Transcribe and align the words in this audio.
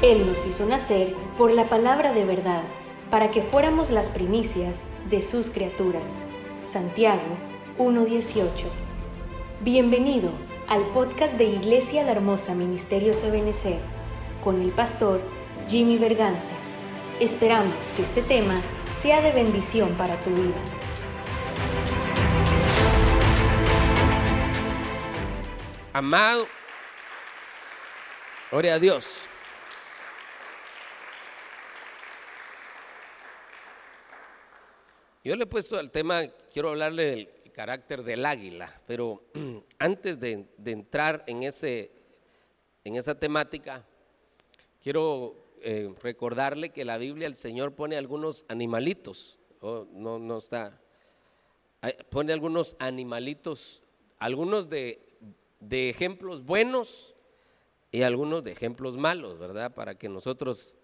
Él 0.00 0.28
nos 0.28 0.46
hizo 0.46 0.64
nacer 0.64 1.12
por 1.36 1.50
la 1.50 1.68
palabra 1.68 2.12
de 2.12 2.24
verdad, 2.24 2.62
para 3.10 3.32
que 3.32 3.42
fuéramos 3.42 3.90
las 3.90 4.08
primicias 4.08 4.82
de 5.10 5.22
sus 5.22 5.50
criaturas. 5.50 6.24
Santiago 6.62 7.36
1.18. 7.78 8.46
Bienvenido 9.60 10.30
al 10.68 10.86
podcast 10.90 11.34
de 11.34 11.46
Iglesia 11.46 12.04
La 12.04 12.12
Hermosa 12.12 12.54
Ministerio 12.54 13.12
Sabenecer, 13.12 13.80
con 14.44 14.62
el 14.62 14.70
pastor 14.70 15.20
Jimmy 15.66 15.98
Berganza. 15.98 16.54
Esperamos 17.18 17.88
que 17.96 18.02
este 18.02 18.22
tema 18.22 18.60
sea 19.02 19.20
de 19.20 19.32
bendición 19.32 19.94
para 19.94 20.14
tu 20.20 20.30
vida. 20.30 20.62
Amado, 25.92 26.46
gloria 28.52 28.74
a 28.74 28.78
Dios. 28.78 29.27
Yo 35.28 35.36
le 35.36 35.44
he 35.44 35.46
puesto 35.46 35.76
al 35.76 35.90
tema, 35.90 36.26
quiero 36.50 36.70
hablarle 36.70 37.04
del 37.04 37.28
carácter 37.52 38.02
del 38.02 38.24
águila, 38.24 38.80
pero 38.86 39.24
antes 39.78 40.18
de, 40.18 40.46
entrar 40.64 41.22
en, 41.26 41.42
ese, 41.42 41.90
en 42.82 42.96
esa 42.96 43.14
temática, 43.14 43.84
quiero 44.80 45.36
eh, 45.60 45.94
recordarle 46.02 46.70
que 46.70 46.86
la 46.86 46.96
Biblia 46.96 47.26
el 47.26 47.34
Señor 47.34 47.74
pone 47.74 47.98
algunos 47.98 48.46
animalitos, 48.48 49.38
no, 49.60 50.18
no 50.18 50.38
está, 50.38 50.80
pone 52.08 52.32
algunos 52.32 52.74
animalitos, 52.78 53.82
algunos 54.18 54.70
de, 54.70 55.14
de 55.60 55.90
ejemplos 55.90 56.42
buenos 56.42 57.14
y 57.92 58.00
algunos 58.00 58.44
de 58.44 58.52
ejemplos 58.52 58.96
malos, 58.96 59.38
¿verdad? 59.38 59.74
Para 59.74 59.94
que 59.94 60.08
nosotros 60.08 60.77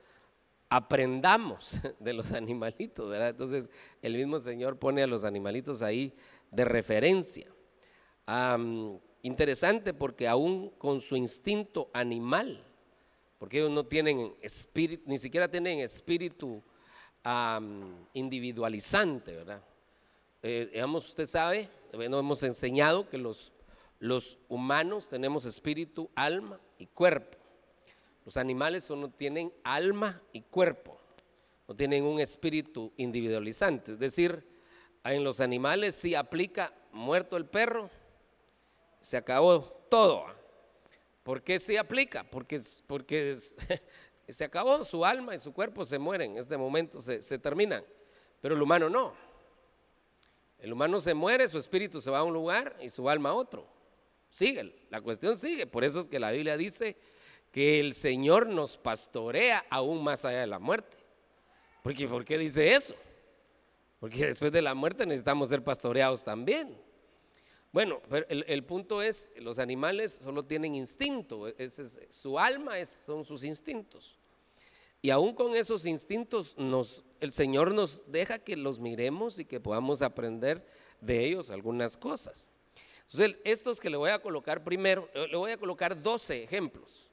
aprendamos 0.74 1.78
de 2.00 2.12
los 2.12 2.32
animalitos, 2.32 3.08
¿verdad? 3.08 3.28
Entonces 3.28 3.70
el 4.02 4.16
mismo 4.16 4.40
Señor 4.40 4.76
pone 4.76 5.04
a 5.04 5.06
los 5.06 5.24
animalitos 5.24 5.82
ahí 5.82 6.12
de 6.50 6.64
referencia. 6.64 7.46
interesante 9.22 9.94
porque 9.94 10.26
aún 10.26 10.70
con 10.70 11.00
su 11.00 11.16
instinto 11.16 11.90
animal, 11.92 12.60
porque 13.38 13.58
ellos 13.58 13.70
no 13.70 13.86
tienen 13.86 14.34
espíritu, 14.42 15.04
ni 15.06 15.16
siquiera 15.16 15.48
tienen 15.48 15.78
espíritu 15.78 16.60
individualizante, 18.12 19.36
¿verdad? 19.36 19.62
Eh, 20.42 20.68
digamos, 20.72 21.08
usted 21.08 21.26
sabe, 21.26 21.68
bueno, 21.92 22.18
hemos 22.18 22.42
enseñado 22.42 23.08
que 23.08 23.16
los, 23.16 23.52
los 24.00 24.38
humanos 24.48 25.08
tenemos 25.08 25.44
espíritu, 25.44 26.10
alma 26.16 26.60
y 26.78 26.86
cuerpo. 26.86 27.43
Los 28.24 28.36
animales 28.36 28.84
solo 28.84 29.10
tienen 29.10 29.52
alma 29.62 30.22
y 30.32 30.42
cuerpo, 30.42 30.98
no 31.68 31.76
tienen 31.76 32.04
un 32.04 32.20
espíritu 32.20 32.92
individualizante. 32.96 33.92
Es 33.92 33.98
decir, 33.98 34.46
en 35.04 35.22
los 35.22 35.40
animales 35.40 35.94
sí 35.94 36.14
aplica 36.14 36.72
muerto 36.92 37.36
el 37.36 37.46
perro, 37.46 37.90
se 39.00 39.18
acabó 39.18 39.60
todo. 39.90 40.24
¿Por 41.22 41.42
qué 41.42 41.58
sí 41.58 41.76
aplica? 41.76 42.24
Porque, 42.24 42.60
porque 42.86 43.36
se 44.28 44.44
acabó, 44.44 44.82
su 44.84 45.04
alma 45.04 45.34
y 45.34 45.38
su 45.38 45.52
cuerpo 45.52 45.84
se 45.84 45.98
mueren, 45.98 46.32
en 46.32 46.38
este 46.38 46.56
momento 46.56 47.00
se, 47.00 47.20
se 47.20 47.38
terminan. 47.38 47.84
Pero 48.40 48.54
el 48.54 48.62
humano 48.62 48.88
no. 48.88 49.14
El 50.58 50.72
humano 50.72 50.98
se 50.98 51.12
muere, 51.12 51.46
su 51.46 51.58
espíritu 51.58 52.00
se 52.00 52.10
va 52.10 52.20
a 52.20 52.24
un 52.24 52.32
lugar 52.32 52.74
y 52.80 52.88
su 52.88 53.08
alma 53.10 53.30
a 53.30 53.34
otro. 53.34 53.66
Sigue, 54.30 54.86
la 54.88 55.02
cuestión 55.02 55.36
sigue. 55.36 55.66
Por 55.66 55.84
eso 55.84 56.00
es 56.00 56.08
que 56.08 56.18
la 56.18 56.30
Biblia 56.30 56.56
dice 56.56 56.96
que 57.54 57.78
el 57.78 57.94
Señor 57.94 58.48
nos 58.48 58.76
pastorea 58.76 59.64
aún 59.70 60.02
más 60.02 60.24
allá 60.24 60.40
de 60.40 60.48
la 60.48 60.58
muerte. 60.58 60.96
Porque, 61.84 62.08
¿Por 62.08 62.24
qué 62.24 62.36
dice 62.36 62.72
eso? 62.72 62.96
Porque 64.00 64.26
después 64.26 64.50
de 64.50 64.60
la 64.60 64.74
muerte 64.74 65.06
necesitamos 65.06 65.50
ser 65.50 65.62
pastoreados 65.62 66.24
también. 66.24 66.76
Bueno, 67.70 68.02
pero 68.10 68.26
el, 68.28 68.64
punto 68.64 69.02
es, 69.02 69.30
los 69.36 69.60
animales 69.60 70.12
solo 70.12 70.44
tienen 70.44 70.74
instinto, 70.74 71.46
su 72.08 72.40
alma 72.40 72.76
es, 72.80 72.88
son 72.88 73.24
sus 73.24 73.44
instintos. 73.44 74.18
Y 75.00 75.10
aún 75.10 75.32
con 75.32 75.54
esos 75.54 75.86
instintos, 75.86 76.58
nos, 76.58 77.04
el 77.20 77.30
Señor 77.30 77.72
nos 77.72 78.10
deja 78.10 78.40
que 78.40 78.56
los 78.56 78.80
miremos 78.80 79.38
y 79.38 79.44
que 79.44 79.60
podamos 79.60 80.02
aprender 80.02 80.66
de 81.00 81.24
ellos 81.24 81.50
algunas 81.50 81.96
cosas. 81.96 82.48
Entonces, 83.12 83.38
estos 83.44 83.78
que 83.78 83.90
le 83.90 83.96
voy 83.96 84.10
a 84.10 84.18
colocar 84.18 84.64
primero, 84.64 85.08
le 85.14 85.36
voy 85.36 85.52
a 85.52 85.56
colocar 85.56 86.02
12 86.02 86.42
ejemplos. 86.42 87.12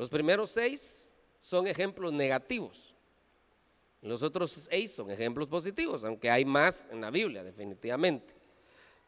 Los 0.00 0.08
primeros 0.08 0.48
seis 0.48 1.12
son 1.38 1.66
ejemplos 1.66 2.10
negativos. 2.10 2.94
Los 4.00 4.22
otros 4.22 4.50
seis 4.50 4.94
son 4.94 5.10
ejemplos 5.10 5.46
positivos, 5.46 6.04
aunque 6.04 6.30
hay 6.30 6.42
más 6.42 6.88
en 6.90 7.02
la 7.02 7.10
Biblia, 7.10 7.44
definitivamente. 7.44 8.34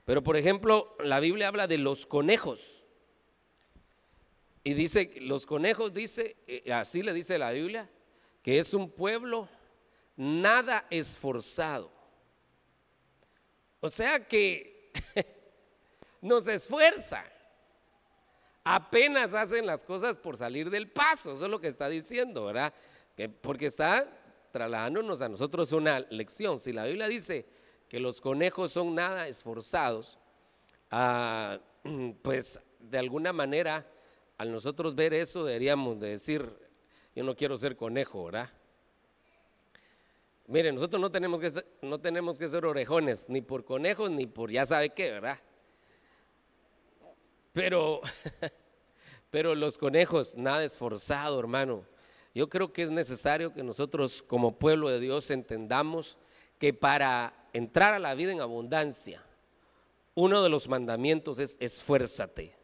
Pero, 0.05 0.23
por 0.23 0.37
ejemplo, 0.37 0.95
la 1.03 1.19
Biblia 1.19 1.49
habla 1.49 1.67
de 1.67 1.79
los 1.79 2.05
conejos. 2.05 2.85
Y 4.65 4.75
dice, 4.75 5.15
los 5.23 5.47
conejos, 5.47 5.95
dice, 5.95 6.37
eh, 6.47 6.71
así 6.71 7.03
le 7.03 7.15
dice 7.15 7.39
la 7.39 7.53
Biblia, 7.53 7.89
que 8.43 8.59
es 8.59 8.75
un 8.75 8.91
pueblo 8.91 9.49
nada 10.15 10.87
esforzado. 10.91 11.91
O 13.81 13.89
sea 13.89 14.29
que 14.29 14.93
nos 16.21 16.47
esfuerza 16.49 17.25
apenas 18.65 19.35
hacen 19.35 19.67
las 19.67 19.85
cosas 19.85 20.17
por 20.17 20.37
salir 20.37 20.71
del 20.71 20.91
paso, 20.91 21.35
eso 21.35 21.45
es 21.45 21.51
lo 21.51 21.61
que 21.61 21.69
está 21.69 21.89
diciendo, 21.89 22.47
¿verdad? 22.47 22.73
porque 23.41 23.67
está 23.67 24.09
trasladándonos 24.51 25.23
a 25.23 25.29
nosotros 25.29 25.73
una 25.73 26.01
lección. 26.11 26.59
Si 26.59 26.73
la 26.73 26.85
Biblia 26.85 27.09
dice 27.09 27.47
que 27.89 28.01
los 28.01 28.21
conejos 28.21 28.73
son 28.73 28.95
nada 28.95 29.29
esforzados, 29.29 30.19
ah, 30.91 31.59
pues 32.23 32.61
de 32.81 32.99
alguna 32.99 33.33
manera 33.33 33.87
al 34.39 34.51
nosotros 34.51 34.95
ver 34.95 35.15
eso 35.15 35.45
deberíamos 35.45 36.01
de 36.01 36.11
decir, 36.11 36.49
yo 37.15 37.23
no 37.23 37.37
quiero 37.37 37.57
ser 37.57 37.77
conejo, 37.77 38.25
¿verdad? 38.25 38.51
Mire, 40.49 40.73
nosotros 40.73 41.01
no 41.01 41.11
tenemos 41.11 41.41
que 41.41 41.51
ser, 41.51 41.67
no 41.81 42.01
tenemos 42.01 42.39
que 42.39 42.49
ser 42.49 42.67
orejones, 42.67 43.29
ni 43.29 43.41
por 43.41 43.65
conejos, 43.65 44.11
ni 44.11 44.27
por 44.27 44.51
ya 44.51 44.67
sabe 44.67 44.91
qué, 44.91 45.13
¿verdad? 45.13 45.39
Pero, 47.53 48.01
pero 49.31 49.55
los 49.55 49.79
conejos, 49.79 50.37
nada 50.37 50.65
esforzado, 50.65 51.39
hermano. 51.39 51.85
Yo 52.35 52.49
creo 52.49 52.73
que 52.73 52.83
es 52.83 52.91
necesario 52.91 53.53
que 53.53 53.63
nosotros 53.63 54.23
como 54.23 54.59
pueblo 54.59 54.89
de 54.89 55.01
Dios 55.01 55.31
entendamos 55.31 56.17
que 56.59 56.73
para 56.73 57.35
entrar 57.53 57.93
a 57.93 57.99
la 57.99 58.15
vida 58.15 58.33
en 58.33 58.41
abundancia, 58.41 59.23
uno 60.15 60.43
de 60.43 60.49
los 60.49 60.69
mandamientos 60.69 61.39
es 61.39 61.57
esfuérzate. 61.61 62.55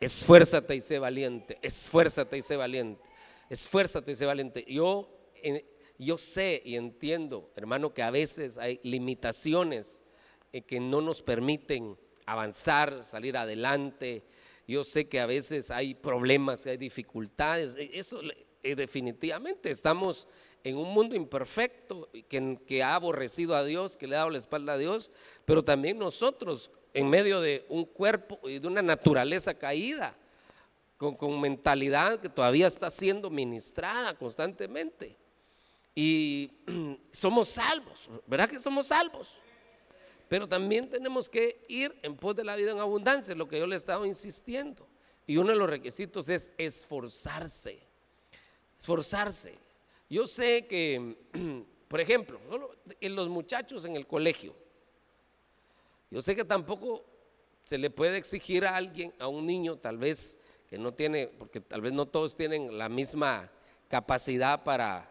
Esfuérzate 0.00 0.74
y 0.74 0.80
sé 0.80 0.98
valiente. 0.98 1.58
Esfuérzate 1.62 2.36
y 2.36 2.42
sé 2.42 2.56
valiente. 2.56 3.02
Esfuérzate 3.48 4.12
y 4.12 4.14
sé 4.14 4.26
valiente. 4.26 4.64
Yo, 4.68 5.08
yo 5.98 6.18
sé 6.18 6.60
y 6.64 6.76
entiendo, 6.76 7.50
hermano, 7.56 7.94
que 7.94 8.02
a 8.02 8.10
veces 8.10 8.58
hay 8.58 8.80
limitaciones 8.82 10.02
que 10.66 10.80
no 10.80 11.00
nos 11.00 11.22
permiten 11.22 11.98
avanzar, 12.26 13.04
salir 13.04 13.36
adelante. 13.36 14.24
Yo 14.66 14.84
sé 14.84 15.08
que 15.08 15.20
a 15.20 15.26
veces 15.26 15.70
hay 15.70 15.94
problemas, 15.94 16.66
hay 16.66 16.76
dificultades. 16.76 17.76
E, 17.76 17.90
eso 17.94 18.20
eh, 18.62 18.74
definitivamente 18.74 19.70
estamos 19.70 20.28
en 20.64 20.76
un 20.76 20.92
mundo 20.92 21.14
imperfecto 21.14 22.10
que, 22.28 22.82
ha 22.82 22.96
aborrecido 22.96 23.54
a 23.54 23.64
Dios, 23.64 23.96
que 23.96 24.08
le 24.08 24.16
ha 24.16 24.18
dado 24.18 24.30
la 24.30 24.38
espalda 24.38 24.72
a 24.72 24.78
Dios, 24.78 25.12
pero 25.44 25.64
también 25.64 25.96
nosotros 25.96 26.72
en 26.92 27.08
medio 27.08 27.40
de 27.40 27.64
un 27.68 27.84
cuerpo 27.84 28.40
y 28.48 28.58
de 28.58 28.66
una 28.66 28.82
naturaleza 28.82 29.54
caída, 29.54 30.16
con, 30.96 31.14
con 31.14 31.40
mentalidad 31.40 32.18
que 32.18 32.28
todavía 32.28 32.66
está 32.66 32.90
siendo 32.90 33.30
ministrada 33.30 34.14
constantemente. 34.14 35.16
Y 35.94 36.50
somos 37.12 37.48
salvos, 37.48 38.10
¿verdad 38.26 38.50
que 38.50 38.58
somos 38.58 38.88
salvos? 38.88 39.38
Pero 40.28 40.48
también 40.48 40.90
tenemos 40.90 41.28
que 41.28 41.64
ir 41.68 41.96
en 42.02 42.16
pos 42.16 42.34
de 42.34 42.44
la 42.44 42.56
vida 42.56 42.72
en 42.72 42.78
abundancia, 42.78 43.34
lo 43.34 43.48
que 43.48 43.58
yo 43.58 43.66
le 43.66 43.76
he 43.76 43.78
estado 43.78 44.04
insistiendo. 44.04 44.86
Y 45.26 45.36
uno 45.36 45.50
de 45.50 45.56
los 45.56 45.70
requisitos 45.70 46.28
es 46.28 46.52
esforzarse. 46.58 47.78
Esforzarse. 48.76 49.54
Yo 50.10 50.26
sé 50.26 50.66
que, 50.66 51.16
por 51.88 52.00
ejemplo, 52.00 52.40
en 53.00 53.14
los 53.14 53.28
muchachos 53.28 53.84
en 53.84 53.94
el 53.96 54.06
colegio, 54.06 54.54
yo 56.10 56.22
sé 56.22 56.34
que 56.34 56.44
tampoco 56.44 57.04
se 57.64 57.78
le 57.78 57.90
puede 57.90 58.16
exigir 58.16 58.64
a 58.64 58.76
alguien, 58.76 59.12
a 59.18 59.28
un 59.28 59.46
niño 59.46 59.76
tal 59.76 59.98
vez 59.98 60.38
que 60.68 60.78
no 60.78 60.94
tiene, 60.94 61.28
porque 61.28 61.60
tal 61.60 61.80
vez 61.80 61.92
no 61.92 62.06
todos 62.06 62.36
tienen 62.36 62.78
la 62.78 62.88
misma 62.88 63.50
capacidad 63.88 64.64
para, 64.64 65.08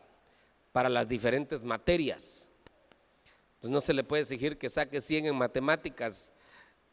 para 0.72 0.90
las 0.90 1.08
diferentes 1.08 1.64
materias 1.64 2.50
no 3.70 3.82
se 3.82 3.94
le 3.94 4.04
puede 4.04 4.22
exigir 4.22 4.58
que 4.58 4.70
saque 4.70 5.02
100 5.02 5.28
en 5.28 5.36
matemáticas 5.36 6.32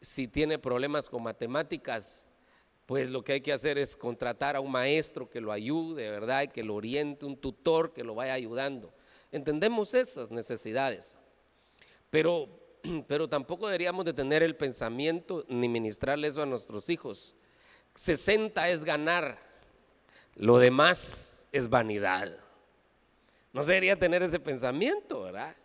si 0.01 0.27
tiene 0.27 0.59
problemas 0.59 1.09
con 1.09 1.23
matemáticas 1.23 2.25
pues 2.85 3.09
lo 3.09 3.23
que 3.23 3.33
hay 3.33 3.41
que 3.41 3.53
hacer 3.53 3.77
es 3.77 3.95
contratar 3.95 4.55
a 4.55 4.59
un 4.59 4.71
maestro 4.71 5.29
que 5.29 5.39
lo 5.39 5.51
ayude, 5.51 6.09
¿verdad? 6.09 6.43
Y 6.43 6.47
que 6.49 6.63
lo 6.63 6.75
oriente, 6.75 7.25
un 7.25 7.37
tutor 7.37 7.93
que 7.93 8.03
lo 8.03 8.15
vaya 8.15 8.33
ayudando. 8.33 8.93
Entendemos 9.31 9.93
esas 9.93 10.31
necesidades, 10.31 11.17
pero, 12.09 12.49
pero 13.07 13.27
tampoco 13.27 13.67
deberíamos 13.67 14.05
de 14.05 14.13
tener 14.13 14.43
el 14.43 14.55
pensamiento 14.55 15.45
ni 15.47 15.69
ministrarle 15.69 16.27
eso 16.27 16.43
a 16.43 16.45
nuestros 16.45 16.89
hijos. 16.89 17.35
60 17.95 18.69
es 18.69 18.83
ganar, 18.83 19.39
lo 20.35 20.57
demás 20.57 21.47
es 21.51 21.69
vanidad. 21.69 22.37
No 23.53 23.61
se 23.61 23.71
debería 23.71 23.97
tener 23.97 24.23
ese 24.23 24.39
pensamiento, 24.39 25.21
¿verdad? 25.21 25.55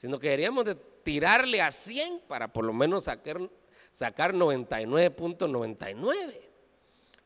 Sino 0.00 0.18
que 0.18 0.28
deberíamos 0.28 0.64
de 0.64 0.76
tirarle 0.76 1.60
a 1.60 1.70
100 1.70 2.22
para 2.26 2.50
por 2.50 2.64
lo 2.64 2.72
menos 2.72 3.04
sacar, 3.04 3.38
sacar 3.90 4.32
99.99 4.32 6.48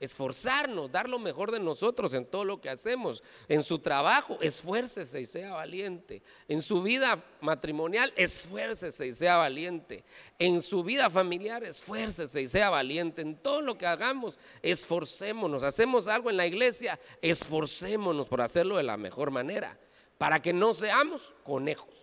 esforzarnos, 0.01 0.91
dar 0.91 1.09
lo 1.09 1.21
mejor 1.21 1.53
de 1.53 1.61
nosotros 1.61 2.13
en 2.15 2.27
todo 2.27 2.45
lo 2.45 2.61
que 2.61 2.69
hacemos. 2.69 3.23
En 3.49 3.63
su 3.63 3.79
trabajo, 3.79 4.39
esfuércese 4.41 5.21
y 5.21 5.25
sea 5.25 5.53
valiente. 5.53 6.21
En 6.49 6.63
su 6.63 6.83
vida 6.83 7.23
matrimonial, 7.41 8.13
esfuércese 8.17 9.07
y 9.07 9.13
sea 9.13 9.37
valiente. 9.37 10.03
En 10.41 10.61
su 10.61 10.83
vida 10.83 11.09
familiar, 11.09 11.63
esfuércese 11.63 12.43
y 12.43 12.49
sea 12.49 12.71
valiente. 12.71 13.23
En 13.23 13.37
todo 13.37 13.63
lo 13.63 13.79
que 13.79 13.87
hagamos, 13.87 14.37
esforcémonos. 14.63 15.63
Hacemos 15.63 16.09
algo 16.09 16.29
en 16.29 16.37
la 16.37 16.47
iglesia, 16.47 16.99
esforcémonos 17.23 18.29
por 18.29 18.41
hacerlo 18.41 18.77
de 18.77 18.83
la 18.83 18.97
mejor 18.97 19.31
manera, 19.31 19.79
para 20.19 20.43
que 20.43 20.53
no 20.53 20.75
seamos 20.75 21.33
conejos. 21.45 21.94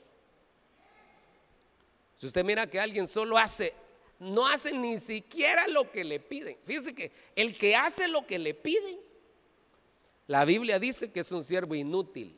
Si 2.22 2.28
usted 2.28 2.46
mira 2.46 2.68
que 2.68 2.80
alguien 2.80 3.08
solo 3.08 3.36
hace 3.36 3.74
no 4.20 4.46
hace 4.46 4.72
ni 4.74 5.00
siquiera 5.00 5.68
lo 5.68 5.92
que 5.92 6.04
le 6.04 6.20
piden. 6.20 6.56
Fíjese 6.64 6.94
que 6.94 7.12
el 7.36 7.58
que 7.58 7.76
hace 7.76 8.08
lo 8.08 8.28
que 8.28 8.38
le 8.38 8.54
piden, 8.54 9.00
la 10.28 10.46
Biblia 10.46 10.78
dice 10.78 11.12
que 11.12 11.22
es 11.22 11.32
un 11.32 11.44
siervo 11.44 11.74
inútil. 11.74 12.38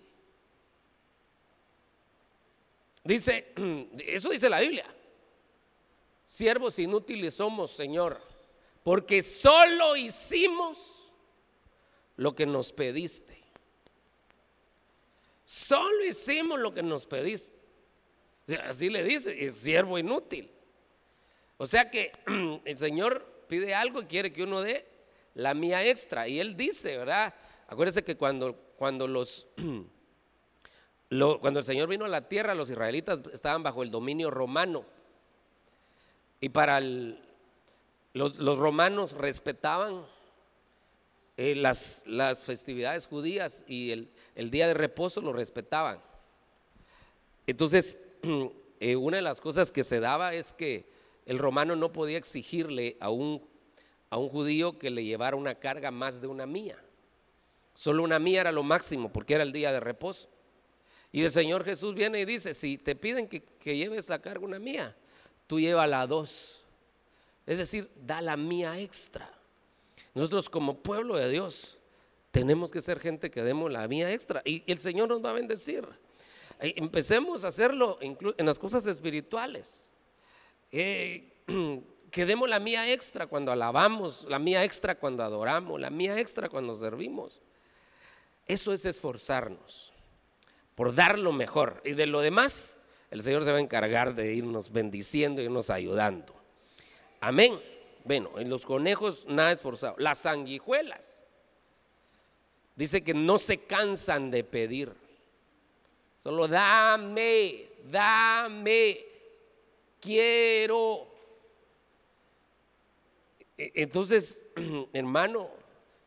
Dice, 3.04 3.54
eso 4.08 4.30
dice 4.30 4.50
la 4.50 4.62
Biblia. 4.62 4.86
Siervos 6.26 6.80
inútiles 6.80 7.34
somos, 7.34 7.72
Señor, 7.72 8.22
porque 8.86 9.22
solo 9.22 9.98
hicimos 9.98 11.12
lo 12.16 12.34
que 12.34 12.46
nos 12.46 12.72
pediste. 12.72 13.38
Solo 15.44 16.06
hicimos 16.06 16.58
lo 16.58 16.74
que 16.74 16.82
nos 16.82 17.06
pediste. 17.06 17.63
Así 18.68 18.90
le 18.90 19.04
dice, 19.04 19.46
es 19.46 19.56
siervo 19.56 19.98
inútil. 19.98 20.52
O 21.58 21.66
sea 21.66 21.90
que 21.90 22.12
el 22.66 22.78
Señor 22.78 23.46
pide 23.48 23.74
algo 23.74 24.02
y 24.02 24.06
quiere 24.06 24.34
que 24.34 24.44
uno 24.44 24.62
dé 24.62 24.86
la 25.36 25.54
mía 25.54 25.86
extra. 25.86 26.28
Y 26.28 26.40
Él 26.40 26.58
dice, 26.58 26.98
¿verdad? 26.98 27.34
Acuérdense 27.68 28.04
que 28.04 28.18
cuando, 28.18 28.56
cuando 28.78 29.08
los... 29.08 29.48
cuando 31.40 31.60
el 31.60 31.66
Señor 31.66 31.88
vino 31.88 32.06
a 32.06 32.10
la 32.10 32.28
tierra, 32.28 32.56
los 32.56 32.70
israelitas 32.70 33.22
estaban 33.32 33.64
bajo 33.64 33.84
el 33.84 33.92
dominio 33.92 34.32
romano. 34.32 34.86
Y 36.42 36.50
para 36.50 36.82
los, 38.14 38.58
romanos 38.58 39.14
respetaban 39.14 40.06
eh, 41.38 41.56
las, 41.56 42.04
las, 42.08 42.46
festividades 42.46 43.08
judías 43.08 43.64
y 43.68 43.92
el, 43.92 44.10
el, 44.36 44.50
día 44.50 44.68
de 44.68 44.74
reposo 44.74 45.22
lo 45.22 45.32
respetaban. 45.32 46.02
Entonces, 47.48 48.02
eh, 48.80 48.96
una 48.96 49.18
de 49.18 49.24
las 49.24 49.42
cosas 49.42 49.72
que 49.72 49.84
se 49.84 50.00
daba 50.00 50.34
es 50.34 50.54
que 50.54 50.86
el 51.26 51.40
romano 51.40 51.76
no 51.76 51.92
podía 51.92 52.18
exigirle 52.18 52.98
a 53.00 53.10
un, 53.10 53.46
a 54.10 54.18
un 54.18 54.30
judío 54.30 54.78
que 54.78 54.90
le 54.90 55.04
llevara 55.04 55.36
una 55.36 55.56
carga 55.56 55.92
más 55.92 56.22
de 56.22 56.28
una 56.28 56.46
mía. 56.46 56.78
Solo 57.74 58.04
una 58.04 58.20
mía 58.20 58.42
era 58.42 58.52
lo 58.52 58.64
máximo 58.64 59.12
porque 59.12 59.34
era 59.34 59.44
el 59.44 59.52
día 59.52 59.72
de 59.72 59.80
reposo. 59.80 60.30
Y 61.12 61.24
el 61.24 61.32
Señor 61.32 61.64
Jesús 61.64 61.94
viene 61.94 62.20
y 62.20 62.26
dice, 62.26 62.54
si 62.54 62.78
te 62.78 62.96
piden 62.96 63.28
que, 63.28 63.44
lleves 63.64 64.10
la 64.10 64.20
carga 64.20 64.46
una 64.46 64.60
mía, 64.60 64.96
tú 65.48 65.60
lleva 65.60 65.86
la 65.86 66.08
dos. 66.08 66.64
Es 67.46 67.58
decir, 67.58 67.90
da 67.96 68.22
la 68.22 68.36
mía 68.36 68.80
extra. 68.80 69.32
Nosotros 70.16 70.50
como 70.50 70.78
pueblo 70.78 71.16
de 71.16 71.30
Dios 71.30 71.80
tenemos 72.32 72.72
que 72.72 72.82
ser 72.82 73.00
gente 73.00 73.30
que 73.30 73.44
demos 73.44 73.72
la 73.72 73.88
mía 73.88 74.12
extra 74.12 74.42
y 74.44 74.64
el 74.66 74.80
Señor 74.80 75.10
nos 75.10 75.24
va 75.24 75.32
a 75.32 75.34
bendecir. 75.34 75.88
Eh, 76.64 76.76
empecemos 76.78 77.44
a 77.44 77.50
hacerlo 77.50 78.00
en 78.00 78.46
las 78.46 78.58
cosas 78.58 78.86
espirituales. 78.86 79.92
Eh, 80.72 81.34
que 82.10 82.26
demos 82.26 82.48
la 82.48 82.60
mía 82.60 82.90
extra 82.90 83.28
cuando 83.28 83.52
alabamos, 83.52 84.26
la 84.30 84.40
mía 84.40 84.64
extra 84.64 84.96
cuando 84.96 85.24
adoramos, 85.24 85.82
la 85.82 85.90
mía 85.90 86.18
extra 86.18 86.48
cuando 86.48 86.78
servimos. 86.78 87.42
Eso 88.48 88.72
es 88.72 88.86
esforzarnos 88.86 89.92
por 90.76 90.96
dar 90.96 91.20
lo 91.20 91.34
mejor. 91.34 91.82
Y 91.84 91.94
de 91.94 92.06
lo 92.06 92.22
demás, 92.22 92.82
el 93.12 93.22
Señor 93.22 93.44
se 93.44 93.52
va 93.52 93.58
a 93.58 93.62
encargar 93.62 94.16
de 94.16 94.34
irnos 94.34 94.72
bendiciendo 94.72 95.42
y 95.42 95.46
irnos 95.46 95.70
ayudando. 95.70 96.34
Amén. 97.20 97.60
Bueno, 98.06 98.40
en 98.40 98.50
los 98.50 98.66
conejos 98.66 99.26
nada 99.28 99.52
esforzado. 99.52 99.96
Las 99.98 100.20
sanguijuelas. 100.20 101.26
Dice 102.78 103.04
que 103.04 103.14
no 103.14 103.38
se 103.38 103.58
cansan 103.60 104.32
de 104.32 104.46
pedir. 104.46 105.03
Solo 106.24 106.48
dame, 106.48 107.68
dame 107.92 108.98
quiero. 110.00 111.06
E, 113.58 113.74
entonces, 113.76 114.42
hermano, 114.94 115.50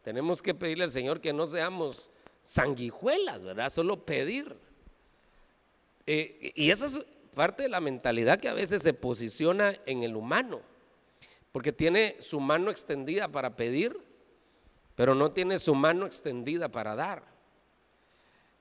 tenemos 0.02 0.40
que 0.40 0.54
pedirle 0.54 0.84
al 0.84 0.90
Señor 0.90 1.20
que 1.20 1.34
no 1.34 1.46
seamos 1.46 2.08
sanguijuelas, 2.44 3.44
¿verdad? 3.44 3.68
Solo 3.68 4.06
pedir. 4.06 4.56
Eh, 6.06 6.50
y 6.54 6.70
esa 6.70 6.86
es 6.86 7.04
parte 7.34 7.64
de 7.64 7.68
la 7.68 7.80
mentalidad 7.80 8.40
que 8.40 8.48
a 8.48 8.54
veces 8.54 8.82
se 8.82 8.94
posiciona 8.94 9.78
en 9.84 10.02
el 10.02 10.16
humano, 10.16 10.62
porque 11.52 11.72
tiene 11.72 12.16
su 12.20 12.40
mano 12.40 12.70
extendida 12.70 13.28
para 13.28 13.54
pedir, 13.54 13.94
pero 14.94 15.14
no 15.14 15.32
tiene 15.32 15.58
su 15.58 15.74
mano 15.74 16.06
extendida 16.06 16.70
para 16.70 16.94
dar. 16.94 17.35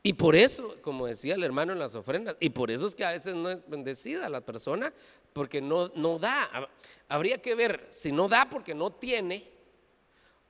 Y 0.05 0.13
por 0.13 0.35
eso, 0.35 0.75
como 0.83 1.07
decía 1.07 1.33
el 1.33 1.43
hermano 1.43 1.73
en 1.73 1.79
las 1.79 1.95
ofrendas, 1.95 2.35
y 2.39 2.51
por 2.51 2.69
eso 2.69 2.85
es 2.85 2.93
que 2.93 3.03
a 3.03 3.09
veces 3.09 3.33
no 3.33 3.49
es 3.49 3.67
bendecida 3.67 4.29
la 4.29 4.39
persona, 4.39 4.93
porque 5.33 5.61
no, 5.61 5.87
no 5.95 6.19
da. 6.19 6.69
Habría 7.09 7.41
que 7.41 7.55
ver 7.55 7.87
si 7.89 8.11
no 8.11 8.27
da 8.27 8.47
porque 8.47 8.75
no 8.75 8.91
tiene 8.91 9.49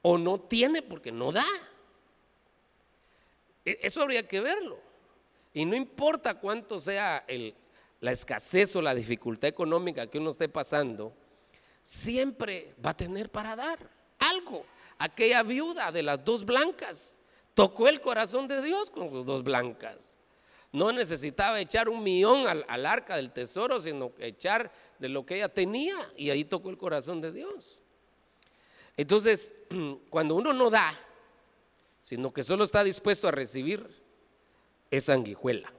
o 0.02 0.18
no 0.18 0.42
tiene 0.42 0.81
porque 0.81 1.10
no 1.10 1.31
da. 1.31 1.46
E, 3.63 3.80
eso 3.81 4.02
habría 4.02 4.28
que 4.28 4.42
verlo. 4.42 4.78
Y 5.54 5.64
no 5.64 5.78
importa 5.78 6.38
cuánto 6.38 6.78
sea 6.78 7.24
el, 7.26 7.56
la 8.02 8.12
escasez 8.12 8.76
o 8.76 8.81
la 8.81 8.94
dificultad 8.94 9.47
económica 9.47 10.07
que 10.07 10.18
uno 10.18 10.31
esté 10.31 10.50
pasando, 10.50 11.14
siempre 11.81 12.74
va 12.85 12.90
a 12.90 12.97
tener 12.97 13.31
para 13.31 13.56
dar 13.56 13.80
algo. 14.19 14.66
Aquella 14.97 15.44
viuda 15.44 15.94
de 15.94 16.04
las 16.04 16.26
dos 16.26 16.44
blancas 16.44 17.19
tocó 17.56 17.88
el 17.88 18.02
corazón 18.02 18.47
de 18.47 18.62
Dios 18.62 18.92
con 18.92 19.09
sus 19.09 19.26
dos 19.26 19.44
blancas. 19.44 20.16
No 20.71 20.92
necesitaba 20.92 21.59
echar 21.59 21.88
un 21.88 22.04
millón 22.04 22.45
al, 22.47 22.85
arca 22.85 23.16
del 23.16 23.31
tesoro, 23.31 23.81
sino 23.81 24.12
echar 24.19 24.71
de 25.00 25.09
lo 25.09 25.26
que 25.26 25.38
ella 25.38 25.50
tenía 25.50 25.95
y 26.18 26.30
ahí 26.30 26.44
tocó 26.44 26.69
el 26.69 26.78
corazón 26.78 27.21
de 27.21 27.31
Dios. 27.31 27.81
Entonces, 28.97 29.56
cuando 30.09 30.35
uno 30.35 30.52
no 30.54 30.69
da, 30.69 30.94
sino 32.02 32.31
que 32.31 32.44
solo 32.44 32.66
está 32.66 32.83
dispuesto 32.83 33.28
a 33.28 33.31
recibir, 33.31 33.90
es 34.92 35.06
sanguijuela. 35.06 35.71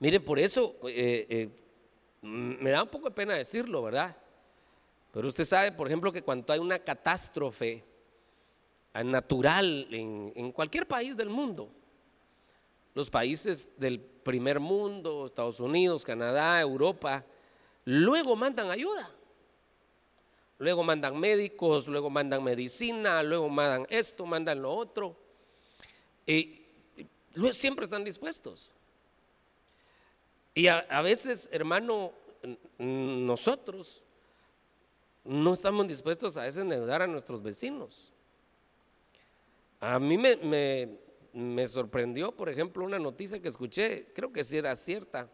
Mire, 0.00 0.20
por 0.20 0.38
eso 0.38 0.76
eh, 0.84 1.26
eh, 1.28 1.48
me 2.22 2.70
da 2.70 2.82
un 2.82 2.88
poco 2.88 3.08
de 3.08 3.14
pena 3.14 3.34
decirlo, 3.34 3.84
¿verdad? 3.84 4.16
Pero 5.12 5.28
usted 5.28 5.44
sabe, 5.44 5.72
por 5.72 5.86
ejemplo, 5.86 6.12
que 6.12 6.22
cuando 6.22 6.52
hay 6.52 6.58
una 6.58 6.78
catástrofe, 6.80 7.84
natural 8.94 9.86
en, 9.90 10.52
cualquier 10.52 10.86
país 10.86 11.16
del 11.16 11.28
mundo. 11.28 11.70
Los 12.94 13.10
países 13.10 13.78
del 13.78 14.00
primer 14.00 14.58
mundo, 14.60 15.26
Estados 15.26 15.60
Unidos, 15.60 16.04
Canadá, 16.04 16.60
Europa, 16.60 17.24
luego 17.84 18.34
mandan 18.34 18.70
ayuda. 18.70 19.10
Luego 20.58 20.82
mandan 20.82 21.16
médicos, 21.16 21.86
luego 21.86 22.10
mandan 22.10 22.42
medicina, 22.42 23.22
luego 23.22 23.48
mandan 23.48 23.86
esto, 23.90 24.26
mandan 24.26 24.60
lo 24.60 24.74
otro. 24.74 25.16
Y, 26.26 26.62
siempre 27.52 27.84
están 27.84 28.02
dispuestos. 28.02 28.72
Y 30.54 30.66
a, 30.66 31.00
veces, 31.02 31.48
hermano, 31.52 32.12
nosotros 32.78 34.02
no 35.22 35.52
estamos 35.52 35.86
dispuestos 35.86 36.36
a 36.36 36.42
desendeudar 36.42 37.02
a 37.02 37.06
nuestros 37.06 37.40
vecinos. 37.40 38.12
A 39.80 39.98
mí 40.00 40.18
me, 40.18 41.66
sorprendió, 41.66 42.32
por 42.32 42.48
ejemplo, 42.48 42.84
una 42.84 42.98
noticia 42.98 43.40
que 43.40 43.48
escuché, 43.48 44.06
creo 44.12 44.32
que 44.32 44.42
sí 44.42 44.56
era 44.56 44.74
cierta, 44.74 45.28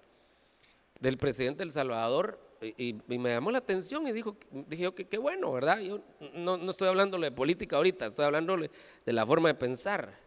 del 1.00 1.16
presidente 1.16 1.60
del 1.60 1.70
Salvador, 1.70 2.38
y, 2.60 2.94
me 3.06 3.30
llamó 3.30 3.50
la 3.50 3.58
atención 3.58 4.06
y 4.06 4.12
dijo, 4.12 4.36
dije 4.50 4.92
que 4.94 5.06
qué 5.06 5.18
bueno, 5.18 5.52
¿verdad? 5.52 5.80
Yo 5.80 6.00
no, 6.34 6.56
no 6.56 6.70
estoy 6.70 6.88
hablando 6.88 7.18
de 7.18 7.30
política 7.30 7.76
ahorita, 7.76 8.06
estoy 8.06 8.24
hablando 8.24 8.56
de 8.56 9.12
la 9.12 9.26
forma 9.26 9.48
de 9.48 9.54
pensar. 9.54 10.18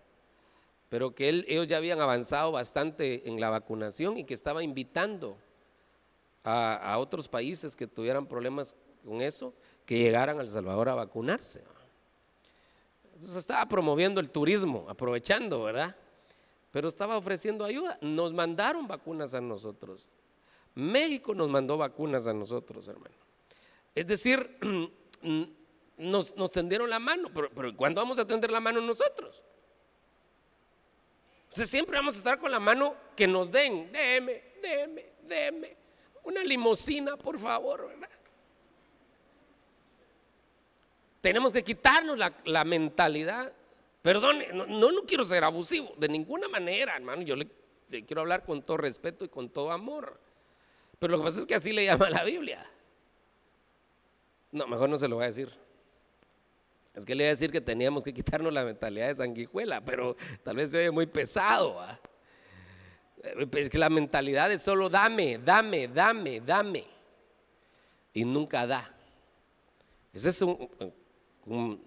Pero 0.90 1.14
que 1.14 1.30
ellos 1.30 1.68
ya 1.68 1.78
habían 1.78 2.00
avanzado 2.00 2.52
bastante 2.52 3.28
en 3.28 3.42
la 3.42 3.50
vacunación 3.50 4.18
y 4.18 4.24
que 4.24 4.34
estaba 4.34 4.64
invitando 4.64 5.38
a, 6.44 6.76
a 6.76 6.98
otros 7.00 7.28
países 7.28 7.76
que 7.76 7.88
tuvieran 7.88 8.26
problemas 8.28 8.76
con 9.04 9.22
eso, 9.22 9.54
que 9.86 9.98
llegaran 9.98 10.40
a 10.40 10.44
El 10.44 10.50
Salvador 10.50 10.90
a 10.90 10.96
vacunarse. 10.96 11.64
Entonces 13.18 13.40
estaba 13.40 13.66
promoviendo 13.68 14.22
el 14.22 14.30
turismo, 14.30 14.86
aprovechando, 14.88 15.64
¿verdad? 15.64 15.96
Pero 16.70 16.88
estaba 16.88 17.18
ofreciendo 17.18 17.66
ayuda. 17.66 17.98
Nos 18.00 18.32
mandaron 18.32 18.88
vacunas 18.88 19.34
a 19.34 19.42
nosotros. 19.42 20.08
México 20.76 21.34
nos 21.34 21.50
mandó 21.50 21.78
vacunas 21.78 22.28
a 22.28 22.34
nosotros, 22.34 22.88
hermano. 22.88 23.16
Es 23.96 24.06
decir, 24.06 24.60
nos, 25.98 26.52
tendieron 26.52 26.92
la 26.92 27.00
mano, 27.00 27.32
pero, 27.34 27.76
¿cuándo 27.76 28.02
vamos 28.02 28.20
a 28.20 28.28
tender 28.28 28.52
la 28.52 28.60
mano 28.60 28.82
nosotros? 28.82 29.42
O 31.50 31.66
siempre 31.66 31.98
vamos 31.98 32.14
a 32.14 32.18
estar 32.20 32.40
con 32.40 32.52
la 32.52 32.60
mano 32.60 32.94
que 33.16 33.26
nos 33.26 33.52
den. 33.52 33.92
Deme, 33.92 34.44
deme, 34.62 35.06
deme. 35.24 35.76
Una 36.24 36.44
limosina, 36.44 37.18
por 37.18 37.40
favor, 37.40 37.88
¿verdad? 37.88 38.10
Tenemos 41.22 41.52
que 41.54 41.64
quitarnos 41.64 42.18
la, 42.18 42.64
mentalidad. 42.64 43.52
Perdón, 44.02 44.44
no, 44.54 44.66
no, 44.66 45.02
quiero 45.06 45.26
ser 45.26 45.44
abusivo, 45.44 45.94
de 45.98 46.08
ninguna 46.08 46.48
manera, 46.48 46.96
hermano. 46.96 47.22
Yo 47.24 47.36
le 47.36 47.48
quiero 47.90 48.22
hablar 48.22 48.44
con 48.44 48.62
todo 48.62 48.78
respeto 48.78 49.26
y 49.26 49.30
con 49.30 49.50
todo 49.50 49.72
amor. 49.72 50.20
Pero 51.00 51.12
lo 51.12 51.20
que 51.20 51.26
pasa 51.26 51.40
es 51.40 51.46
que 51.46 51.56
así 51.56 51.74
le 51.74 51.86
llama 51.86 52.10
la 52.10 52.24
Biblia. 52.24 52.66
No, 54.52 54.68
mejor 54.68 54.90
no 54.90 54.98
se 54.98 55.08
lo 55.08 55.16
voy 55.16 55.24
a 55.24 55.28
decir. 55.28 55.52
Es 56.94 57.06
que 57.06 57.14
le 57.14 57.24
voy 57.24 57.28
a 57.28 57.30
decir 57.30 57.52
que 57.52 57.62
teníamos 57.62 58.04
que 58.04 58.14
quitarnos 58.14 58.52
la 58.52 58.64
mentalidad 58.64 59.08
de 59.08 59.16
sanguijuela, 59.16 59.86
pero 59.86 60.16
tal 60.44 60.56
vez 60.56 60.72
se 60.72 60.80
oye 60.80 60.92
muy 60.92 61.06
pesado. 61.06 61.80
Es 63.52 63.70
que 63.70 63.78
la 63.78 63.90
mentalidad 63.90 64.52
es 64.52 64.62
solo 64.62 64.90
dame, 64.90 65.38
dame, 65.38 65.88
dame, 65.88 66.42
dame. 66.42 66.86
Y 68.14 68.26
nunca 68.26 68.66
da. 68.66 68.96
Ese 70.12 70.30
es 70.30 70.42
un, 70.42 70.70
un 71.48 71.82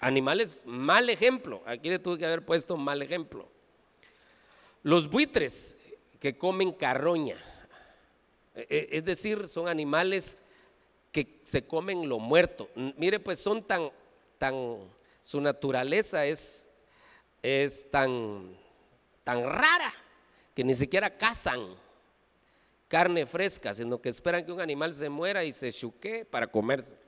animal 0.00 0.40
es 0.40 0.64
mal 0.66 1.08
ejemplo. 1.10 1.62
Aquí 1.66 1.88
le 1.88 1.98
tuve 1.98 2.18
que 2.18 2.26
haber 2.26 2.44
puesto 2.44 2.76
mal 2.76 3.02
ejemplo. 3.02 3.48
Los 4.82 5.08
buitres 5.08 5.76
que 6.18 6.36
comen 6.36 6.72
carroña. 6.72 7.36
E, 8.54 8.66
e, 8.68 8.88
es 8.96 9.04
decir, 9.04 9.48
son 9.48 9.68
animales 9.68 10.42
que 11.10 11.40
se 11.44 11.66
comen 11.66 12.08
lo 12.08 12.18
muerto. 12.18 12.68
Mire, 12.96 13.20
pues 13.20 13.38
son 13.38 13.62
tan, 13.62 13.90
tan, 14.38 14.78
su 15.20 15.40
naturaleza 15.40 16.26
es, 16.26 16.68
es 17.42 17.90
tan, 17.90 18.56
tan 19.24 19.44
rara 19.44 19.94
que 20.54 20.64
ni 20.64 20.74
siquiera 20.74 21.16
cazan 21.16 21.76
carne 22.88 23.24
fresca, 23.24 23.72
sino 23.72 24.00
que 24.00 24.10
esperan 24.10 24.44
que 24.44 24.52
un 24.52 24.60
animal 24.60 24.92
se 24.92 25.08
muera 25.08 25.44
y 25.44 25.52
se 25.52 25.72
chuque 25.72 26.24
para 26.24 26.46
comerse. 26.46 27.01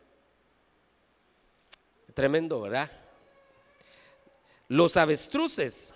Tremendo, 2.14 2.60
¿verdad? 2.60 2.90
Los 4.68 4.96
avestruces 4.96 5.94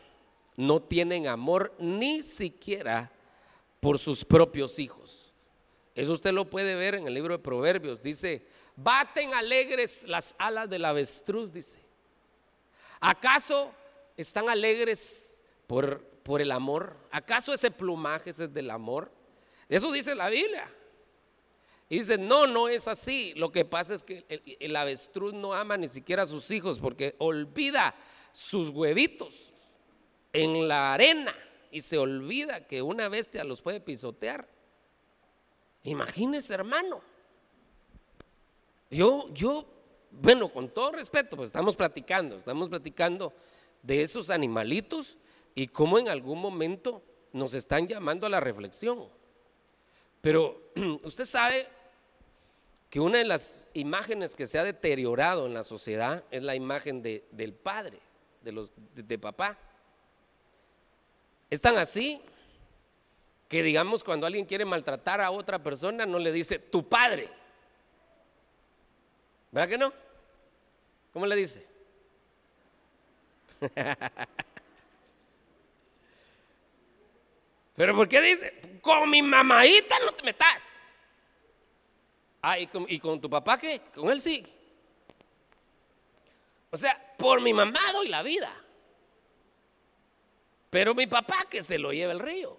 no 0.56 0.82
tienen 0.82 1.28
amor 1.28 1.72
ni 1.78 2.22
siquiera 2.22 3.10
por 3.80 3.98
sus 3.98 4.24
propios 4.24 4.78
hijos. 4.78 5.32
Eso 5.94 6.12
usted 6.12 6.32
lo 6.32 6.50
puede 6.50 6.74
ver 6.74 6.94
en 6.96 7.06
el 7.06 7.14
libro 7.14 7.36
de 7.36 7.42
Proverbios. 7.42 8.02
Dice, 8.02 8.46
baten 8.76 9.34
alegres 9.34 10.04
las 10.06 10.34
alas 10.38 10.68
del 10.68 10.84
avestruz, 10.84 11.52
dice. 11.52 11.80
¿Acaso 13.00 13.72
están 14.16 14.48
alegres 14.48 15.44
por, 15.66 16.02
por 16.22 16.40
el 16.40 16.50
amor? 16.50 16.96
¿Acaso 17.10 17.54
ese 17.54 17.70
plumaje 17.70 18.30
es 18.30 18.52
del 18.52 18.70
amor? 18.70 19.10
Eso 19.68 19.92
dice 19.92 20.14
la 20.14 20.28
Biblia. 20.28 20.68
Y 21.88 21.98
dice, 21.98 22.18
no, 22.18 22.46
no 22.46 22.68
es 22.68 22.86
así. 22.86 23.32
Lo 23.34 23.50
que 23.50 23.64
pasa 23.64 23.94
es 23.94 24.04
que 24.04 24.24
el, 24.28 24.56
el, 24.60 24.76
avestruz 24.76 25.32
no 25.32 25.54
ama 25.54 25.76
ni 25.76 25.88
siquiera 25.88 26.24
a 26.24 26.26
sus 26.26 26.50
hijos 26.50 26.78
porque 26.78 27.14
olvida 27.18 27.94
sus 28.32 28.68
huevitos 28.68 29.52
en 30.32 30.68
la 30.68 30.92
arena 30.92 31.34
y 31.70 31.80
se 31.80 31.96
olvida 31.98 32.66
que 32.66 32.82
una 32.82 33.08
bestia 33.08 33.44
los 33.44 33.62
puede 33.62 33.80
pisotear. 33.80 34.48
Imagínese, 35.82 36.54
hermano. 36.54 37.00
Yo, 38.90 39.28
yo, 39.32 39.66
bueno, 40.10 40.50
con 40.50 40.68
todo 40.68 40.92
respeto, 40.92 41.36
pues 41.36 41.48
estamos 41.48 41.76
platicando, 41.76 42.36
estamos 42.36 42.68
platicando 42.68 43.32
de 43.82 44.02
esos 44.02 44.30
animalitos 44.30 45.18
y 45.54 45.68
cómo 45.68 45.98
en 45.98 46.08
algún 46.08 46.40
momento 46.40 47.02
nos 47.32 47.54
están 47.54 47.86
llamando 47.86 48.26
a 48.26 48.30
la 48.30 48.40
reflexión. 48.40 49.08
Pero 50.20 50.70
usted 51.02 51.24
sabe 51.24 51.66
que 52.90 53.00
una 53.00 53.18
de 53.18 53.24
las 53.24 53.66
imágenes 53.74 54.34
que 54.34 54.46
se 54.46 54.58
ha 54.58 54.64
deteriorado 54.64 55.46
en 55.46 55.54
la 55.54 55.62
sociedad 55.62 56.24
es 56.30 56.42
la 56.42 56.54
imagen 56.54 57.02
de, 57.02 57.24
del 57.30 57.52
padre, 57.52 57.98
de, 58.42 58.52
los, 58.52 58.72
de 58.94 59.18
papá. 59.18 59.58
Están 61.50 61.76
así 61.76 62.20
que 63.48 63.62
digamos 63.62 64.04
cuando 64.04 64.26
alguien 64.26 64.44
quiere 64.46 64.64
maltratar 64.64 65.20
a 65.20 65.30
otra 65.30 65.62
persona 65.62 66.06
no 66.06 66.18
le 66.18 66.32
dice 66.32 66.58
tu 66.58 66.88
padre. 66.88 67.28
¿Verdad 69.50 69.68
que 69.68 69.78
no? 69.78 69.92
¿Cómo 71.12 71.26
le 71.26 71.36
dice? 71.36 71.66
Pero 77.76 77.94
¿por 77.96 78.08
qué 78.08 78.20
dice? 78.20 78.80
Con 78.82 79.08
mi 79.08 79.22
mamadita 79.22 79.98
no 80.00 80.12
te 80.12 80.24
metas. 80.24 80.77
Ah, 82.42 82.58
¿y 82.58 82.66
con, 82.66 82.86
¿y 82.88 82.98
con 82.98 83.20
tu 83.20 83.28
papá 83.28 83.58
qué? 83.58 83.80
Con 83.94 84.10
él 84.10 84.20
sí. 84.20 84.44
O 86.70 86.76
sea, 86.76 87.14
por 87.16 87.40
mi 87.40 87.52
mamá 87.52 87.80
doy 87.92 88.08
la 88.08 88.22
vida. 88.22 88.52
Pero 90.70 90.94
mi 90.94 91.06
papá 91.06 91.36
que 91.48 91.62
se 91.62 91.78
lo 91.78 91.92
lleva 91.92 92.12
el 92.12 92.20
río. 92.20 92.58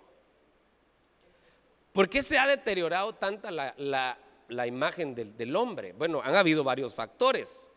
¿Por 1.91 2.09
qué 2.09 2.21
se 2.21 2.37
ha 2.37 2.47
deteriorado 2.47 3.13
tanta 3.13 3.51
la, 3.51 4.67
imagen 4.67 5.15
del, 5.15 5.55
hombre? 5.55 5.93
Bueno, 5.93 6.21
han 6.23 6.35
habido 6.35 6.63
varios 6.63 6.93
factores. 6.93 7.71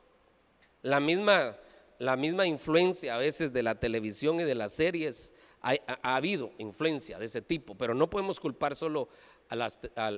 La 0.82 1.00
misma, 1.00 1.56
la 1.98 2.16
misma 2.16 2.46
influencia 2.46 3.14
a 3.14 3.18
veces 3.18 3.52
de 3.52 3.62
la 3.62 3.74
televisión 3.78 4.40
y 4.40 4.44
de 4.44 4.54
las 4.54 4.72
series, 4.72 5.34
ha, 5.60 5.76
habido 6.02 6.52
influencia 6.58 7.18
de 7.18 7.26
ese 7.26 7.42
tipo, 7.42 7.76
pero 7.76 7.94
no 7.94 8.10
podemos 8.10 8.40
culpar 8.40 8.74
solo 8.74 9.08
a, 9.48 9.54
a 9.96 10.10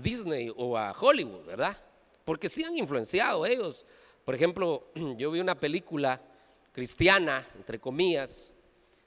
Disney 0.00 0.52
o 0.54 0.76
a 0.76 0.92
Hollywood, 0.92 1.44
¿verdad? 1.44 1.76
Porque 2.24 2.48
sí 2.48 2.64
han 2.64 2.76
influenciado 2.76 3.46
ellos. 3.46 3.84
Por 4.24 4.34
ejemplo, 4.34 4.88
yo 5.16 5.30
vi 5.30 5.40
una 5.40 5.58
película 5.58 6.20
cristiana, 6.72 7.46
entre 7.56 7.78
comillas, 7.78 8.54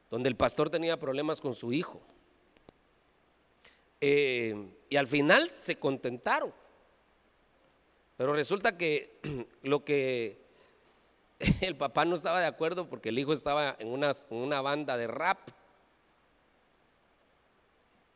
donde 0.09 0.29
el 0.29 0.35
pastor 0.35 0.69
tenía 0.69 0.97
problemas 0.97 1.41
con 1.41 1.53
su 1.53 1.73
hijo. 1.73 2.01
Eh, 3.99 4.55
y 4.89 4.95
al 4.95 5.07
final 5.07 5.49
se 5.49 5.77
contentaron. 5.77 6.53
Pero 8.15 8.33
resulta 8.33 8.77
que 8.77 9.19
lo 9.63 9.83
que 9.83 10.47
el 11.61 11.75
papá 11.75 12.05
no 12.05 12.15
estaba 12.15 12.39
de 12.39 12.47
acuerdo 12.47 12.89
porque 12.89 13.09
el 13.09 13.19
hijo 13.19 13.33
estaba 13.33 13.75
en 13.79 13.89
una, 13.89 14.11
una 14.29 14.61
banda 14.61 14.97
de 14.97 15.07
rap. 15.07 15.39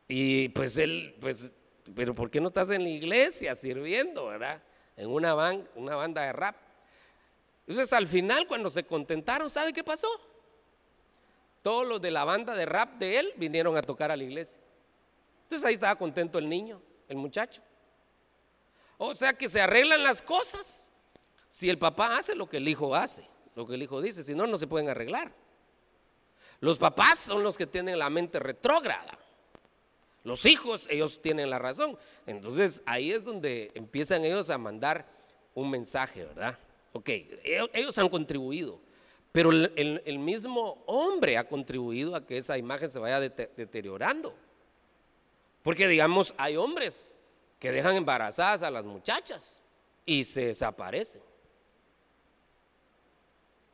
Y 0.07 0.49
pues 0.49 0.77
él, 0.77 1.15
pues, 1.21 1.53
pero 1.95 2.13
¿por 2.15 2.29
qué 2.29 2.39
no 2.39 2.47
estás 2.47 2.69
en 2.69 2.83
la 2.83 2.89
iglesia 2.89 3.55
sirviendo, 3.55 4.27
verdad? 4.27 4.61
En 4.95 5.09
una, 5.09 5.35
una 5.75 5.95
banda 5.95 6.21
de 6.23 6.33
rap. 6.33 6.55
Entonces 7.67 7.91
al 7.93 8.07
final 8.07 8.47
cuando 8.47 8.69
se 8.69 8.83
contentaron, 8.83 9.49
¿sabe 9.49 9.73
qué 9.73 9.83
pasó? 9.83 10.07
Todos 11.61 11.87
los 11.87 12.01
de 12.01 12.11
la 12.11 12.23
banda 12.23 12.55
de 12.55 12.65
rap 12.65 12.97
de 12.97 13.19
él 13.19 13.33
vinieron 13.37 13.77
a 13.77 13.81
tocar 13.81 14.11
a 14.11 14.17
la 14.17 14.23
iglesia. 14.23 14.59
Entonces 15.43 15.67
ahí 15.67 15.73
estaba 15.73 15.95
contento 15.95 16.39
el 16.39 16.49
niño, 16.49 16.81
el 17.07 17.17
muchacho. 17.17 17.61
O 18.97 19.15
sea 19.15 19.33
que 19.33 19.49
se 19.49 19.61
arreglan 19.61 20.03
las 20.03 20.21
cosas 20.21 20.91
si 21.49 21.69
el 21.69 21.77
papá 21.77 22.17
hace 22.17 22.35
lo 22.35 22.47
que 22.47 22.57
el 22.57 22.67
hijo 22.67 22.95
hace, 22.95 23.27
lo 23.55 23.65
que 23.65 23.75
el 23.75 23.83
hijo 23.83 24.01
dice, 24.01 24.23
si 24.23 24.33
no, 24.33 24.47
no 24.47 24.57
se 24.57 24.67
pueden 24.67 24.89
arreglar. 24.89 25.33
Los 26.61 26.77
papás 26.77 27.19
son 27.19 27.43
los 27.43 27.57
que 27.57 27.67
tienen 27.67 27.97
la 27.99 28.09
mente 28.09 28.39
retrógrada. 28.39 29.17
Los 30.23 30.45
hijos, 30.45 30.87
ellos 30.89 31.21
tienen 31.21 31.49
la 31.49 31.59
razón. 31.59 31.97
Entonces 32.25 32.83
ahí 32.85 33.11
es 33.11 33.23
donde 33.23 33.71
empiezan 33.73 34.23
ellos 34.23 34.49
a 34.49 34.57
mandar 34.57 35.05
un 35.53 35.69
mensaje, 35.69 36.25
¿verdad? 36.25 36.57
Ok, 36.93 37.09
ellos 37.73 37.97
han 37.97 38.09
contribuido, 38.09 38.79
pero 39.31 39.49
el, 39.51 40.19
mismo 40.19 40.83
hombre 40.85 41.37
ha 41.37 41.47
contribuido 41.47 42.15
a 42.15 42.25
que 42.25 42.37
esa 42.37 42.57
imagen 42.57 42.91
se 42.91 42.99
vaya 42.99 43.19
deteriorando. 43.19 44.35
Porque 45.63 45.87
digamos, 45.87 46.33
hay 46.37 46.57
hombres 46.57 47.17
que 47.59 47.71
dejan 47.71 47.95
embarazadas 47.95 48.63
a 48.63 48.71
las 48.71 48.83
muchachas 48.83 49.63
y 50.05 50.23
se 50.23 50.47
desaparecen. 50.47 51.21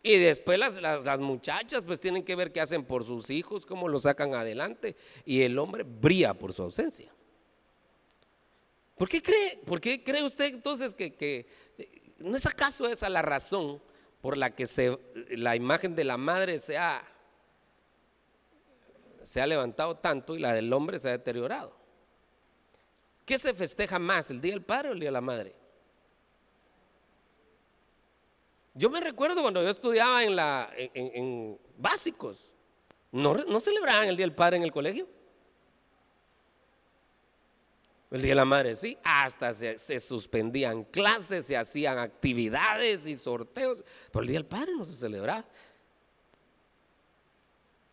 Y 0.08 0.18
después 0.20 0.58
las, 0.58 0.82
las, 0.82 1.20
muchachas 1.20 1.84
pues 1.84 2.00
tienen 2.00 2.24
que 2.24 2.34
ver 2.34 2.54
qué 2.54 2.62
hacen 2.62 2.86
por 2.86 3.04
sus 3.04 3.30
hijos, 3.30 3.66
cómo 3.66 3.90
lo 3.90 4.00
sacan 4.00 4.34
adelante. 4.34 4.96
Y 5.26 5.42
el 5.42 5.60
hombre 5.60 5.84
brilla 5.84 6.34
por 6.34 6.54
su 6.54 6.64
ausencia. 6.64 7.12
¿Por 8.96 9.10
qué 9.10 9.22
cree, 9.22 9.60
por 9.66 9.82
qué 9.82 10.06
cree 10.06 10.24
usted 10.24 10.46
entonces 10.46 10.94
que, 10.94 11.14
que 11.14 11.46
no 12.20 12.38
es 12.38 12.46
acaso 12.46 12.88
esa 12.88 13.10
la 13.10 13.22
razón 13.22 13.82
por 14.22 14.38
la 14.38 14.56
que 14.56 14.66
se, 14.66 14.98
la 15.32 15.58
imagen 15.58 15.94
de 15.94 16.06
la 16.06 16.16
madre 16.16 16.58
se 16.58 16.78
ha, 16.78 17.04
se 19.24 19.42
ha 19.42 19.46
levantado 19.46 19.98
tanto 19.98 20.38
y 20.38 20.40
la 20.40 20.54
del 20.54 20.72
hombre 20.72 21.00
se 21.00 21.10
ha 21.10 21.12
deteriorado? 21.12 21.76
¿Qué 23.26 23.38
se 23.38 23.54
festeja 23.54 24.00
más, 24.00 24.32
el 24.32 24.40
Día 24.40 24.54
del 24.54 24.64
Padre 24.64 24.88
o 24.88 24.94
el 24.94 25.02
Día 25.02 25.10
de 25.10 25.14
la 25.14 25.20
Madre? 25.20 25.66
Yo 28.77 28.91
me 28.91 29.00
recuerdo 29.00 29.41
cuando 29.41 29.63
yo 29.63 29.69
estudiaba 29.69 30.24
en, 30.24 30.36
la, 30.36 30.69
en, 30.77 31.60
básicos, 31.77 32.53
no, 33.12 33.34
no 33.34 33.60
celebraban 33.60 34.07
el 34.07 34.15
Día 34.15 34.25
del 34.27 34.36
Padre 34.36 34.57
en 34.57 34.63
el 34.63 34.72
colegio. 34.72 35.07
El 38.12 38.22
Día 38.22 38.31
de 38.31 38.36
la 38.36 38.46
Madre, 38.46 38.75
sí, 38.75 38.96
hasta 39.03 39.51
se, 39.51 40.00
suspendían 40.00 40.84
clases, 40.84 41.48
se 41.48 41.57
hacían 41.57 41.98
actividades 41.98 43.07
y 43.07 43.15
sorteos, 43.15 43.84
pero 44.12 44.22
el 44.22 44.27
Día 44.27 44.39
del 44.39 44.46
Padre 44.46 44.74
no 44.77 44.86
se 44.86 44.93
celebraba. 44.93 45.46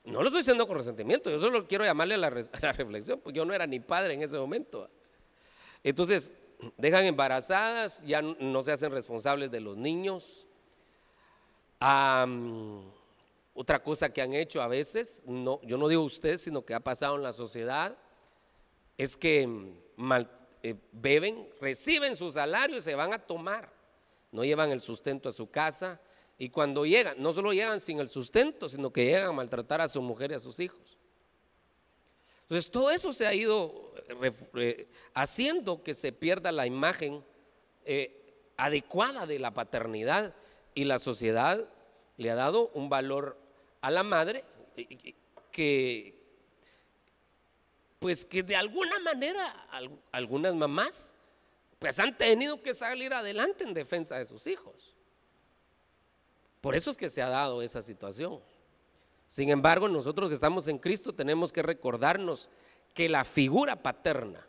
No 0.04 0.20
lo 0.20 0.26
estoy 0.26 0.40
diciendo 0.40 0.68
con 0.68 0.76
resentimiento, 0.76 1.30
yo 1.30 1.40
solo 1.40 1.66
quiero 1.66 1.86
llamarle 1.86 2.16
a 2.16 2.18
la, 2.18 2.30
reflexión, 2.30 3.20
porque 3.20 3.38
yo 3.38 3.46
no 3.46 3.54
era 3.54 3.66
ni 3.66 3.80
padre 3.80 4.12
en 4.12 4.22
ese 4.22 4.36
momento. 4.36 4.90
Entonces, 5.82 6.34
dejan 6.76 7.04
embarazadas, 7.04 8.02
ya 8.04 8.20
no 8.20 8.62
se 8.62 8.72
hacen 8.72 8.92
responsables 8.92 9.50
de 9.50 9.60
los 9.60 9.78
niños. 9.78 10.46
Otra 13.54 13.82
cosa 13.82 14.12
que 14.12 14.22
han 14.22 14.34
hecho 14.34 14.62
a 14.62 14.68
veces, 14.68 15.22
yo 15.26 15.78
no 15.78 15.88
digo 15.88 16.02
usted, 16.02 16.38
sino 16.38 16.64
que 16.64 16.74
ha 16.74 16.80
pasado 16.80 17.16
en 17.16 17.22
la 17.22 17.32
sociedad, 17.32 17.96
es 18.96 19.16
que 19.16 19.48
eh, 20.62 20.74
beben, 20.92 21.48
reciben 21.60 22.16
su 22.16 22.32
salario 22.32 22.78
y 22.78 22.80
se 22.80 22.94
van 22.94 23.12
a 23.12 23.18
tomar. 23.18 23.70
No 24.32 24.44
llevan 24.44 24.70
el 24.70 24.80
sustento 24.80 25.28
a 25.28 25.32
su 25.32 25.50
casa. 25.50 26.00
Y 26.38 26.48
cuando 26.48 26.86
llegan, 26.86 27.16
no 27.18 27.32
solo 27.32 27.52
llegan 27.52 27.80
sin 27.80 28.00
el 28.00 28.08
sustento, 28.08 28.68
sino 28.68 28.90
que 28.90 29.04
llegan 29.04 29.28
a 29.28 29.32
maltratar 29.32 29.80
a 29.80 29.88
su 29.88 30.00
mujer 30.00 30.32
y 30.32 30.34
a 30.34 30.40
sus 30.40 30.58
hijos. 30.60 30.96
Entonces 32.42 32.70
todo 32.70 32.90
eso 32.90 33.12
se 33.12 33.26
ha 33.26 33.34
ido 33.34 33.92
eh, 34.54 34.88
haciendo 35.12 35.82
que 35.82 35.94
se 35.94 36.12
pierda 36.12 36.50
la 36.50 36.66
imagen 36.66 37.24
eh, 37.84 38.50
adecuada 38.56 39.26
de 39.26 39.38
la 39.38 39.52
paternidad 39.52 40.34
y 40.74 40.84
la 40.84 40.98
sociedad 40.98 41.68
le 42.16 42.30
ha 42.30 42.34
dado 42.34 42.70
un 42.74 42.88
valor 42.88 43.38
a 43.80 43.90
la 43.90 44.02
madre 44.02 44.44
que, 45.50 46.14
pues 47.98 48.24
que 48.24 48.42
de 48.42 48.56
alguna 48.56 48.98
manera 49.00 49.66
algunas 50.12 50.54
mamás 50.54 51.14
pues 51.78 51.98
han 51.98 52.16
tenido 52.16 52.62
que 52.62 52.72
salir 52.72 53.12
adelante 53.12 53.64
en 53.64 53.74
defensa 53.74 54.16
de 54.16 54.24
sus 54.24 54.46
hijos. 54.46 54.94
Por 56.60 56.74
eso 56.74 56.90
es 56.90 56.96
que 56.96 57.10
se 57.10 57.20
ha 57.20 57.28
dado 57.28 57.60
esa 57.60 57.82
situación. 57.82 58.40
Sin 59.26 59.50
embargo, 59.50 59.88
nosotros 59.88 60.28
que 60.28 60.34
estamos 60.34 60.66
en 60.68 60.78
Cristo 60.78 61.14
tenemos 61.14 61.52
que 61.52 61.62
recordarnos 61.62 62.48
que 62.94 63.08
la 63.08 63.24
figura 63.24 63.82
paterna 63.82 64.46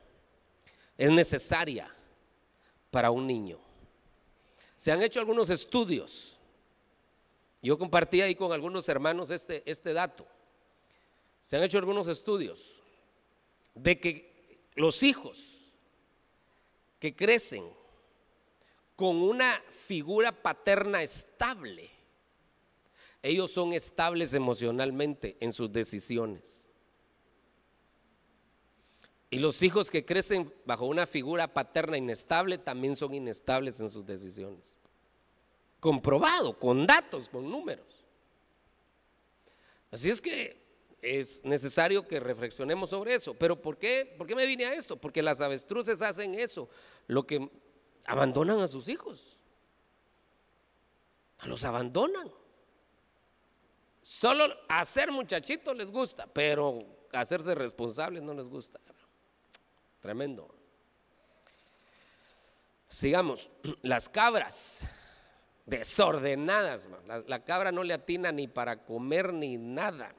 es 0.97 1.11
necesaria 1.11 1.93
para 2.89 3.11
un 3.11 3.27
niño. 3.27 3.59
Se 4.77 4.91
han 4.91 5.01
hecho 5.01 5.19
algunos 5.19 5.49
estudios. 5.49 6.39
Yo 7.65 7.79
compartí 7.79 8.21
ahí 8.21 8.35
con 8.35 8.51
algunos 8.51 8.87
hermanos 8.89 9.31
este, 9.31 9.63
este 9.65 9.91
dato. 9.91 10.27
Se 11.41 11.57
han 11.57 11.63
hecho 11.63 11.79
algunos 11.79 12.07
estudios 12.07 12.75
de 13.73 13.99
que 13.99 14.67
los 14.75 15.01
hijos 15.01 15.73
que 16.99 17.15
crecen 17.15 17.67
con 18.95 19.15
una 19.15 19.63
figura 19.69 20.31
paterna 20.31 21.01
estable, 21.01 21.89
ellos 23.23 23.49
son 23.49 23.73
estables 23.73 24.35
emocionalmente 24.35 25.35
en 25.39 25.51
sus 25.51 25.73
decisiones. 25.73 26.69
Y 29.31 29.39
los 29.39 29.63
hijos 29.63 29.89
que 29.89 30.05
crecen 30.05 30.53
bajo 30.65 30.85
una 30.85 31.07
figura 31.07 31.51
paterna 31.51 31.97
inestable 31.97 32.59
también 32.59 32.95
son 32.95 33.15
inestables 33.15 33.79
en 33.79 33.89
sus 33.89 34.05
decisiones. 34.05 34.74
Comprobado, 35.85 36.57
con 36.57 36.87
datos, 36.87 37.29
con 37.29 37.47
números. 37.47 38.03
Así 39.91 40.09
es 40.09 40.19
que 40.19 40.59
es 40.99 41.45
necesario 41.45 42.07
que 42.07 42.19
reflexionemos 42.19 42.89
sobre 42.89 43.13
eso. 43.13 43.35
Pero 43.35 43.61
¿por 43.61 43.77
qué, 43.77 44.15
¿por 44.17 44.25
qué 44.25 44.33
me 44.33 44.47
vine 44.47 44.65
a 44.65 44.73
esto? 44.73 44.97
Porque 44.97 45.21
las 45.21 45.41
avestruces 45.41 46.01
hacen 46.01 46.33
eso, 46.33 46.69
lo 47.05 47.27
que 47.27 47.51
abandonan 48.07 48.61
a 48.61 48.67
sus 48.67 48.87
hijos. 48.87 49.37
Los 51.43 51.63
abandonan. 51.63 52.31
Solo 54.01 54.55
hacer 54.67 55.11
muchachitos 55.11 55.77
les 55.77 55.91
gusta, 55.91 56.25
pero 56.25 56.83
hacerse 57.13 57.53
responsables 57.53 58.23
no 58.23 58.33
les 58.33 58.47
gusta. 58.47 58.79
Tremendo. 60.01 60.49
Sigamos. 62.89 63.51
Las 63.83 64.09
cabras 64.09 64.81
desordenadas. 65.65 66.87
La, 67.27 67.43
cabra 67.43 67.71
no 67.71 67.83
le 67.83 67.93
atina 67.93 68.31
ni 68.31 68.47
para 68.47 68.83
comer 68.83 69.33
ni 69.33 69.57
nada. 69.57 70.13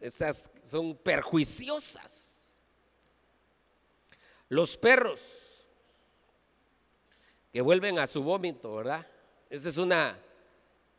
Esas 0.00 0.50
son 0.64 0.96
perjuiciosas. 0.96 2.60
Los 4.48 4.76
perros 4.76 5.20
que 7.52 7.60
vuelven 7.60 7.98
a 7.98 8.06
su 8.06 8.22
vómito, 8.22 8.74
¿verdad? 8.74 9.06
Esa 9.48 9.68
es 9.68 9.76
una, 9.76 10.18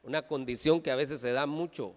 una 0.03 0.21
condición 0.25 0.81
que 0.81 0.91
a 0.91 0.95
veces 0.95 1.19
se 1.19 1.31
da 1.31 1.45
mucho, 1.45 1.95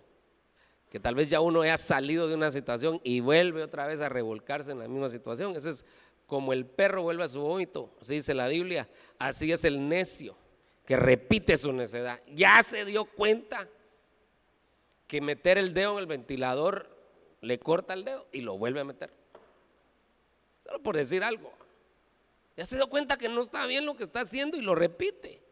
que 0.90 0.98
tal 0.98 1.14
vez 1.14 1.28
ya 1.28 1.40
uno 1.40 1.62
haya 1.62 1.76
salido 1.76 2.28
de 2.28 2.34
una 2.34 2.50
situación 2.50 3.00
y 3.04 3.20
vuelve 3.20 3.62
otra 3.62 3.86
vez 3.86 4.00
a 4.00 4.08
revolcarse 4.08 4.70
en 4.70 4.78
la 4.78 4.88
misma 4.88 5.08
situación. 5.08 5.54
Eso 5.56 5.70
es 5.70 5.84
como 6.26 6.52
el 6.52 6.66
perro 6.66 7.02
vuelve 7.02 7.24
a 7.24 7.28
su 7.28 7.40
vómito, 7.40 7.94
así 8.00 8.14
dice 8.14 8.34
la 8.34 8.48
Biblia, 8.48 8.88
así 9.18 9.52
es 9.52 9.64
el 9.64 9.88
necio 9.88 10.36
que 10.86 10.96
repite 10.96 11.56
su 11.56 11.72
necedad. 11.72 12.20
Ya 12.28 12.62
se 12.62 12.84
dio 12.84 13.04
cuenta 13.04 13.68
que 15.06 15.20
meter 15.20 15.58
el 15.58 15.74
dedo 15.74 15.94
en 15.94 15.98
el 15.98 16.06
ventilador 16.06 16.88
le 17.40 17.58
corta 17.58 17.94
el 17.94 18.04
dedo 18.04 18.26
y 18.32 18.40
lo 18.40 18.56
vuelve 18.56 18.80
a 18.80 18.84
meter. 18.84 19.12
Solo 20.64 20.82
por 20.82 20.96
decir 20.96 21.22
algo. 21.22 21.52
Ya 22.56 22.64
se 22.64 22.76
dio 22.76 22.88
cuenta 22.88 23.18
que 23.18 23.28
no 23.28 23.42
está 23.42 23.66
bien 23.66 23.84
lo 23.84 23.96
que 23.96 24.04
está 24.04 24.20
haciendo 24.20 24.56
y 24.56 24.62
lo 24.62 24.74
repite. 24.74 25.42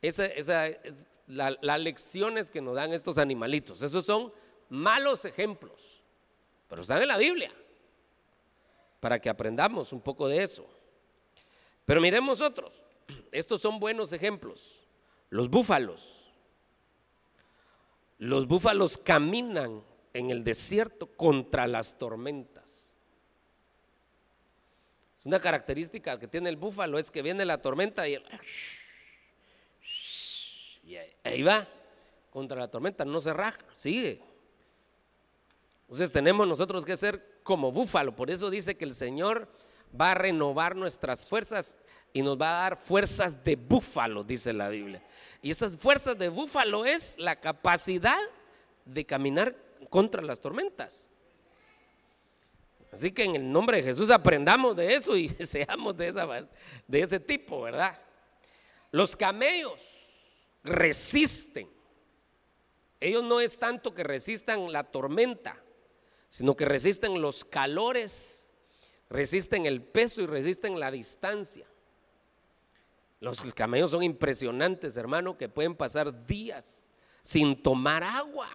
Esa, 0.00 0.26
es 0.26 1.08
la, 1.26 1.56
las 1.60 1.80
lecciones 1.80 2.50
que 2.50 2.60
nos 2.60 2.74
dan 2.74 2.92
estos 2.92 3.18
animalitos. 3.18 3.82
Esos 3.82 4.06
son 4.06 4.32
malos 4.68 5.24
ejemplos, 5.24 6.02
pero 6.68 6.82
están 6.82 7.02
en 7.02 7.08
la 7.08 7.18
Biblia 7.18 7.52
para 9.00 9.20
que 9.20 9.28
aprendamos 9.28 9.92
un 9.92 10.00
poco 10.00 10.28
de 10.28 10.42
eso. 10.42 10.66
Pero 11.84 12.00
miremos 12.00 12.40
otros. 12.40 12.84
Estos 13.34 13.60
son 13.60 13.80
buenos 13.80 14.12
ejemplos. 14.12 14.78
Los 15.28 15.50
búfalos. 15.50 16.24
Los 18.18 18.46
búfalos 18.46 18.96
caminan 18.96 19.82
en 20.12 20.30
el 20.30 20.44
desierto 20.44 21.08
contra 21.08 21.66
las 21.66 21.98
tormentas. 21.98 22.94
Una 25.24 25.40
característica 25.40 26.16
que 26.16 26.28
tiene 26.28 26.48
el 26.48 26.56
búfalo 26.56 26.96
es 26.96 27.10
que 27.10 27.22
viene 27.22 27.44
la 27.44 27.60
tormenta 27.60 28.06
y, 28.06 28.22
ahí 31.24 31.42
va, 31.42 31.66
contra 32.30 32.60
la 32.60 32.70
tormenta, 32.70 33.04
no 33.04 33.20
se 33.20 33.32
raja, 33.32 33.58
sigue. 33.72 34.22
Entonces 35.82 36.12
tenemos 36.12 36.46
nosotros 36.46 36.84
que 36.84 36.96
ser 36.96 37.40
como 37.42 37.72
búfalo, 37.72 38.14
por 38.14 38.30
eso 38.30 38.48
dice 38.48 38.76
que 38.76 38.84
el 38.84 38.94
Señor 38.94 39.48
va 40.00 40.12
a 40.12 40.14
renovar 40.14 40.76
nuestras 40.76 41.26
fuerzas 41.26 41.78
y 42.14 42.22
nos 42.22 42.40
va 42.40 42.48
a 42.48 42.62
dar 42.62 42.76
fuerzas 42.76 43.42
de 43.42 43.56
búfalo, 43.56 44.22
dice 44.22 44.52
la 44.52 44.68
Biblia. 44.68 45.02
Y 45.42 45.50
esas 45.50 45.76
fuerzas 45.76 46.16
de 46.16 46.28
búfalo 46.28 46.86
es 46.86 47.18
la 47.18 47.40
capacidad 47.40 48.16
de 48.84 49.04
caminar 49.04 49.56
contra 49.90 50.22
las 50.22 50.40
tormentas. 50.40 51.10
Así 52.92 53.10
que 53.10 53.24
en 53.24 53.34
el 53.34 53.50
nombre 53.50 53.78
de 53.78 53.82
Jesús 53.82 54.10
aprendamos 54.10 54.76
de 54.76 54.94
eso 54.94 55.16
y 55.16 55.28
seamos 55.44 55.96
de, 55.96 56.06
esa, 56.06 56.48
de 56.86 57.00
ese 57.00 57.18
tipo, 57.18 57.62
¿verdad? 57.62 58.00
Los 58.92 59.16
camellos 59.16 59.80
resisten. 60.62 61.68
Ellos 63.00 63.24
no 63.24 63.40
es 63.40 63.58
tanto 63.58 63.92
que 63.92 64.04
resistan 64.04 64.72
la 64.72 64.84
tormenta, 64.84 65.60
sino 66.28 66.56
que 66.56 66.64
resisten 66.64 67.20
los 67.20 67.44
calores, 67.44 68.52
resisten 69.10 69.66
el 69.66 69.82
peso 69.82 70.22
y 70.22 70.26
resisten 70.26 70.78
la 70.78 70.92
distancia. 70.92 71.66
Los 73.24 73.54
camellos 73.54 73.90
son 73.90 74.02
impresionantes, 74.02 74.98
hermano, 74.98 75.38
que 75.38 75.48
pueden 75.48 75.74
pasar 75.74 76.26
días 76.26 76.90
sin 77.22 77.62
tomar 77.62 78.02
agua 78.02 78.50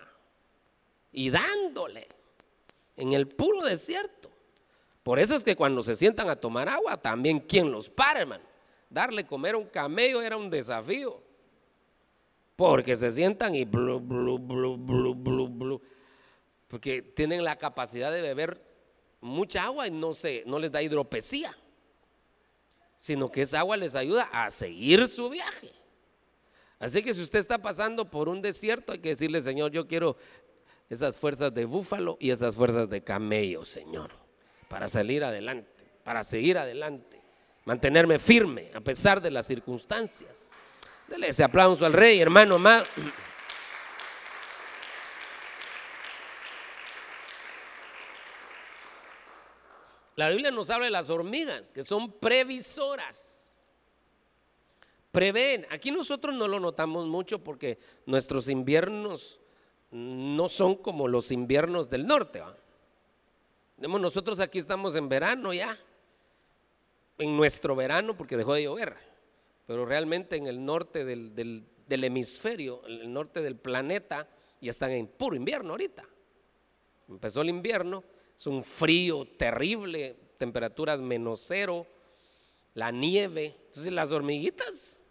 y 1.11 1.31
dándole 1.31 2.07
en 2.95 3.13
el 3.13 3.27
puro 3.27 3.65
desierto. 3.65 4.29
Por 5.01 5.17
eso 5.17 5.35
es 5.35 5.43
que 5.43 5.55
cuando 5.55 5.81
se 5.81 5.95
sientan 5.95 6.29
a 6.29 6.35
tomar 6.35 6.69
agua, 6.69 6.97
también 6.97 7.39
quien 7.39 7.71
los 7.71 7.89
para, 7.89 8.19
hermano. 8.19 8.43
Darle 8.91 9.25
comer 9.25 9.55
a 9.55 9.57
un 9.57 9.65
camello 9.65 10.21
era 10.21 10.37
un 10.37 10.51
desafío. 10.51 11.19
Porque 12.55 12.95
se 12.95 13.09
sientan 13.09 13.55
y 13.55 13.65
blu, 13.65 13.99
blu, 13.99 14.37
blu, 14.37 14.77
blu, 14.77 15.15
blu, 15.15 15.47
blu. 15.47 15.81
Porque 16.67 17.01
tienen 17.01 17.43
la 17.43 17.55
capacidad 17.55 18.11
de 18.11 18.21
beber 18.21 18.61
mucha 19.19 19.63
agua 19.63 19.87
y 19.87 19.91
no, 19.91 20.13
se, 20.13 20.43
no 20.45 20.59
les 20.59 20.71
da 20.71 20.83
hidropesía. 20.83 21.57
Sino 22.99 23.31
que 23.31 23.41
esa 23.41 23.59
agua 23.61 23.77
les 23.77 23.95
ayuda 23.95 24.29
a 24.31 24.51
seguir 24.51 25.07
su 25.07 25.27
viaje. 25.29 25.71
Así 26.77 27.01
que 27.01 27.13
si 27.13 27.21
usted 27.21 27.39
está 27.39 27.57
pasando 27.57 28.05
por 28.05 28.29
un 28.29 28.41
desierto, 28.41 28.91
hay 28.91 28.99
que 28.99 29.09
decirle, 29.09 29.41
Señor, 29.41 29.71
yo 29.71 29.87
quiero 29.87 30.15
esas 30.89 31.17
fuerzas 31.17 31.53
de 31.53 31.65
búfalo 31.65 32.17
y 32.19 32.29
esas 32.29 32.55
fuerzas 32.55 32.89
de 32.89 33.01
camello, 33.01 33.65
Señor, 33.65 34.11
para 34.67 34.87
salir 34.87 35.23
adelante, 35.23 35.83
para 36.03 36.23
seguir 36.23 36.57
adelante, 36.57 37.19
mantenerme 37.65 38.19
firme 38.19 38.69
a 38.75 38.81
pesar 38.81 39.21
de 39.21 39.31
las 39.31 39.47
circunstancias. 39.47 40.51
Dele 41.07 41.29
ese 41.29 41.43
aplauso 41.43 41.85
al 41.85 41.93
rey, 41.93 42.19
hermano 42.19 42.55
amado. 42.55 42.85
La 50.19 50.29
Biblia 50.29 50.51
nos 50.51 50.69
habla 50.69 50.83
de 50.83 50.91
las 50.91 51.09
hormigas, 51.09 51.71
que 51.71 51.81
son 51.81 52.11
previsoras. 52.11 53.55
Prevén. 55.13 55.65
Aquí 55.69 55.91
nosotros 55.91 56.35
no 56.35 56.45
lo 56.45 56.59
notamos 56.59 57.07
mucho 57.07 57.41
porque 57.41 57.79
nuestros 58.05 58.49
inviernos 58.49 59.39
no 59.91 60.49
son 60.49 60.75
como 60.75 61.07
los 61.07 61.31
inviernos 61.31 61.89
del 61.89 62.05
norte. 62.05 62.43
Nosotros 63.77 64.41
aquí 64.41 64.59
estamos 64.59 64.93
en 64.97 65.07
verano 65.07 65.53
ya, 65.53 65.79
en 67.17 67.37
nuestro 67.37 67.73
verano 67.77 68.17
porque 68.17 68.35
dejó 68.35 68.55
de 68.55 68.63
llover 68.63 68.97
pero 69.65 69.85
realmente 69.85 70.35
en 70.35 70.47
el 70.47 70.65
norte 70.65 71.05
del, 71.05 71.63
hemisferio, 71.87 72.81
en 72.87 73.01
el 73.01 73.13
norte 73.13 73.41
del 73.41 73.55
planeta, 73.55 74.27
ya 74.59 74.71
están 74.71 74.89
en 74.89 75.05
puro 75.05 75.35
invierno 75.35 75.69
ahorita. 75.69 76.03
Empezó 77.07 77.41
el 77.41 77.49
invierno, 77.49 78.03
es 78.39 78.47
un 78.47 78.63
frío 78.63 79.25
terrible, 79.25 80.15
temperaturas 80.37 81.01
menos 81.01 81.43
cero, 81.45 81.85
la 82.73 82.89
nieve. 82.89 83.53
Entonces 83.65 83.91
las 83.91 84.13
hormiguitas, 84.13 85.03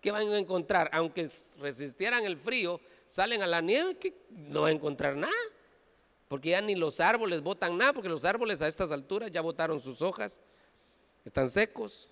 ¿qué 0.00 0.10
van 0.10 0.28
a 0.28 0.38
encontrar? 0.40 0.90
Aunque 0.92 1.30
resistieran 1.60 2.24
el 2.24 2.36
frío, 2.36 2.80
salen 3.06 3.44
a 3.44 3.46
la 3.46 3.60
nieve, 3.60 3.96
que 3.96 4.26
no 4.28 4.62
van 4.62 4.72
a 4.72 4.74
encontrar 4.74 5.14
nada. 5.14 5.32
Porque 6.26 6.50
ya 6.50 6.60
ni 6.60 6.74
los 6.74 6.98
árboles 6.98 7.42
botan 7.42 7.78
nada, 7.78 7.92
porque 7.92 8.08
los 8.08 8.24
árboles 8.24 8.60
a 8.60 8.66
estas 8.66 8.90
alturas 8.90 9.30
ya 9.30 9.40
botaron 9.40 9.80
sus 9.80 10.02
hojas, 10.02 10.40
están 11.24 11.48
secos. 11.48 12.10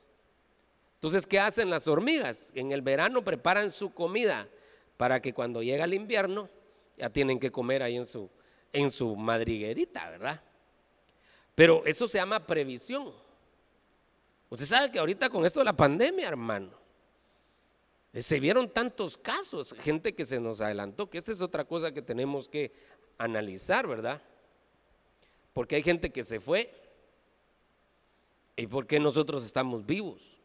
Entonces, 0.95 1.27
¿qué 1.27 1.41
hacen 1.41 1.71
las 1.71 1.89
hormigas? 1.89 2.53
En 2.55 2.71
el 2.71 2.83
verano 2.83 3.25
preparan 3.25 3.69
su 3.73 3.93
comida 3.93 4.49
para 4.97 5.21
que 5.21 5.35
cuando 5.35 5.61
llega 5.61 5.87
el 5.87 5.95
invierno 5.95 6.49
ya 6.97 7.11
tienen 7.11 7.41
que 7.41 7.51
comer 7.51 7.83
ahí 7.83 7.97
en 7.97 8.07
su, 8.07 8.31
en 8.73 8.91
su 8.91 9.17
madriguerita, 9.17 10.11
¿verdad? 10.11 10.43
Pero 11.55 11.85
eso 11.85 12.09
se 12.09 12.19
llama 12.19 12.47
previsión. 12.47 13.13
Usted 14.49 14.67
sabe 14.67 14.91
que 14.91 14.99
ahorita 14.99 15.31
con 15.31 15.45
esto 15.45 15.61
de 15.61 15.65
la 15.65 15.77
pandemia, 15.77 16.29
hermano, 16.29 16.73
se 18.15 18.41
vieron 18.41 18.69
tantos 18.69 19.17
casos, 19.17 19.75
gente 19.79 20.15
que 20.15 20.25
se 20.25 20.41
nos 20.41 20.61
adelantó, 20.61 21.09
que 21.09 21.19
esta 21.19 21.31
es 21.31 21.41
otra 21.41 21.65
cosa 21.65 21.93
que 21.93 22.03
tenemos 22.03 22.49
que 22.49 22.73
analizar, 23.19 23.87
¿verdad? 23.87 24.21
Porque 25.53 25.77
hay 25.77 25.83
gente 25.83 26.11
que 26.11 26.25
se 26.25 26.41
fue 26.41 26.75
y 28.57 28.67
por 28.67 28.87
qué 28.87 28.99
nosotros 28.99 29.45
estamos 29.45 29.87
vivos. 29.87 30.41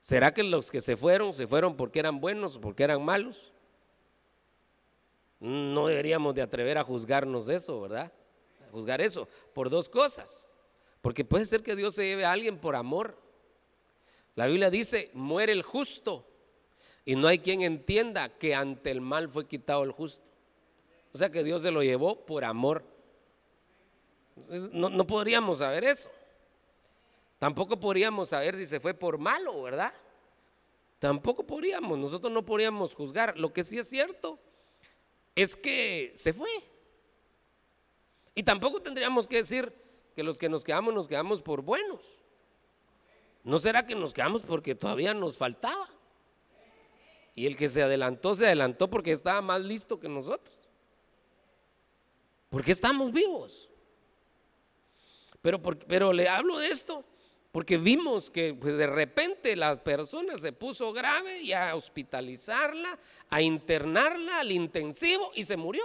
¿Será 0.00 0.32
que 0.32 0.42
los 0.42 0.70
que 0.70 0.80
se 0.80 0.96
fueron, 0.96 1.32
se 1.32 1.46
fueron 1.46 1.76
porque 1.76 2.00
eran 2.00 2.20
buenos 2.20 2.56
o 2.56 2.60
porque 2.60 2.82
eran 2.82 3.04
malos? 3.04 3.51
No 5.42 5.88
deberíamos 5.88 6.36
de 6.36 6.42
atrever 6.42 6.78
a 6.78 6.84
juzgarnos 6.84 7.48
eso, 7.48 7.80
¿verdad? 7.80 8.12
A 8.64 8.70
juzgar 8.70 9.00
eso 9.00 9.26
por 9.52 9.70
dos 9.70 9.88
cosas. 9.88 10.48
Porque 11.00 11.24
puede 11.24 11.46
ser 11.46 11.64
que 11.64 11.74
Dios 11.74 11.96
se 11.96 12.06
lleve 12.06 12.24
a 12.24 12.30
alguien 12.30 12.58
por 12.58 12.76
amor. 12.76 13.18
La 14.36 14.46
Biblia 14.46 14.70
dice, 14.70 15.10
muere 15.14 15.50
el 15.50 15.64
justo. 15.64 16.24
Y 17.04 17.16
no 17.16 17.26
hay 17.26 17.40
quien 17.40 17.62
entienda 17.62 18.28
que 18.28 18.54
ante 18.54 18.92
el 18.92 19.00
mal 19.00 19.28
fue 19.28 19.48
quitado 19.48 19.82
el 19.82 19.90
justo. 19.90 20.22
O 21.12 21.18
sea 21.18 21.28
que 21.28 21.42
Dios 21.42 21.62
se 21.62 21.72
lo 21.72 21.82
llevó 21.82 22.24
por 22.24 22.44
amor. 22.44 22.84
No, 24.70 24.90
no 24.90 25.08
podríamos 25.08 25.58
saber 25.58 25.82
eso. 25.82 26.08
Tampoco 27.40 27.80
podríamos 27.80 28.28
saber 28.28 28.54
si 28.54 28.64
se 28.64 28.78
fue 28.78 28.94
por 28.94 29.18
malo, 29.18 29.60
¿verdad? 29.60 29.92
Tampoco 31.00 31.42
podríamos, 31.42 31.98
nosotros 31.98 32.32
no 32.32 32.46
podríamos 32.46 32.94
juzgar. 32.94 33.36
Lo 33.36 33.52
que 33.52 33.64
sí 33.64 33.76
es 33.76 33.88
cierto 33.88 34.38
es 35.34 35.56
que 35.56 36.12
se 36.14 36.32
fue. 36.32 36.50
Y 38.34 38.42
tampoco 38.42 38.80
tendríamos 38.80 39.26
que 39.26 39.36
decir 39.36 39.72
que 40.14 40.22
los 40.22 40.38
que 40.38 40.48
nos 40.48 40.64
quedamos 40.64 40.94
nos 40.94 41.08
quedamos 41.08 41.42
por 41.42 41.62
buenos. 41.62 42.00
¿No 43.44 43.58
será 43.58 43.86
que 43.86 43.94
nos 43.94 44.12
quedamos 44.12 44.42
porque 44.42 44.74
todavía 44.74 45.14
nos 45.14 45.36
faltaba? 45.36 45.88
Y 47.34 47.46
el 47.46 47.56
que 47.56 47.68
se 47.68 47.82
adelantó, 47.82 48.34
se 48.34 48.46
adelantó 48.46 48.88
porque 48.88 49.12
estaba 49.12 49.40
más 49.40 49.62
listo 49.62 49.98
que 49.98 50.08
nosotros. 50.08 50.56
Porque 52.50 52.72
estamos 52.72 53.10
vivos. 53.12 53.70
Pero, 55.40 55.60
pero 55.60 56.12
le 56.12 56.28
hablo 56.28 56.58
de 56.58 56.68
esto 56.68 57.04
porque 57.52 57.76
vimos 57.76 58.30
que 58.30 58.54
pues, 58.54 58.76
de 58.78 58.86
repente 58.86 59.54
la 59.56 59.76
persona 59.84 60.38
se 60.38 60.52
puso 60.52 60.92
grave 60.92 61.42
y 61.42 61.52
a 61.52 61.76
hospitalizarla, 61.76 62.98
a 63.28 63.42
internarla 63.42 64.40
al 64.40 64.50
intensivo 64.50 65.30
y 65.34 65.44
se 65.44 65.58
murió. 65.58 65.82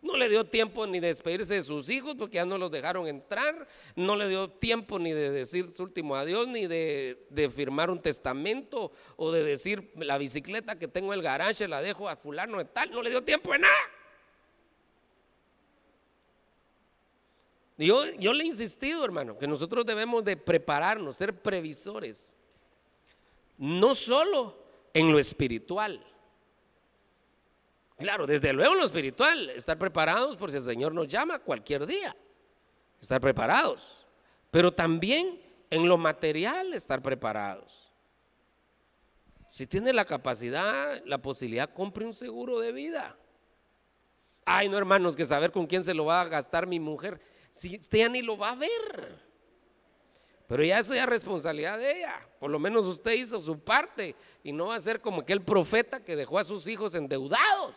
No 0.00 0.16
le 0.16 0.28
dio 0.28 0.44
tiempo 0.44 0.84
ni 0.86 0.98
de 0.98 1.08
despedirse 1.08 1.54
de 1.54 1.62
sus 1.62 1.88
hijos 1.88 2.16
porque 2.18 2.36
ya 2.36 2.44
no 2.44 2.58
los 2.58 2.72
dejaron 2.72 3.06
entrar. 3.06 3.68
No 3.94 4.16
le 4.16 4.28
dio 4.28 4.50
tiempo 4.50 4.98
ni 4.98 5.12
de 5.12 5.30
decir 5.30 5.68
su 5.68 5.84
último 5.84 6.16
adiós, 6.16 6.48
ni 6.48 6.66
de, 6.66 7.24
de 7.30 7.48
firmar 7.48 7.88
un 7.88 8.00
testamento 8.00 8.90
o 9.16 9.30
de 9.30 9.44
decir 9.44 9.92
la 9.96 10.18
bicicleta 10.18 10.76
que 10.76 10.88
tengo 10.88 11.12
en 11.12 11.20
el 11.20 11.22
garaje 11.22 11.68
la 11.68 11.82
dejo 11.82 12.08
a 12.08 12.16
fulano 12.16 12.58
de 12.58 12.64
tal. 12.64 12.90
No 12.90 13.00
le 13.00 13.10
dio 13.10 13.22
tiempo 13.22 13.52
de 13.52 13.60
nada. 13.60 14.01
Yo, 17.86 18.32
le 18.32 18.44
he 18.44 18.46
insistido, 18.46 19.04
hermano, 19.04 19.36
que 19.36 19.46
nosotros 19.46 19.84
debemos 19.84 20.24
de 20.24 20.36
prepararnos, 20.36 21.16
ser 21.16 21.40
previsores. 21.40 22.36
No 23.58 23.94
solo 23.94 24.56
en 24.94 25.10
lo 25.10 25.18
espiritual. 25.18 26.04
Claro, 27.98 28.26
desde 28.26 28.52
luego 28.52 28.72
en 28.72 28.78
lo 28.78 28.84
espiritual, 28.84 29.50
estar 29.50 29.78
preparados 29.78 30.36
por 30.36 30.50
si 30.50 30.58
el 30.58 30.62
Señor 30.62 30.92
nos 30.92 31.08
llama 31.08 31.38
cualquier 31.38 31.86
día. 31.86 32.14
Estar 33.00 33.20
preparados. 33.20 34.06
Pero 34.50 34.72
también 34.72 35.40
en 35.70 35.88
lo 35.88 35.96
material, 35.96 36.74
estar 36.74 37.02
preparados. 37.02 37.90
Si 39.50 39.66
tiene 39.66 39.92
la 39.92 40.04
capacidad, 40.04 41.02
la 41.04 41.18
posibilidad, 41.18 41.72
compre 41.72 42.06
un 42.06 42.14
seguro 42.14 42.60
de 42.60 42.72
vida. 42.72 43.16
Ay, 44.44 44.68
no, 44.68 44.76
hermanos, 44.76 45.14
que 45.14 45.24
saber 45.24 45.52
con 45.52 45.66
quién 45.66 45.84
se 45.84 45.94
lo 45.94 46.04
va 46.04 46.20
a 46.20 46.28
gastar 46.28 46.66
mi 46.66 46.80
mujer 46.80 47.20
si 47.52 47.78
usted 47.78 47.98
ya 47.98 48.08
ni 48.08 48.22
lo 48.22 48.36
va 48.36 48.50
a 48.50 48.54
ver. 48.56 49.32
Pero 50.48 50.64
ya 50.64 50.78
eso 50.78 50.94
ya 50.94 51.04
es 51.04 51.08
responsabilidad 51.08 51.78
de 51.78 51.98
ella. 51.98 52.26
Por 52.40 52.50
lo 52.50 52.58
menos 52.58 52.86
usted 52.86 53.12
hizo 53.12 53.40
su 53.40 53.58
parte 53.58 54.16
y 54.42 54.52
no 54.52 54.66
va 54.66 54.76
a 54.76 54.80
ser 54.80 55.00
como 55.00 55.20
aquel 55.20 55.42
profeta 55.42 56.04
que 56.04 56.16
dejó 56.16 56.38
a 56.38 56.44
sus 56.44 56.66
hijos 56.66 56.94
endeudados. 56.94 57.74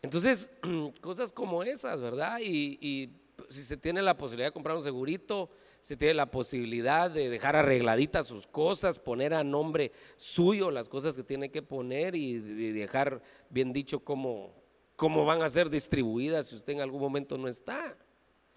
Entonces, 0.00 0.52
cosas 1.00 1.32
como 1.32 1.62
esas, 1.62 2.00
¿verdad? 2.00 2.38
Y, 2.40 2.78
y, 2.80 3.10
si 3.48 3.64
se 3.64 3.76
tiene 3.76 4.02
la 4.02 4.16
posibilidad 4.16 4.48
de 4.48 4.52
comprar 4.52 4.76
un 4.76 4.82
segurito, 4.82 5.50
si 5.80 5.96
tiene 5.96 6.14
la 6.14 6.30
posibilidad 6.30 7.10
de 7.10 7.28
dejar 7.28 7.56
arregladitas 7.56 8.26
sus 8.26 8.46
cosas, 8.46 8.98
poner 8.98 9.34
a 9.34 9.42
nombre 9.42 9.92
suyo 10.16 10.70
las 10.70 10.88
cosas 10.88 11.16
que 11.16 11.22
tiene 11.22 11.50
que 11.50 11.60
poner 11.60 12.14
y 12.14 12.38
dejar 12.72 13.20
bien 13.50 13.72
dicho 13.72 14.00
cómo, 14.00 14.61
cómo 14.96 15.24
van 15.24 15.42
a 15.42 15.48
ser 15.48 15.68
distribuidas 15.68 16.48
si 16.48 16.56
usted 16.56 16.74
en 16.74 16.80
algún 16.80 17.00
momento 17.00 17.36
no 17.38 17.48
está. 17.48 17.96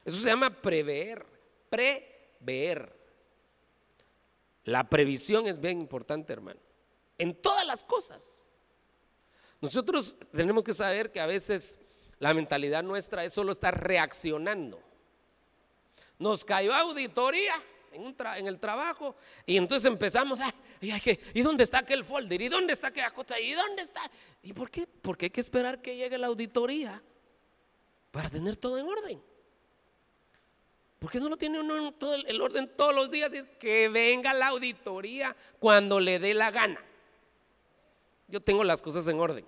Eso 0.03 0.17
se 0.17 0.29
llama 0.29 0.49
prever, 0.49 1.25
prever. 1.69 2.93
La 4.63 4.89
previsión 4.89 5.47
es 5.47 5.59
bien 5.59 5.79
importante, 5.79 6.33
hermano, 6.33 6.59
en 7.17 7.33
todas 7.35 7.65
las 7.65 7.83
cosas. 7.83 8.47
Nosotros 9.61 10.15
tenemos 10.31 10.63
que 10.63 10.73
saber 10.73 11.11
que 11.11 11.19
a 11.19 11.25
veces 11.25 11.79
La 12.19 12.33
mentalidad 12.33 12.81
nuestra 12.81 13.25
es 13.25 13.33
solo 13.33 13.51
estar 13.51 13.83
reaccionando. 13.83 14.81
Nos 16.17 16.45
cayó 16.45 16.73
auditoría 16.73 17.53
en, 17.95 18.47
el 18.47 18.59
trabajo 18.59 19.15
y 19.45 19.57
entonces 19.57 19.89
empezamos, 19.89 20.39
a, 20.41 20.53
¿y 20.81 21.41
dónde 21.41 21.63
está 21.63 21.79
aquel 21.79 22.03
folder? 22.03 22.41
¿Y 22.41 22.49
dónde 22.49 22.73
está 22.73 22.87
aquella 22.87 23.11
cosa? 23.11 23.39
¿Y 23.39 23.53
dónde 23.53 23.81
está? 23.81 24.01
¿Y 24.43 24.53
por 24.53 24.69
qué? 24.69 24.87
Porque 24.87 25.27
hay 25.27 25.29
que 25.29 25.41
esperar 25.41 25.81
que 25.81 25.95
llegue 25.95 26.17
la 26.17 26.27
auditoría 26.27 27.01
para 28.11 28.29
tener 28.29 28.57
todo 28.57 28.77
en 28.77 28.87
orden. 28.87 29.21
¿Por 30.99 31.11
qué 31.11 31.19
no 31.19 31.29
lo 31.29 31.37
tiene 31.37 31.59
uno 31.59 31.77
en 31.77 31.93
todo 31.93 32.15
el 32.15 32.41
orden 32.41 32.71
todos 32.75 32.95
los 32.95 33.11
días? 33.11 33.31
Es 33.33 33.45
que 33.59 33.89
venga 33.89 34.33
la 34.33 34.47
auditoría 34.47 35.35
cuando 35.59 35.99
le 35.99 36.19
dé 36.19 36.33
la 36.33 36.51
gana. 36.51 36.79
Yo 38.27 38.41
tengo 38.41 38.63
las 38.63 38.81
cosas 38.81 39.07
en 39.07 39.19
orden. 39.19 39.45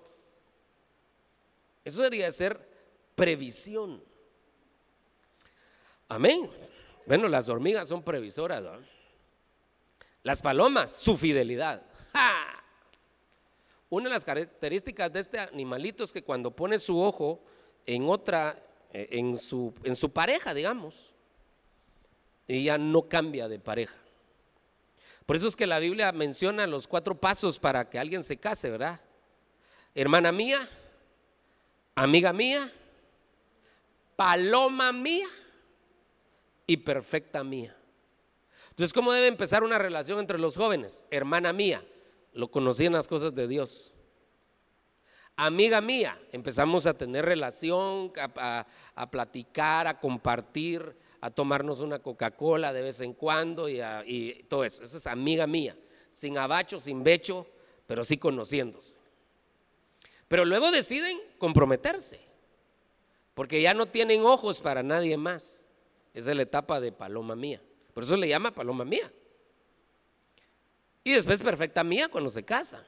Eso 1.84 2.02
debería 2.02 2.30
ser 2.30 2.68
previsión. 3.14 4.02
Amén. 6.08 6.50
Bueno, 7.08 7.26
las 7.26 7.48
hormigas 7.48 7.88
son 7.88 8.02
previsoras. 8.02 8.62
Las 10.22 10.42
palomas, 10.42 10.94
su 10.94 11.16
fidelidad. 11.16 11.82
Una 13.88 14.10
de 14.10 14.14
las 14.14 14.26
características 14.26 15.10
de 15.10 15.20
este 15.20 15.38
animalito 15.40 16.04
es 16.04 16.12
que 16.12 16.22
cuando 16.22 16.50
pone 16.50 16.78
su 16.78 17.00
ojo 17.00 17.42
en 17.86 18.06
otra, 18.10 18.62
eh, 18.92 19.08
en 19.12 19.38
su, 19.38 19.72
en 19.84 19.96
su 19.96 20.12
pareja, 20.12 20.52
digamos, 20.52 21.14
ella 22.46 22.76
no 22.76 23.08
cambia 23.08 23.48
de 23.48 23.58
pareja. 23.58 23.98
Por 25.24 25.36
eso 25.36 25.48
es 25.48 25.56
que 25.56 25.66
la 25.66 25.78
Biblia 25.78 26.12
menciona 26.12 26.66
los 26.66 26.86
cuatro 26.86 27.18
pasos 27.18 27.58
para 27.58 27.88
que 27.88 27.98
alguien 27.98 28.22
se 28.22 28.36
case, 28.36 28.68
¿verdad? 28.68 29.00
Hermana 29.94 30.30
mía, 30.30 30.58
amiga 31.94 32.34
mía, 32.34 32.70
paloma 34.14 34.92
mía 34.92 35.26
y 36.68 36.76
perfecta 36.76 37.42
mía. 37.42 37.74
Entonces, 38.70 38.92
¿cómo 38.92 39.12
debe 39.12 39.26
empezar 39.26 39.64
una 39.64 39.78
relación 39.78 40.20
entre 40.20 40.38
los 40.38 40.56
jóvenes? 40.56 41.04
Hermana 41.10 41.52
mía, 41.52 41.82
lo 42.32 42.48
conocí 42.48 42.84
en 42.84 42.92
las 42.92 43.08
cosas 43.08 43.34
de 43.34 43.48
Dios. 43.48 43.92
Amiga 45.34 45.80
mía, 45.80 46.20
empezamos 46.30 46.86
a 46.86 46.94
tener 46.94 47.24
relación, 47.24 48.12
a, 48.16 49.08
platicar, 49.10 49.86
a 49.86 49.98
compartir, 49.98 50.94
a 51.20 51.30
tomarnos 51.30 51.80
una 51.80 52.00
Coca-Cola 52.00 52.72
de 52.72 52.82
vez 52.82 53.00
en 53.00 53.14
cuando 53.14 53.68
y, 53.68 54.44
todo 54.48 54.64
eso. 54.64 54.82
Eso 54.82 54.98
es 54.98 55.06
amiga 55.06 55.46
mía, 55.46 55.76
sin 56.10 56.36
abacho, 56.36 56.78
sin 56.78 57.02
becho, 57.02 57.46
pero 57.86 58.04
sí 58.04 58.18
conociéndose. 58.18 58.98
Pero 60.28 60.44
luego 60.44 60.70
deciden 60.70 61.18
comprometerse, 61.38 62.20
porque 63.34 63.62
ya 63.62 63.72
no 63.72 63.86
tienen 63.86 64.26
ojos 64.26 64.60
para 64.60 64.82
nadie 64.82 65.16
más. 65.16 65.67
Esa 66.18 66.32
es 66.32 66.36
la 66.36 66.42
etapa 66.42 66.80
de 66.80 66.90
paloma 66.90 67.36
mía. 67.36 67.62
Por 67.94 68.02
eso 68.02 68.16
le 68.16 68.28
llama 68.28 68.52
paloma 68.52 68.84
mía. 68.84 69.08
Y 71.04 71.12
después 71.12 71.40
perfecta 71.40 71.84
mía 71.84 72.08
cuando 72.08 72.28
se 72.28 72.44
casa. 72.44 72.84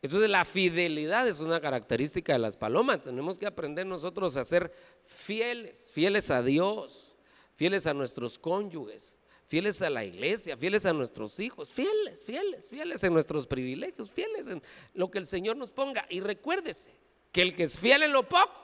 Entonces 0.00 0.30
la 0.30 0.44
fidelidad 0.44 1.26
es 1.26 1.40
una 1.40 1.60
característica 1.60 2.34
de 2.34 2.38
las 2.38 2.56
palomas. 2.56 3.02
Tenemos 3.02 3.36
que 3.36 3.46
aprender 3.46 3.84
nosotros 3.84 4.36
a 4.36 4.44
ser 4.44 4.72
fieles, 5.06 5.90
fieles 5.92 6.30
a 6.30 6.40
Dios, 6.40 7.16
fieles 7.56 7.88
a 7.88 7.94
nuestros 7.94 8.38
cónyuges, 8.38 9.16
fieles 9.44 9.82
a 9.82 9.90
la 9.90 10.04
iglesia, 10.04 10.56
fieles 10.56 10.86
a 10.86 10.92
nuestros 10.92 11.40
hijos, 11.40 11.68
fieles, 11.70 12.24
fieles, 12.24 12.68
fieles 12.68 13.02
en 13.02 13.12
nuestros 13.12 13.48
privilegios, 13.48 14.08
fieles 14.08 14.46
en 14.46 14.62
lo 14.92 15.10
que 15.10 15.18
el 15.18 15.26
Señor 15.26 15.56
nos 15.56 15.72
ponga. 15.72 16.06
Y 16.08 16.20
recuérdese 16.20 16.94
que 17.32 17.42
el 17.42 17.56
que 17.56 17.64
es 17.64 17.76
fiel 17.76 18.04
en 18.04 18.12
lo 18.12 18.22
poco, 18.28 18.63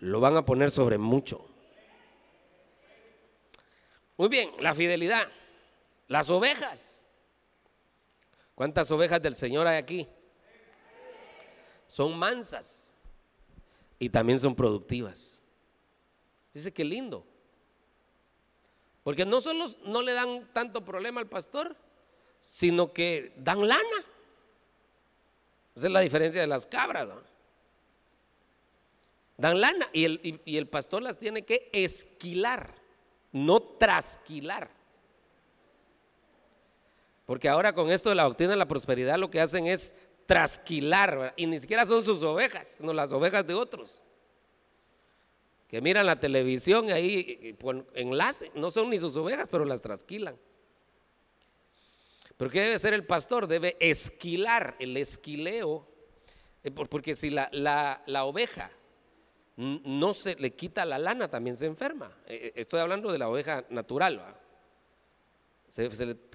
lo 0.00 0.20
van 0.20 0.36
a 0.36 0.44
poner 0.44 0.70
sobre 0.70 0.98
mucho. 0.98 1.44
Muy 4.16 4.28
bien, 4.28 4.50
la 4.60 4.74
fidelidad. 4.74 5.28
Las 6.06 6.30
ovejas. 6.30 7.06
¿Cuántas 8.54 8.90
ovejas 8.90 9.22
del 9.22 9.34
Señor 9.34 9.66
hay 9.66 9.78
aquí? 9.78 10.08
Son 11.86 12.16
mansas 12.18 12.94
y 13.98 14.08
también 14.08 14.38
son 14.38 14.54
productivas. 14.54 15.42
Dice 16.52 16.72
que 16.72 16.84
lindo. 16.84 17.24
Porque 19.02 19.24
no 19.24 19.40
solo 19.40 19.66
no 19.84 20.02
le 20.02 20.12
dan 20.12 20.48
tanto 20.52 20.84
problema 20.84 21.20
al 21.20 21.28
pastor, 21.28 21.76
sino 22.40 22.92
que 22.92 23.32
dan 23.36 23.66
lana. 23.66 24.04
Esa 25.74 25.86
es 25.86 25.92
la 25.92 26.00
diferencia 26.00 26.40
de 26.40 26.46
las 26.46 26.66
cabras. 26.66 27.08
Dan 29.38 29.60
lana 29.60 29.88
y 29.92 30.04
el, 30.04 30.42
y 30.44 30.56
el 30.58 30.68
pastor 30.68 31.02
las 31.02 31.18
tiene 31.18 31.46
que 31.46 31.70
esquilar, 31.72 32.74
no 33.32 33.62
trasquilar. 33.62 34.68
Porque 37.24 37.48
ahora 37.48 37.72
con 37.72 37.90
esto 37.90 38.10
de 38.10 38.16
la 38.16 38.24
doctrina 38.24 38.50
de 38.50 38.58
la 38.58 38.68
prosperidad 38.68 39.16
lo 39.16 39.30
que 39.30 39.40
hacen 39.40 39.66
es 39.66 39.94
trasquilar, 40.26 41.32
y 41.36 41.46
ni 41.46 41.58
siquiera 41.58 41.86
son 41.86 42.04
sus 42.04 42.22
ovejas, 42.22 42.74
sino 42.76 42.92
las 42.92 43.12
ovejas 43.12 43.46
de 43.46 43.54
otros 43.54 44.02
que 45.68 45.82
miran 45.82 46.06
la 46.06 46.18
televisión 46.18 46.90
ahí 46.90 47.54
por 47.60 47.86
enlace, 47.94 48.50
no 48.54 48.70
son 48.70 48.88
ni 48.88 48.98
sus 48.98 49.14
ovejas, 49.16 49.48
pero 49.50 49.66
las 49.66 49.82
trasquilan. 49.82 50.36
Pero 52.38 52.50
¿qué 52.50 52.60
debe 52.62 52.78
ser 52.78 52.94
el 52.94 53.04
pastor? 53.04 53.46
Debe 53.46 53.76
esquilar, 53.78 54.76
el 54.78 54.96
esquileo, 54.96 55.86
eh, 56.64 56.70
porque 56.70 57.14
si 57.14 57.28
la, 57.30 57.50
la, 57.52 58.24
oveja 58.24 58.70
no 59.58 60.14
se 60.14 60.36
le 60.36 60.54
quita 60.54 60.84
la 60.84 60.98
lana, 60.98 61.28
también 61.28 61.56
se 61.56 61.66
enferma. 61.66 62.16
Eh, 62.26 62.40
eh, 62.44 62.52
estoy 62.54 62.78
hablando 62.78 63.10
de 63.10 63.18
la 63.18 63.28
oveja 63.28 63.64
natural. 63.70 64.36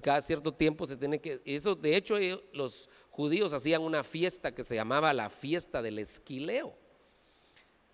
cada 0.02 0.20
cierto 0.20 0.52
tiempo 0.52 0.84
se 0.86 0.98
tiene 0.98 1.18
que... 1.18 1.40
Eso, 1.46 1.74
de 1.74 1.96
hecho, 1.96 2.16
los 2.52 2.90
judíos 3.08 3.54
hacían 3.54 3.80
una 3.80 4.04
fiesta 4.04 4.54
que 4.54 4.62
se 4.62 4.74
llamaba 4.74 5.14
la 5.14 5.30
fiesta 5.30 5.80
del 5.80 6.00
esquileo. 6.00 6.76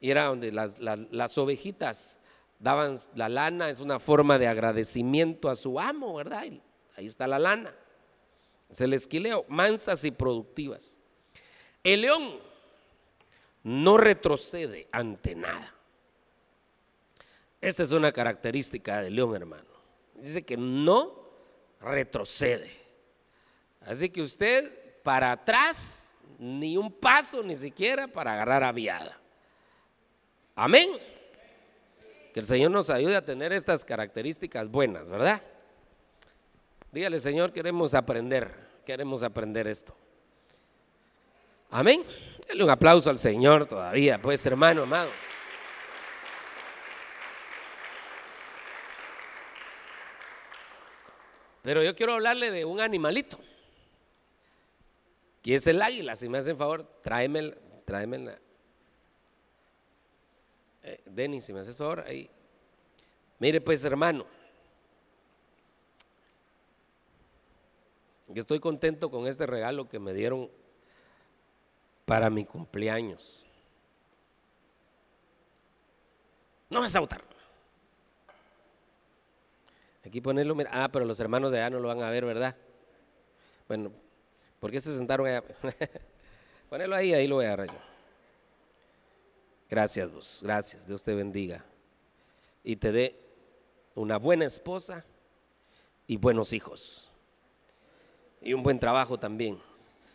Y 0.01 0.11
era 0.11 0.25
donde 0.25 0.51
las, 0.51 1.39
ovejitas 1.39 2.21
daban 2.59 2.97
la 3.15 3.29
lana, 3.29 3.71
es 3.71 3.79
una 3.79 4.01
forma 4.01 4.37
de 4.37 4.49
agradecimiento 4.49 5.49
a 5.49 5.55
su 5.55 5.79
amo, 5.79 6.17
¿verdad? 6.17 6.43
ahí 6.97 7.07
está 7.07 7.29
la 7.29 7.39
lana. 7.39 7.73
Es 8.69 8.81
el 8.81 8.95
esquileo, 8.95 9.45
mansas 9.49 10.03
y 10.03 10.11
productivas. 10.11 10.99
El 11.85 12.01
león 12.01 12.50
no 13.63 13.97
retrocede 13.99 14.89
ante 14.93 15.35
nada. 15.35 15.75
Esta 17.61 17.83
es 17.83 17.93
una 17.93 18.13
característica 18.13 19.03
del 19.03 19.17
león, 19.17 19.35
hermano. 19.37 19.69
Dice 20.15 20.43
que 20.43 20.57
no 20.57 21.15
retrocede. 21.81 22.71
Así 23.83 24.09
que 24.11 24.23
usted 24.23 25.03
para 25.03 25.33
atrás, 25.33 26.19
ni 26.39 26.77
un 26.77 26.91
paso 26.93 27.43
ni 27.43 27.55
siquiera 27.55 28.07
para 28.07 28.35
agarrar 28.35 28.63
aviada. 28.63 29.19
Amén. 30.55 30.91
Que 32.33 32.41
el 32.41 32.47
Señor 32.47 32.71
nos 32.71 32.91
ayude 32.91 33.17
a 33.17 33.25
tener 33.25 33.53
estas 33.53 33.85
características 33.85 34.69
buenas, 34.69 35.09
¿verdad? 35.09 35.43
Dígale, 36.93 37.21
Señor, 37.21 37.53
queremos 37.53 37.95
aprender, 37.95 38.53
queremos 38.85 39.23
aprender 39.23 39.67
esto. 39.67 39.95
Amén. 41.71 42.03
Dale 42.51 42.65
un 42.65 42.71
aplauso 42.71 43.09
al 43.11 43.19
Señor 43.19 43.67
todavía, 43.67 44.21
pues, 44.21 44.45
hermano 44.45 44.83
amado. 44.83 45.09
Pero 51.63 51.85
yo 51.85 51.95
quiero 51.95 52.15
hablarle 52.15 52.51
de 52.51 52.65
un 52.65 52.81
animalito, 52.81 53.39
que 55.43 55.55
es 55.55 55.67
el 55.69 55.81
águila. 55.81 56.17
Si 56.17 56.29
me 56.29 56.39
hacen 56.39 56.57
favor, 56.57 56.83
tráeme, 57.03 57.55
tráeme 57.85 58.35
eh, 60.83 61.03
Denis, 61.05 61.45
si 61.45 61.53
me 61.53 61.61
haces 61.61 61.77
favor, 61.77 62.01
ahí. 62.01 62.29
Mire 63.39 63.61
pues 63.61 63.85
hermano, 63.85 64.27
estoy 68.35 68.59
contento 68.59 69.09
con 69.09 69.29
este 69.29 69.47
regalo 69.47 69.89
que 69.89 70.01
me 70.01 70.13
dieron 70.13 70.51
para 72.05 72.31
mi 72.31 72.45
cumpleaños. 72.45 73.47
No 76.69 76.81
vas 76.81 76.95
a 76.95 77.01
votar. 77.01 77.23
Aquí 80.05 80.21
ponerlo, 80.21 80.55
mira. 80.55 80.71
Ah, 80.73 80.89
pero 80.91 81.05
los 81.05 81.21
hermanos 81.21 81.53
de 81.53 81.59
allá 81.59 81.71
no 81.71 81.81
lo 81.81 81.89
van 81.89 82.03
a 82.03 82.11
ver, 82.11 82.25
¿verdad? 82.25 82.57
Bueno, 83.69 83.93
¿por 84.59 84.71
qué 84.71 84.81
se 84.81 84.97
sentaron 84.97 85.27
allá? 85.27 85.43
Ponelo 86.71 86.95
ahí, 86.97 87.13
ahí 87.13 87.27
lo 87.27 87.37
voy 87.37 87.45
a 87.45 87.49
agarrar 87.49 87.69
yo. 87.69 87.81
Gracias 89.69 90.11
vos, 90.11 90.41
gracias, 90.43 90.87
Dios 90.87 91.05
te 91.05 91.15
bendiga. 91.15 91.65
Y 92.65 92.77
te 92.77 92.91
dé 92.91 93.21
una 93.95 94.19
buena 94.19 94.45
esposa 94.45 95.05
y 96.07 96.17
buenos 96.17 96.53
hijos. 96.53 97.09
Y 98.41 98.53
un 98.53 98.63
buen 98.63 98.79
trabajo 98.81 99.19
también. 99.19 99.61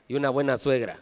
Y 0.07 0.15
una 0.15 0.29
buena 0.29 0.57
suegra. 0.57 0.99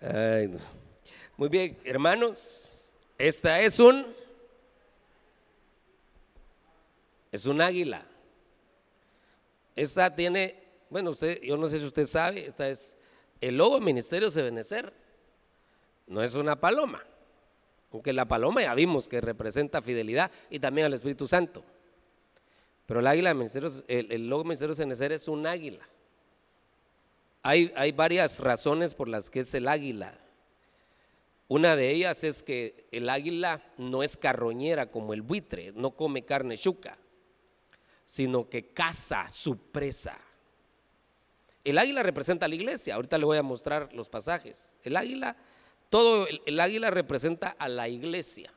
No. 0.00 0.58
Muy 1.36 1.48
bien, 1.48 1.78
hermanos, 1.84 2.70
esta 3.18 3.60
es 3.60 3.78
un 3.78 4.14
es 7.36 7.46
un 7.46 7.60
águila. 7.60 8.06
Esta 9.74 10.14
tiene, 10.14 10.62
bueno, 10.88 11.10
usted, 11.10 11.40
yo 11.42 11.56
no 11.58 11.68
sé 11.68 11.78
si 11.78 11.84
usted 11.84 12.04
sabe, 12.04 12.46
esta 12.46 12.68
es 12.68 12.96
el 13.40 13.58
logo 13.58 13.78
Ministerio 13.80 14.30
de 14.30 14.42
Benecer. 14.42 14.92
No 16.06 16.22
es 16.22 16.34
una 16.34 16.58
paloma, 16.58 17.02
aunque 17.92 18.12
la 18.12 18.26
paloma 18.26 18.62
ya 18.62 18.74
vimos 18.74 19.08
que 19.08 19.20
representa 19.20 19.82
fidelidad 19.82 20.30
y 20.48 20.60
también 20.60 20.86
al 20.86 20.94
Espíritu 20.94 21.28
Santo. 21.28 21.62
Pero 22.86 23.00
el 23.00 23.06
águila, 23.06 23.30
el, 23.30 24.12
el 24.12 24.28
logo 24.28 24.44
Ministerio 24.44 24.74
de 24.74 24.84
Benecer 24.84 25.12
es 25.12 25.28
un 25.28 25.46
águila. 25.46 25.86
Hay, 27.42 27.72
hay 27.76 27.92
varias 27.92 28.40
razones 28.40 28.94
por 28.94 29.08
las 29.08 29.30
que 29.30 29.40
es 29.40 29.54
el 29.54 29.68
águila. 29.68 30.18
Una 31.48 31.76
de 31.76 31.90
ellas 31.90 32.24
es 32.24 32.42
que 32.42 32.86
el 32.90 33.08
águila 33.08 33.62
no 33.78 34.02
es 34.02 34.16
carroñera 34.16 34.90
como 34.90 35.14
el 35.14 35.22
buitre, 35.22 35.72
no 35.72 35.92
come 35.92 36.24
carne 36.24 36.58
chuca, 36.58 36.98
sino 38.04 38.48
que 38.48 38.72
caza 38.72 39.28
su 39.28 39.56
presa. 39.56 40.18
El 41.62 41.78
águila 41.78 42.02
representa 42.02 42.46
a 42.46 42.48
la 42.48 42.54
iglesia, 42.54 42.94
ahorita 42.94 43.18
le 43.18 43.24
voy 43.24 43.38
a 43.38 43.42
mostrar 43.42 43.92
los 43.92 44.08
pasajes. 44.08 44.76
El 44.82 44.96
águila, 44.96 45.36
todo 45.88 46.26
el, 46.46 46.60
águila 46.60 46.90
representa 46.90 47.48
a 47.48 47.68
la 47.68 47.88
iglesia. 47.88 48.52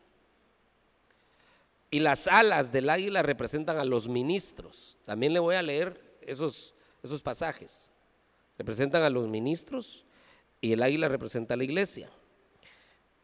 Y 1.92 2.00
las 2.00 2.28
alas 2.28 2.72
del 2.72 2.90
águila 2.90 3.22
representan 3.24 3.78
a 3.78 3.86
los 3.86 4.08
ministros. 4.08 4.98
También 5.06 5.34
le 5.34 5.40
voy 5.40 5.56
a 5.56 5.62
leer 5.62 6.00
esos, 6.22 6.76
esos 7.02 7.24
pasajes. 7.24 7.92
Representan 8.58 9.04
a 9.04 9.10
los 9.10 9.28
ministros 9.28 10.06
y 10.62 10.74
el 10.74 10.84
águila 10.84 11.08
representa 11.08 11.56
a 11.56 11.58
la 11.58 11.64
iglesia. 11.64 12.10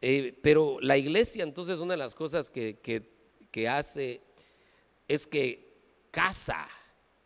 Eh, 0.02 0.38
pero 0.42 0.78
la 0.80 0.96
iglesia 0.96 1.42
entonces 1.42 1.78
una 1.78 1.94
de 1.94 1.98
las 1.98 2.14
cosas 2.14 2.50
que, 2.50 2.78
que 3.50 3.68
hace 3.68 4.20
es 5.08 5.26
que 5.26 5.66
caza 6.10 6.68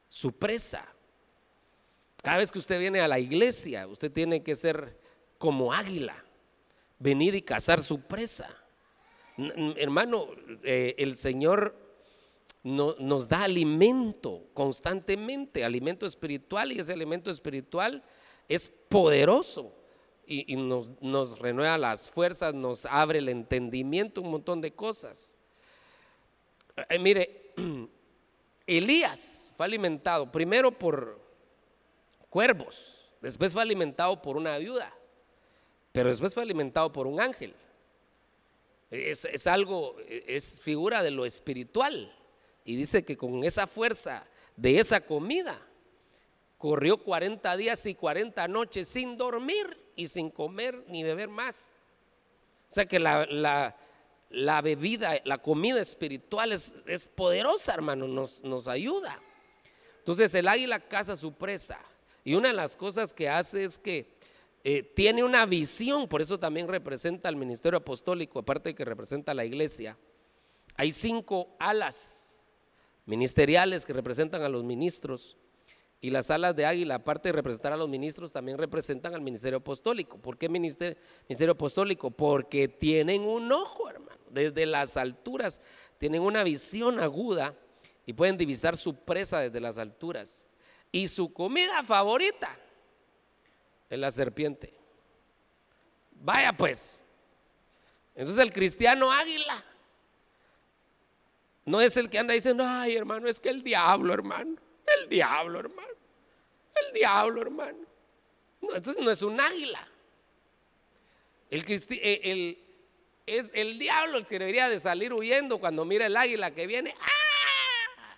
su 0.08 0.32
presa. 0.32 0.84
Cada 2.22 2.38
vez 2.38 2.52
que 2.52 2.58
usted 2.58 2.78
viene 2.78 3.00
a 3.00 3.08
la 3.08 3.18
iglesia, 3.18 3.86
usted 3.86 4.12
tiene 4.12 4.42
que 4.42 4.54
ser 4.54 4.98
como 5.38 5.72
águila, 5.72 6.22
venir 6.98 7.34
y 7.34 7.42
cazar 7.42 7.82
su 7.82 8.02
presa. 8.02 8.54
Hermano, 9.76 10.28
eh, 10.62 10.94
el 10.98 11.14
Señor 11.14 11.74
nos 12.62 13.28
da 13.28 13.44
alimento 13.44 14.44
constantemente, 14.52 15.64
alimento 15.64 16.04
espiritual, 16.04 16.72
y 16.72 16.80
ese 16.80 16.92
alimento 16.92 17.30
espiritual 17.30 18.02
es 18.48 18.68
poderoso 18.68 19.74
y, 20.26 20.54
nos, 20.56 21.38
renueva 21.40 21.76
las 21.78 22.08
fuerzas, 22.08 22.54
nos 22.54 22.86
abre 22.86 23.18
el 23.18 23.28
entendimiento, 23.28 24.20
un 24.20 24.30
montón 24.30 24.60
de 24.60 24.72
cosas. 24.72 25.36
Eh, 26.88 26.98
mire, 26.98 27.52
Elías 28.66 29.52
fue 29.56 29.66
alimentado 29.66 30.30
primero 30.30 30.70
por 30.70 31.20
cuervos, 32.28 33.10
después 33.20 33.52
fue 33.52 33.62
alimentado 33.62 34.22
por 34.22 34.36
una 34.36 34.56
viuda, 34.58 34.94
pero 35.92 36.10
después 36.10 36.32
fue 36.32 36.42
alimentado 36.42 36.92
por 36.92 37.06
un 37.06 37.20
ángel. 37.20 37.54
Es, 38.90 39.24
es, 39.24 39.46
algo, 39.46 39.96
es 40.08 40.60
figura 40.60 41.02
de 41.02 41.10
lo 41.10 41.24
espiritual. 41.24 42.14
Y 42.64 42.76
dice 42.76 43.04
que 43.04 43.16
con 43.16 43.44
esa 43.44 43.66
fuerza 43.66 44.26
de 44.56 44.78
esa 44.78 45.00
comida, 45.00 45.60
corrió 46.60 46.98
40 46.98 47.56
días 47.56 47.86
y 47.86 47.94
40 47.94 48.46
noches 48.48 48.86
sin 48.86 49.16
dormir 49.16 49.78
y 49.96 50.08
sin 50.08 50.30
comer 50.30 50.84
ni 50.88 51.02
beber 51.02 51.28
más. 51.28 51.72
O 52.68 52.74
sea 52.74 52.84
que 52.84 52.98
la, 52.98 53.74
bebida, 54.62 55.18
la 55.24 55.38
comida 55.38 55.80
espiritual 55.80 56.52
es, 56.52 57.08
poderosa, 57.14 57.72
hermano, 57.72 58.06
nos, 58.06 58.44
nos 58.44 58.68
ayuda. 58.68 59.18
Entonces 60.00 60.34
el 60.34 60.46
águila 60.46 60.80
caza 60.80 61.16
su 61.16 61.32
presa. 61.32 61.80
Y 62.24 62.34
una 62.34 62.48
de 62.48 62.54
las 62.54 62.76
cosas 62.76 63.14
que 63.14 63.30
hace 63.30 63.64
es 63.64 63.78
que 63.78 64.19
eh, 64.62 64.82
tiene 64.82 65.24
una 65.24 65.46
visión, 65.46 66.06
por 66.06 66.20
eso 66.20 66.38
también 66.38 66.68
representa 66.68 67.28
al 67.28 67.36
ministerio 67.36 67.78
apostólico, 67.78 68.38
aparte 68.38 68.70
de 68.70 68.74
que 68.74 68.84
representa 68.84 69.32
a 69.32 69.34
la 69.34 69.44
iglesia. 69.44 69.96
Hay 70.76 70.92
cinco 70.92 71.56
alas 71.58 72.44
ministeriales 73.06 73.86
que 73.86 73.92
representan 73.92 74.42
a 74.42 74.48
los 74.48 74.64
ministros. 74.64 75.36
Y 76.02 76.08
las 76.08 76.30
alas 76.30 76.56
de 76.56 76.64
águila, 76.64 76.94
aparte 76.96 77.28
de 77.28 77.32
representar 77.32 77.74
a 77.74 77.76
los 77.76 77.88
ministros, 77.88 78.32
también 78.32 78.56
representan 78.56 79.14
al 79.14 79.20
ministerio 79.20 79.58
apostólico. 79.58 80.16
¿Por 80.16 80.38
qué 80.38 80.48
ministerio, 80.48 80.96
ministerio 81.28 81.52
apostólico? 81.52 82.10
Porque 82.10 82.68
tienen 82.68 83.22
un 83.22 83.52
ojo, 83.52 83.90
hermano. 83.90 84.20
Desde 84.30 84.64
las 84.64 84.96
alturas 84.96 85.60
tienen 85.98 86.22
una 86.22 86.42
visión 86.42 87.00
aguda 87.00 87.54
y 88.06 88.14
pueden 88.14 88.38
divisar 88.38 88.78
su 88.78 88.94
presa 88.94 89.40
desde 89.40 89.60
las 89.60 89.76
alturas. 89.76 90.46
Y 90.90 91.08
su 91.08 91.34
comida 91.34 91.82
favorita 91.82 92.58
es 93.90 93.98
la 93.98 94.10
serpiente. 94.10 94.72
Vaya 96.12 96.52
pues. 96.52 97.04
Entonces 98.14 98.42
el 98.42 98.52
cristiano 98.52 99.12
águila 99.12 99.64
no 101.64 101.80
es 101.80 101.96
el 101.96 102.08
que 102.08 102.18
anda 102.18 102.34
diciendo, 102.34 102.64
ay 102.66 102.96
hermano, 102.96 103.28
es 103.28 103.38
que 103.38 103.50
el 103.50 103.62
diablo, 103.62 104.14
hermano. 104.14 104.56
El 104.86 105.08
diablo, 105.08 105.60
hermano. 105.60 105.88
El 106.74 106.92
diablo, 106.94 107.42
hermano. 107.42 107.78
No, 108.60 108.74
entonces 108.74 109.02
no 109.02 109.10
es 109.10 109.22
un 109.22 109.40
águila. 109.40 109.86
El, 111.50 111.64
eh, 111.68 112.20
el, 112.24 112.58
es 113.26 113.50
el 113.54 113.78
diablo 113.78 114.18
el 114.18 114.24
que 114.24 114.38
debería 114.38 114.68
de 114.68 114.78
salir 114.78 115.12
huyendo 115.12 115.58
cuando 115.58 115.84
mira 115.84 116.06
el 116.06 116.16
águila 116.16 116.50
que 116.50 116.66
viene. 116.66 116.94
¡Ah! 117.00 118.16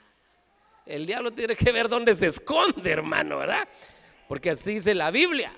El 0.87 1.07
diablo 1.07 1.31
tiene 1.31 1.55
que 1.55 1.71
ver 1.73 1.89
dónde 1.89 2.15
se 2.15 2.27
esconde, 2.27 2.91
hermano, 2.91 3.39
¿verdad? 3.39 3.69
Porque 4.29 4.51
así 4.51 4.75
dice 4.75 4.95
la 4.95 5.11
Biblia. 5.11 5.53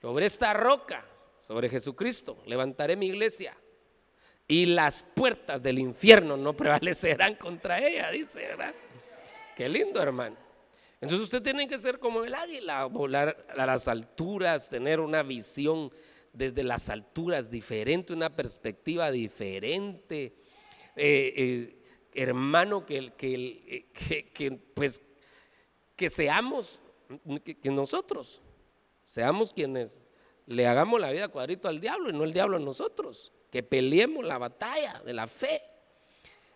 Sobre 0.00 0.26
esta 0.26 0.52
roca, 0.54 1.04
sobre 1.38 1.68
Jesucristo, 1.68 2.42
levantaré 2.46 2.96
mi 2.96 3.06
iglesia. 3.06 3.56
Y 4.48 4.66
las 4.66 5.02
puertas 5.02 5.62
del 5.62 5.78
infierno 5.78 6.36
no 6.36 6.52
prevalecerán 6.56 7.34
contra 7.36 7.78
ella, 7.86 8.10
dice, 8.10 8.40
¿verdad? 8.40 8.74
Qué 9.56 9.68
lindo, 9.68 10.02
hermano. 10.02 10.36
Entonces 11.00 11.24
usted 11.24 11.42
tiene 11.42 11.66
que 11.66 11.78
ser 11.78 11.98
como 11.98 12.24
el 12.24 12.34
águila, 12.34 12.84
volar 12.86 13.46
a 13.56 13.64
las 13.64 13.88
alturas, 13.88 14.68
tener 14.68 15.00
una 15.00 15.22
visión 15.22 15.90
desde 16.32 16.62
las 16.62 16.88
alturas 16.90 17.50
diferente, 17.50 18.12
una 18.12 18.30
perspectiva 18.30 19.10
diferente. 19.10 20.34
Eh, 20.96 21.34
eh, 21.36 21.82
hermano, 22.14 22.84
que, 22.84 23.12
que, 23.14 23.86
que, 24.34 24.52
pues, 24.74 25.00
que 25.96 26.08
seamos, 26.08 26.80
que, 27.44 27.70
nosotros 27.70 28.42
seamos 29.10 29.52
quienes 29.52 30.08
le 30.46 30.68
hagamos 30.68 31.00
la 31.00 31.10
vida 31.10 31.26
cuadrito 31.26 31.66
al 31.66 31.80
diablo 31.80 32.10
y 32.10 32.12
no 32.12 32.22
el 32.22 32.32
diablo 32.32 32.58
a 32.58 32.60
nosotros. 32.60 33.32
Que 33.50 33.64
peleemos 33.64 34.24
la 34.24 34.38
batalla 34.38 35.02
de 35.04 35.12
la 35.12 35.26
fe. 35.26 35.60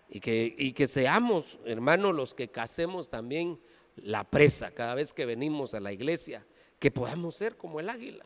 Y 0.09 0.21
que, 0.21 0.55
y 0.57 0.73
que 0.73 0.87
seamos, 0.87 1.59
hermanos, 1.64 2.14
los 2.14 2.33
que 2.33 2.49
casemos 2.49 3.09
también 3.09 3.59
la 3.97 4.23
presa 4.23 4.71
cada 4.71 4.95
vez 4.95 5.12
que 5.12 5.27
venimos 5.27 5.75
a 5.75 5.81
la 5.81 5.93
iglesia, 5.93 6.47
que 6.79 6.93
podamos 6.93 7.35
ser 7.35 7.57
como 7.57 7.81
el 7.81 7.88
águila. 7.88 8.25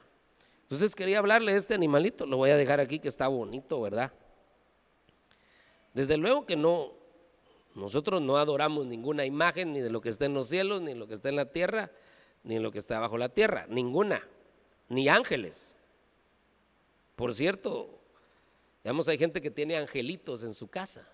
Entonces 0.62 0.95
quería 0.95 1.21
hablarle 1.21 1.53
de 1.53 1.59
este 1.59 1.73
animalito, 1.73 2.27
lo 2.27 2.37
voy 2.37 2.51
a 2.51 2.57
dejar 2.57 2.81
aquí 2.81 2.99
que 2.99 3.09
está 3.09 3.29
bonito, 3.29 3.81
¿verdad? 3.81 4.12
Desde 5.95 6.19
luego 6.19 6.45
que 6.45 6.57
no, 6.57 6.93
nosotros 7.75 8.21
no 8.21 8.37
adoramos 8.37 8.85
ninguna 8.85 9.25
imagen 9.25 9.73
ni 9.73 9.81
de 9.81 9.88
lo 9.88 10.03
que 10.03 10.11
está 10.11 10.27
en 10.27 10.35
los 10.35 10.49
cielos, 10.49 10.83
ni 10.83 10.93
de 10.93 10.99
lo 10.99 11.07
que 11.07 11.14
está 11.14 11.31
en 11.31 11.37
la 11.37 11.51
tierra, 11.51 11.91
ni 12.42 12.55
de 12.55 12.61
lo 12.61 12.70
que 12.70 12.79
está 12.79 12.98
bajo 13.01 13.18
la 13.18 13.29
tierra, 13.29 13.66
ninguna, 13.68 14.22
ni 14.88 15.09
ángeles. 15.09 15.77
Por 17.16 17.35
cierto, 17.35 17.98
digamos, 18.82 19.09
hay 19.09 19.18
gente 19.18 19.41
que 19.41 19.51
tiene 19.51 19.76
angelitos 19.76 20.43
en 20.43 20.55
su 20.55 20.68
casa. 20.68 21.09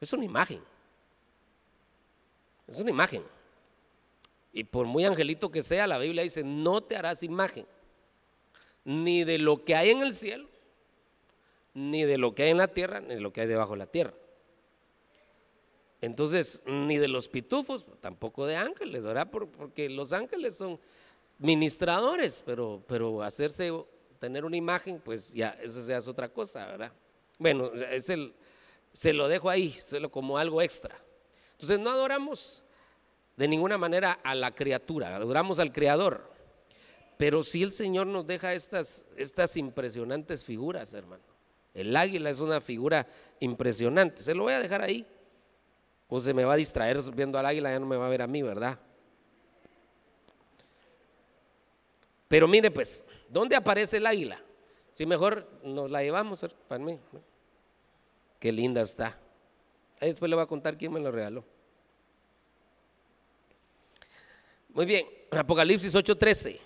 Es 0.00 0.12
una 0.12 0.24
imagen. 0.24 0.62
Es 2.66 2.80
una 2.80 2.90
imagen. 2.90 3.22
Y 4.52 4.64
por 4.64 4.86
muy 4.86 5.04
angelito 5.04 5.50
que 5.50 5.62
sea, 5.62 5.86
la 5.86 5.98
Biblia 5.98 6.22
dice, 6.22 6.42
no 6.42 6.82
te 6.82 6.96
harás 6.96 7.22
imagen, 7.22 7.66
ni 8.84 9.22
de 9.22 9.38
lo 9.38 9.64
que 9.64 9.76
hay 9.76 9.90
en 9.90 10.00
el 10.00 10.14
cielo, 10.14 10.48
ni 11.74 12.04
de 12.04 12.16
lo 12.16 12.34
que 12.34 12.44
hay 12.44 12.50
en 12.50 12.56
la 12.56 12.68
tierra, 12.68 13.00
ni 13.00 13.14
de 13.14 13.20
lo 13.20 13.32
que 13.34 13.42
hay 13.42 13.46
debajo 13.46 13.72
de 13.72 13.78
la 13.78 13.86
tierra. 13.86 14.14
Entonces, 16.00 16.62
ni 16.66 16.98
de 16.98 17.08
los 17.08 17.28
pitufos, 17.28 17.86
tampoco 18.00 18.46
de 18.46 18.56
ángeles, 18.56 19.04
¿verdad? 19.04 19.30
Porque 19.30 19.88
los 19.88 20.12
ángeles 20.12 20.56
son 20.56 20.78
ministradores, 21.38 22.42
pero, 22.44 23.22
hacerse, 23.22 23.72
tener 24.18 24.44
una 24.44 24.56
imagen, 24.56 25.00
pues 25.00 25.32
ya, 25.32 25.58
eso 25.62 25.86
ya 25.86 25.96
es 25.96 26.06
otra 26.06 26.28
cosa, 26.28 26.66
¿verdad? 26.66 26.92
Bueno, 27.38 27.70
se 28.92 29.12
lo 29.12 29.28
dejo 29.28 29.50
ahí, 29.50 29.72
se 29.72 30.00
lo 30.00 30.10
como 30.10 30.38
algo 30.38 30.62
extra. 30.62 30.96
Entonces 31.52 31.78
no 31.78 31.90
adoramos 31.90 32.64
de 33.36 33.48
ninguna 33.48 33.78
manera 33.78 34.12
a 34.22 34.34
la 34.34 34.54
criatura, 34.54 35.16
adoramos 35.16 35.58
al 35.58 35.72
Creador. 35.72 36.30
Pero 37.16 37.42
sí 37.42 37.62
el 37.62 37.72
Señor 37.72 38.06
nos 38.06 38.26
deja 38.26 38.52
estas 38.52 39.56
impresionantes 39.56 40.44
figuras, 40.44 40.92
hermano. 40.92 41.24
El 41.72 41.96
águila 41.96 42.30
es 42.30 42.40
una 42.40 42.60
figura 42.60 43.06
impresionante. 43.40 44.22
Se 44.22 44.34
lo 44.34 44.44
voy 44.44 44.52
a 44.52 44.60
dejar 44.60 44.82
ahí. 44.82 45.06
O 46.08 46.20
se 46.20 46.32
me 46.32 46.44
va 46.44 46.54
a 46.54 46.56
distraer 46.56 47.00
viendo 47.14 47.38
al 47.38 47.46
águila, 47.46 47.70
ya 47.70 47.78
no 47.78 47.86
me 47.86 47.96
va 47.96 48.06
a 48.06 48.10
ver 48.10 48.22
a 48.22 48.26
mí, 48.26 48.42
¿verdad? 48.42 48.78
Pero 52.28 52.48
mire 52.48 52.70
pues, 52.70 53.04
¿dónde 53.28 53.56
aparece 53.56 53.98
el 53.98 54.06
águila? 54.06 54.40
Si 54.90 55.04
mejor 55.04 55.48
nos 55.62 55.90
la 55.90 56.02
llevamos, 56.02 56.44
para 56.68 56.82
mí. 56.82 56.98
Qué 58.38 58.52
linda 58.52 58.82
está. 58.82 59.18
después 60.00 60.28
le 60.28 60.36
voy 60.36 60.44
a 60.44 60.48
contar 60.48 60.76
quién 60.78 60.92
me 60.92 61.00
lo 61.00 61.10
regaló. 61.10 61.44
Muy 64.70 64.86
bien, 64.86 65.06
Apocalipsis 65.30 65.94
8:13. 65.94 66.60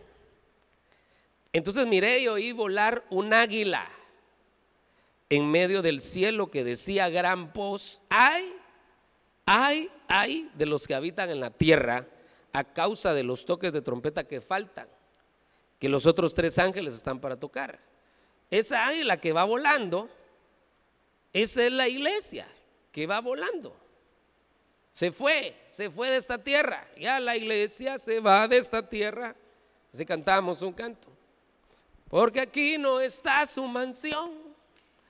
Entonces 1.53 1.87
miré 1.87 2.21
y 2.21 2.29
oí 2.29 2.53
volar 2.53 3.05
un 3.11 3.33
águila 3.35 3.89
en 5.29 5.51
medio 5.51 5.83
del 5.83 6.01
cielo 6.01 6.51
que 6.51 6.65
decía 6.65 7.09
gran 7.09 7.53
voz, 7.53 8.03
ay, 8.09 8.55
ay, 9.53 9.91
ay 10.07 10.49
de 10.55 10.65
los 10.65 10.87
que 10.87 10.95
habitan 10.95 11.29
en 11.29 11.41
la 11.41 11.51
tierra 11.51 12.07
a 12.53 12.63
causa 12.63 13.13
de 13.13 13.25
los 13.25 13.45
toques 13.45 13.73
de 13.73 13.83
trompeta 13.83 14.23
que 14.23 14.41
faltan, 14.41 14.89
que 15.81 15.89
los 15.89 16.07
otros 16.07 16.35
tres 16.35 16.57
ángeles 16.59 16.95
están 16.95 17.19
para 17.19 17.37
tocar. 17.37 17.81
Esa 18.49 18.87
águila 18.87 19.17
que 19.17 19.33
va 19.33 19.43
volando, 19.43 20.09
esa 21.33 21.65
es 21.65 21.73
la 21.73 21.89
iglesia 21.89 22.47
que 22.93 23.09
va 23.09 23.21
volando. 23.21 23.77
Se 24.93 25.11
fue, 25.11 25.57
se 25.67 25.91
fue 25.91 26.11
de 26.11 26.17
esta 26.17 26.39
tierra. 26.39 26.87
Ya 26.97 27.19
la 27.19 27.37
iglesia 27.37 27.99
se 27.99 28.21
va 28.21 28.47
de 28.47 28.59
esta 28.59 28.89
tierra. 28.89 29.35
Así 29.93 30.07
cantamos 30.07 30.63
un 30.63 30.73
canto. 30.73 31.09
Porque 32.09 32.41
aquí 32.41 32.79
no 32.79 33.01
está 33.01 33.45
su 33.47 33.65
mansión. 33.65 34.33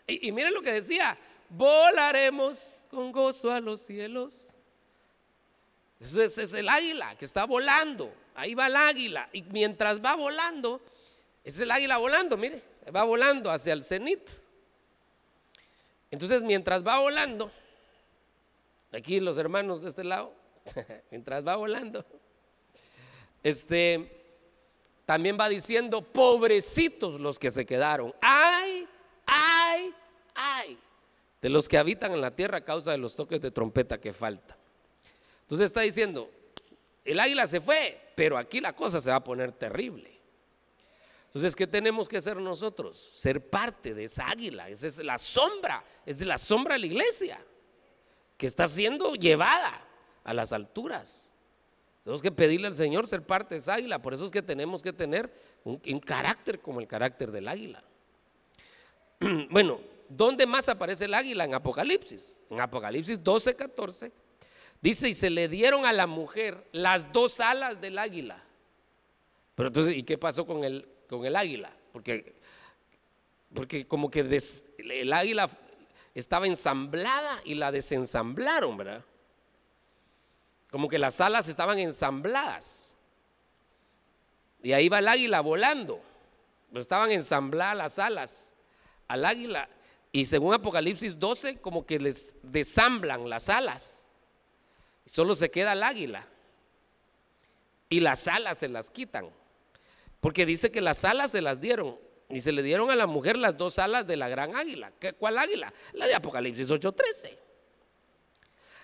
Y, 0.06 0.32
miren 0.32 0.54
lo 0.54 0.62
que 0.62 0.72
decía, 0.72 1.16
volaremos 1.50 2.79
con 2.90 3.12
gozo 3.12 3.50
a 3.50 3.60
los 3.60 3.80
cielos. 3.80 4.48
Ese 6.00 6.24
es, 6.24 6.54
el 6.54 6.68
águila 6.68 7.16
que 7.16 7.24
está 7.24 7.44
volando. 7.44 8.12
Ahí 8.34 8.54
va 8.54 8.66
el 8.66 8.76
águila. 8.76 9.28
Y 9.32 9.42
mientras 9.42 10.02
va 10.02 10.16
volando, 10.16 10.80
ese 11.44 11.58
es 11.58 11.60
el 11.62 11.70
águila 11.70 11.98
volando, 11.98 12.36
mire, 12.36 12.62
va 12.94 13.04
volando 13.04 13.50
hacia 13.50 13.72
el 13.72 13.84
cenit. 13.84 14.28
Entonces, 16.10 16.42
mientras 16.42 16.84
va 16.84 16.98
volando, 16.98 17.50
aquí 18.92 19.20
los 19.20 19.38
hermanos 19.38 19.82
de 19.82 19.88
este 19.88 20.04
lado, 20.04 20.32
mientras 21.10 21.46
va 21.46 21.56
volando, 21.56 22.04
este, 23.42 24.20
también 25.04 25.36
va 25.38 25.48
diciendo, 25.48 26.02
pobrecitos 26.02 27.20
los 27.20 27.38
que 27.38 27.50
se 27.50 27.66
quedaron. 27.66 28.14
Ay, 28.20 28.49
de 31.40 31.48
los 31.48 31.68
que 31.68 31.78
habitan 31.78 32.12
en 32.12 32.20
la 32.20 32.34
tierra 32.34 32.58
a 32.58 32.64
causa 32.64 32.90
de 32.92 32.98
los 32.98 33.16
toques 33.16 33.40
de 33.40 33.50
trompeta 33.50 33.98
que 33.98 34.12
faltan. 34.12 34.56
Entonces 35.42 35.66
está 35.66 35.80
diciendo, 35.80 36.30
el 37.04 37.18
águila 37.18 37.46
se 37.46 37.60
fue, 37.60 38.12
pero 38.14 38.36
aquí 38.36 38.60
la 38.60 38.74
cosa 38.74 39.00
se 39.00 39.10
va 39.10 39.16
a 39.16 39.24
poner 39.24 39.52
terrible. 39.52 40.20
Entonces, 41.26 41.54
¿qué 41.54 41.68
tenemos 41.68 42.08
que 42.08 42.16
hacer 42.16 42.38
nosotros? 42.38 43.10
Ser 43.14 43.48
parte 43.48 43.94
de 43.94 44.04
esa 44.04 44.28
águila. 44.28 44.68
Esa 44.68 44.88
es 44.88 44.98
la 44.98 45.16
sombra, 45.16 45.84
es 46.04 46.18
de 46.18 46.26
la 46.26 46.38
sombra 46.38 46.74
de 46.74 46.80
la 46.80 46.86
iglesia, 46.86 47.40
que 48.36 48.48
está 48.48 48.66
siendo 48.66 49.14
llevada 49.14 49.86
a 50.24 50.34
las 50.34 50.52
alturas. 50.52 51.30
Tenemos 52.02 52.20
que 52.20 52.32
pedirle 52.32 52.66
al 52.66 52.74
Señor 52.74 53.06
ser 53.06 53.22
parte 53.22 53.54
de 53.54 53.60
esa 53.60 53.74
águila. 53.74 54.02
Por 54.02 54.12
eso 54.12 54.24
es 54.24 54.32
que 54.32 54.42
tenemos 54.42 54.82
que 54.82 54.92
tener 54.92 55.32
un, 55.62 55.78
carácter 56.00 56.60
como 56.60 56.80
el 56.80 56.88
carácter 56.88 57.30
del 57.30 57.46
águila. 57.46 57.84
bueno, 59.50 59.80
¿dónde 60.10 60.44
más 60.44 60.68
aparece 60.68 61.06
el 61.06 61.14
águila? 61.14 61.44
En 61.44 61.54
Apocalipsis. 61.54 62.40
En 62.50 62.60
Apocalipsis 62.60 63.22
12, 63.22 63.54
14. 63.54 64.12
Dice, 64.82 65.08
y 65.08 65.14
se 65.14 65.30
le 65.30 65.48
dieron 65.48 65.86
a 65.86 65.92
la 65.92 66.06
mujer 66.06 66.66
las 66.72 67.10
dos 67.12 67.40
alas 67.40 67.80
del 67.80 67.98
águila. 67.98 68.42
Pero 69.54 69.68
entonces, 69.68 69.94
¿y 69.94 70.02
qué 70.02 70.18
pasó 70.18 70.46
con 70.46 70.64
el, 70.64 70.88
con 71.08 71.24
el 71.24 71.36
águila? 71.36 71.72
Porque, 71.92 72.34
porque 73.54 73.86
como 73.86 74.10
que 74.10 74.20
el 74.78 75.12
águila 75.12 75.48
estaba 76.14 76.46
ensamblada 76.46 77.40
y 77.44 77.54
la 77.54 77.70
desensamblaron, 77.70 78.76
¿verdad? 78.76 79.04
Como 80.70 80.88
que 80.88 80.98
las 80.98 81.20
alas 81.20 81.48
estaban 81.48 81.78
ensambladas. 81.78 82.94
Y 84.62 84.72
ahí 84.72 84.88
va 84.88 85.00
el 85.00 85.08
águila 85.08 85.40
volando. 85.40 86.00
Pero 86.68 86.80
estaban 86.80 87.10
ensambladas 87.10 87.76
las 87.76 87.98
alas 87.98 88.56
al 89.08 89.24
águila. 89.24 89.68
Y 90.12 90.24
según 90.24 90.54
Apocalipsis 90.54 91.18
12, 91.18 91.60
como 91.60 91.86
que 91.86 91.98
les 91.98 92.34
desamblan 92.42 93.28
las 93.28 93.48
alas. 93.48 94.06
Y 95.06 95.10
solo 95.10 95.36
se 95.36 95.50
queda 95.50 95.72
el 95.72 95.82
águila. 95.82 96.26
Y 97.88 98.00
las 98.00 98.26
alas 98.28 98.58
se 98.58 98.68
las 98.68 98.90
quitan. 98.90 99.30
Porque 100.20 100.46
dice 100.46 100.70
que 100.70 100.80
las 100.80 101.04
alas 101.04 101.30
se 101.30 101.40
las 101.40 101.60
dieron. 101.60 101.98
Y 102.28 102.40
se 102.40 102.52
le 102.52 102.62
dieron 102.62 102.90
a 102.90 102.96
la 102.96 103.06
mujer 103.06 103.36
las 103.36 103.56
dos 103.56 103.78
alas 103.78 104.06
de 104.06 104.16
la 104.16 104.28
gran 104.28 104.54
águila. 104.54 104.92
¿Cuál 105.18 105.38
águila? 105.38 105.72
La 105.92 106.06
de 106.06 106.14
Apocalipsis 106.14 106.68
8:13 106.68 107.38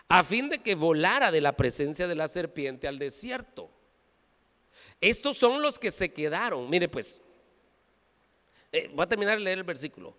a 0.08 0.22
fin 0.22 0.48
de 0.48 0.58
que 0.58 0.74
volara 0.74 1.30
de 1.30 1.40
la 1.40 1.56
presencia 1.56 2.06
de 2.06 2.14
la 2.14 2.28
serpiente 2.28 2.86
al 2.86 2.98
desierto. 2.98 3.70
Estos 5.00 5.36
son 5.36 5.60
los 5.62 5.78
que 5.78 5.90
se 5.90 6.12
quedaron. 6.12 6.68
Mire 6.70 6.88
pues, 6.88 7.20
eh, 8.72 8.88
voy 8.94 9.02
a 9.02 9.08
terminar 9.08 9.36
de 9.36 9.44
leer 9.44 9.58
el 9.58 9.64
versículo. 9.64 10.16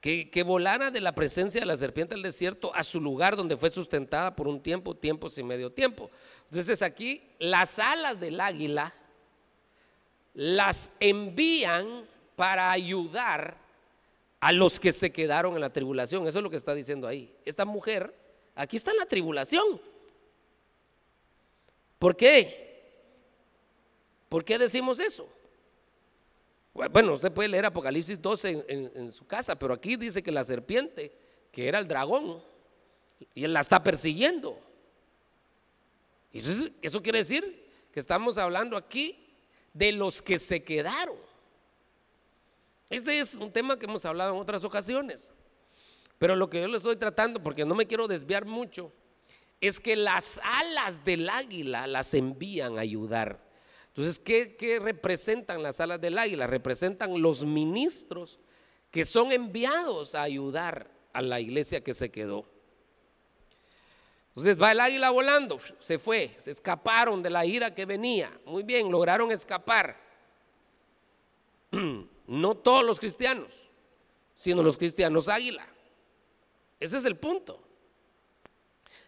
Que, 0.00 0.42
volara 0.46 0.90
de 0.90 1.00
la 1.00 1.14
presencia 1.14 1.60
de 1.60 1.66
la 1.66 1.76
serpiente 1.76 2.14
al 2.14 2.22
desierto 2.22 2.74
a 2.74 2.82
su 2.82 3.00
lugar 3.00 3.36
donde 3.36 3.56
fue 3.56 3.68
sustentada 3.68 4.34
por 4.34 4.48
un 4.48 4.62
tiempo, 4.62 4.94
tiempos 4.94 5.36
y 5.36 5.42
medio 5.42 5.70
tiempo. 5.70 6.10
Entonces 6.44 6.80
aquí 6.80 7.22
las 7.38 7.78
alas 7.78 8.18
del 8.18 8.40
águila 8.40 8.94
las 10.32 10.92
envían 11.00 12.06
para 12.34 12.70
ayudar 12.70 13.58
a 14.40 14.52
los 14.52 14.80
que 14.80 14.90
se 14.90 15.12
quedaron 15.12 15.54
en 15.54 15.60
la 15.60 15.70
tribulación. 15.70 16.26
Eso 16.26 16.38
es 16.38 16.42
lo 16.42 16.48
que 16.48 16.56
está 16.56 16.74
diciendo 16.74 17.06
ahí. 17.06 17.34
Esta 17.44 17.66
mujer 17.66 18.14
Aquí 18.60 18.76
está 18.76 18.92
la 18.92 19.06
tribulación. 19.06 19.80
¿Por 21.98 22.14
qué? 22.14 22.78
¿Por 24.28 24.44
qué 24.44 24.58
decimos 24.58 25.00
eso? 25.00 25.26
Bueno, 26.72 27.14
usted 27.14 27.32
puede 27.32 27.48
leer 27.48 27.66
Apocalipsis 27.66 28.20
12 28.20 28.64
en, 28.68 29.12
su 29.12 29.26
casa, 29.26 29.58
pero 29.58 29.74
aquí 29.74 29.96
dice 29.96 30.22
que 30.22 30.30
la 30.30 30.44
serpiente, 30.44 31.12
que 31.50 31.66
era 31.66 31.78
el 31.78 31.88
dragón, 31.88 32.42
y 33.34 33.44
él 33.44 33.52
la 33.52 33.60
está 33.60 33.82
persiguiendo. 33.82 34.58
Eso, 36.32 36.68
eso 36.80 37.02
quiere 37.02 37.18
decir 37.18 37.70
que 37.92 38.00
estamos 38.00 38.38
hablando 38.38 38.76
aquí 38.76 39.34
de 39.74 39.92
los 39.92 40.22
que 40.22 40.38
se 40.38 40.62
quedaron. 40.62 41.16
Este 42.88 43.18
es 43.20 43.34
un 43.34 43.52
tema 43.52 43.78
que 43.78 43.86
hemos 43.86 44.04
hablado 44.04 44.34
en 44.34 44.40
otras 44.40 44.64
ocasiones. 44.64 45.30
Pero 46.18 46.36
lo 46.36 46.50
que 46.50 46.60
yo 46.60 46.68
le 46.68 46.76
estoy 46.76 46.96
tratando, 46.96 47.42
porque 47.42 47.64
no 47.64 47.74
me 47.74 47.86
quiero 47.86 48.06
desviar 48.06 48.44
mucho, 48.44 48.92
es 49.60 49.80
que 49.80 49.96
las 49.96 50.40
alas 50.42 51.04
del 51.04 51.28
águila 51.28 51.86
las 51.86 52.14
envían 52.14 52.78
a 52.78 52.82
ayudar. 52.82 53.49
Entonces, 53.90 54.20
¿qué, 54.20 54.78
representan 54.80 55.62
las 55.62 55.80
alas 55.80 56.00
del 56.00 56.16
águila? 56.16 56.46
Representan 56.46 57.20
los 57.20 57.44
ministros 57.44 58.38
que 58.90 59.04
son 59.04 59.32
enviados 59.32 60.14
a 60.14 60.22
ayudar 60.22 60.90
a 61.12 61.20
la 61.20 61.40
iglesia 61.40 61.82
que 61.82 61.92
se 61.92 62.10
quedó. 62.10 62.46
Entonces 64.28 64.62
va 64.62 64.70
el 64.70 64.80
águila 64.80 65.10
volando, 65.10 65.58
se 65.80 65.98
fue, 65.98 66.32
se 66.36 66.52
escaparon 66.52 67.20
de 67.20 67.30
la 67.30 67.44
ira 67.44 67.74
que 67.74 67.84
venía. 67.84 68.30
Muy 68.46 68.62
bien, 68.62 68.90
lograron 68.90 69.30
escapar. 69.30 69.96
No 72.30 72.56
todos 72.56 72.84
los 72.84 73.00
cristianos, 73.00 73.50
sino 74.36 74.62
los 74.62 74.76
cristianos 74.76 75.28
águila. 75.28 75.66
Ese 76.78 76.98
es 76.98 77.04
el 77.04 77.16
punto. 77.16 77.60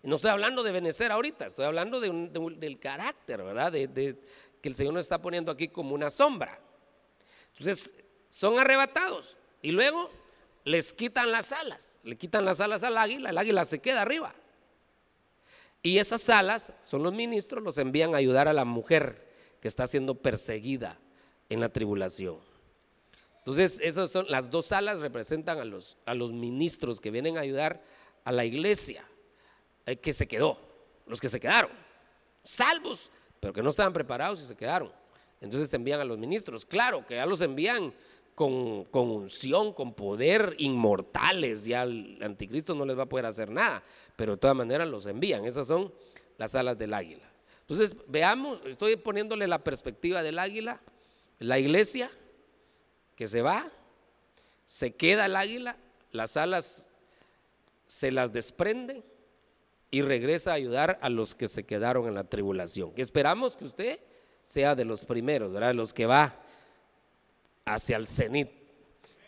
No 0.03 0.17
estoy 0.17 0.33
hablando 0.33 0.65
de 0.65 0.73
venecer 0.73 1.13
ahorita, 1.13 1.47
estoy 1.47 1.65
hablando 1.65 2.01
del 2.01 2.81
carácter, 2.81 3.45
¿verdad? 3.45 3.73
Que 4.63 4.69
el 4.69 4.75
Señor 4.75 4.95
nos 4.95 5.05
está 5.05 5.21
poniendo 5.21 5.53
aquí 5.53 5.69
como 5.69 5.95
una 5.95 6.09
sombra. 6.09 6.59
Entonces, 7.53 7.95
son 8.31 8.59
arrebatados 8.59 9.37
y 9.61 9.73
luego 9.73 10.11
les 10.65 10.93
quitan 10.95 11.33
las 11.33 11.53
alas, 11.53 11.99
le 12.05 12.17
quitan 12.17 12.45
las 12.45 12.61
alas 12.61 12.85
al 12.85 12.97
águila, 12.97 13.31
el 13.31 13.37
águila 13.37 13.65
se 13.65 13.81
queda 13.81 14.03
arriba. 14.03 14.35
Y 15.83 15.99
esas 15.99 16.29
alas 16.31 16.73
son 16.83 17.03
los 17.03 17.13
ministros, 17.13 17.63
los 17.63 17.77
envían 17.77 18.15
a 18.15 18.19
ayudar 18.19 18.47
a 18.47 18.53
la 18.53 18.65
mujer 18.65 19.29
que 19.61 19.67
está 19.67 19.87
siendo 19.87 20.15
perseguida 20.15 20.99
en 21.49 21.59
la 21.61 21.69
tribulación. 21.69 22.39
Entonces, 23.39 23.81
esas 23.83 24.13
son 24.13 24.27
las 24.29 24.51
dos 24.51 24.71
alas 24.71 25.01
representan 25.01 25.59
a 25.59 25.65
los, 25.65 25.99
a 26.07 26.15
los 26.15 26.33
ministros 26.33 27.01
que 27.01 27.11
vienen 27.11 27.37
a 27.37 27.41
ayudar 27.41 27.83
a 28.25 28.31
la 28.31 28.45
iglesia 28.45 29.05
eh, 29.85 29.97
que 29.97 30.13
se 30.13 30.29
quedó, 30.29 30.61
los 31.09 31.21
que 31.21 31.29
se 31.29 31.41
quedaron, 31.41 31.73
salvos, 32.45 33.11
pero 33.43 33.53
que 33.53 33.61
no 33.61 33.71
estaban 33.71 33.93
preparados 33.93 34.41
y 34.41 34.45
se 34.45 34.55
quedaron. 34.55 34.93
Entonces 35.41 35.75
envían 35.75 35.99
a 35.99 36.05
los 36.05 36.17
ministros. 36.17 36.65
Claro 36.65 37.05
que 37.05 37.17
ya 37.17 37.27
los 37.27 37.41
envían 37.41 37.93
con, 38.37 38.85
con, 38.85 39.11
unción, 39.11 39.73
con 39.73 39.95
poder, 39.95 40.55
inmortales. 40.59 41.65
Ya 41.65 41.83
el 41.83 42.23
anticristo 42.23 42.73
no 42.77 42.85
les 42.85 42.97
va 42.97 43.03
a 43.03 43.09
poder 43.09 43.27
hacer 43.27 43.51
nada, 43.51 43.83
pero 44.15 44.35
de 44.35 44.39
todas 44.39 44.57
maneras 44.57 44.87
los 44.87 45.07
envían. 45.07 45.45
Esas 45.45 45.67
son 45.67 45.93
las 46.39 46.55
alas 46.55 46.79
del 46.79 46.95
águila. 46.95 47.29
Entonces, 47.63 47.97
veamos, 48.07 48.61
estoy 48.65 48.95
poniéndole 48.95 49.49
la 49.49 49.59
perspectiva 49.59 50.23
del 50.23 50.39
águila, 50.39 50.81
la 51.41 51.59
iglesia 51.59 52.13
que 53.17 53.27
se 53.27 53.43
va, 53.43 53.69
se 54.67 54.95
queda 54.95 55.27
el 55.27 55.35
águila, 55.35 55.77
las 56.13 56.37
alas 56.37 56.87
se 57.89 58.13
las 58.13 58.33
desprende 58.33 59.03
y 59.93 60.01
regresa 60.01 60.51
a 60.51 60.55
ayudar 60.55 60.99
a 61.03 61.11
los 61.11 61.35
que 61.35 61.47
se 61.47 61.65
quedaron 61.65 62.09
en 62.09 62.15
la 62.15 62.25
tribulación. 62.25 62.93
Esperamos 62.97 63.55
que 63.55 63.67
usted 63.67 64.01
sea 64.43 64.75
de 64.75 64.87
los 64.87 65.05
primeros, 65.05 65.53
¿verdad? 65.53 65.75
Los 65.75 65.93
que 65.93 66.07
va 66.07 66.35
hacia 67.67 67.99
el 67.99 68.07
cenit 68.07 68.51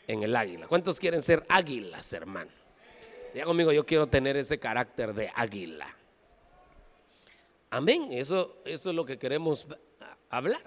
en 0.06 0.22
el 0.22 0.34
águila. 0.34 0.66
¿Cuántos 0.66 0.98
quieren 0.98 1.20
ser 1.20 1.44
águilas, 1.50 2.10
hermano? 2.14 2.50
Diga 3.34 3.44
conmigo, 3.44 3.72
yo 3.72 3.84
quiero 3.84 4.06
tener 4.06 4.38
ese 4.38 4.58
carácter 4.58 5.12
de 5.12 5.30
águila. 5.34 5.86
Amén, 7.68 8.08
eso, 8.12 8.56
eso 8.64 8.88
es 8.88 8.96
lo 8.96 9.04
que 9.04 9.18
queremos 9.18 9.66
hablar. 10.30 10.62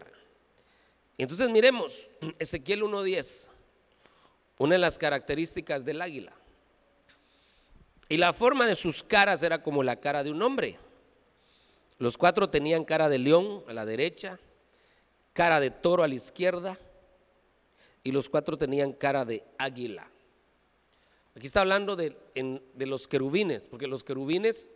Entonces 1.17 1.49
miremos 1.49 2.07
Ezequiel 2.37 2.83
1.10, 2.83 3.49
una 4.59 4.75
de 4.75 4.79
las 4.79 4.99
características 4.99 5.83
del 5.83 6.03
águila. 6.03 6.36
Y 8.09 8.17
la 8.17 8.33
forma 8.33 8.65
de 8.65 8.75
sus 8.75 9.03
caras 9.03 9.43
era 9.43 9.61
como 9.61 9.83
la 9.83 9.97
cara 9.97 10.23
de 10.23 10.31
un 10.31 10.41
hombre. 10.41 10.77
Los 11.97 12.17
cuatro 12.17 12.49
tenían 12.49 12.85
cara 12.85 13.09
de 13.09 13.17
león 13.17 13.63
a 13.67 13.73
la 13.73 13.85
derecha, 13.85 14.39
cara 15.33 15.59
de 15.59 15.71
toro 15.71 16.03
a 16.03 16.07
la 16.07 16.15
izquierda, 16.15 16.79
y 18.03 18.11
los 18.11 18.29
cuatro 18.29 18.57
tenían 18.57 18.93
cara 18.93 19.25
de 19.25 19.43
águila. 19.57 20.09
Aquí 21.35 21.45
está 21.45 21.61
hablando 21.61 21.95
de, 21.95 22.15
los 22.77 23.07
querubines, 23.07 23.67
porque 23.67 23.87
los 23.87 24.03
querubines 24.03 24.71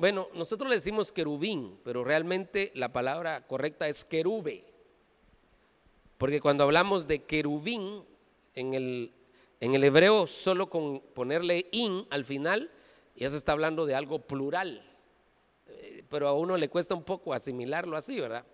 bueno, 0.00 0.28
nosotros 0.32 0.70
le 0.70 0.76
decimos 0.76 1.12
querubín, 1.12 1.78
pero 1.84 2.02
realmente 2.02 2.72
la 2.74 2.90
palabra 2.90 3.46
correcta 3.46 3.86
es 3.86 4.02
querube. 4.02 4.64
Porque 6.16 6.40
cuando 6.40 6.64
hablamos 6.64 7.06
de 7.06 7.24
querubín, 7.24 8.02
en 8.54 8.72
el, 8.72 9.12
en 9.60 9.74
el 9.74 9.84
hebreo 9.84 10.26
solo 10.26 10.70
con 10.70 11.00
ponerle 11.00 11.68
in 11.72 12.06
al 12.10 12.24
final, 12.24 12.70
ya 13.14 13.28
se 13.28 13.36
está 13.36 13.52
hablando 13.52 13.84
de 13.84 13.94
algo 13.94 14.18
plural. 14.18 14.82
Eh, 15.68 16.02
pero 16.08 16.26
a 16.26 16.32
uno 16.32 16.56
le 16.56 16.70
cuesta 16.70 16.94
un 16.94 17.04
poco 17.04 17.34
asimilarlo 17.34 17.96
así, 17.96 18.18
¿verdad? 18.18 18.44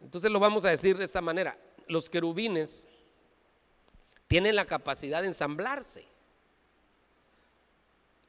Entonces 0.00 0.30
lo 0.30 0.38
vamos 0.38 0.64
a 0.64 0.70
decir 0.70 0.96
de 0.96 1.04
esta 1.04 1.20
manera. 1.20 1.58
Los 1.88 2.08
querubines 2.08 2.86
tienen 4.28 4.54
la 4.54 4.66
capacidad 4.66 5.20
de 5.20 5.28
ensamblarse. 5.28 6.06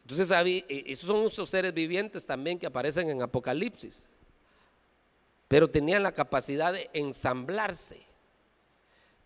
Entonces, 0.02 0.32
eh, 0.32 0.84
esos 0.88 1.06
son 1.06 1.28
esos 1.28 1.48
seres 1.52 1.72
vivientes 1.72 2.26
también 2.26 2.58
que 2.58 2.66
aparecen 2.66 3.12
en 3.12 3.22
Apocalipsis. 3.22 4.10
Pero 5.48 5.70
tenían 5.70 6.02
la 6.02 6.12
capacidad 6.12 6.74
de 6.74 6.90
ensamblarse 6.94 8.09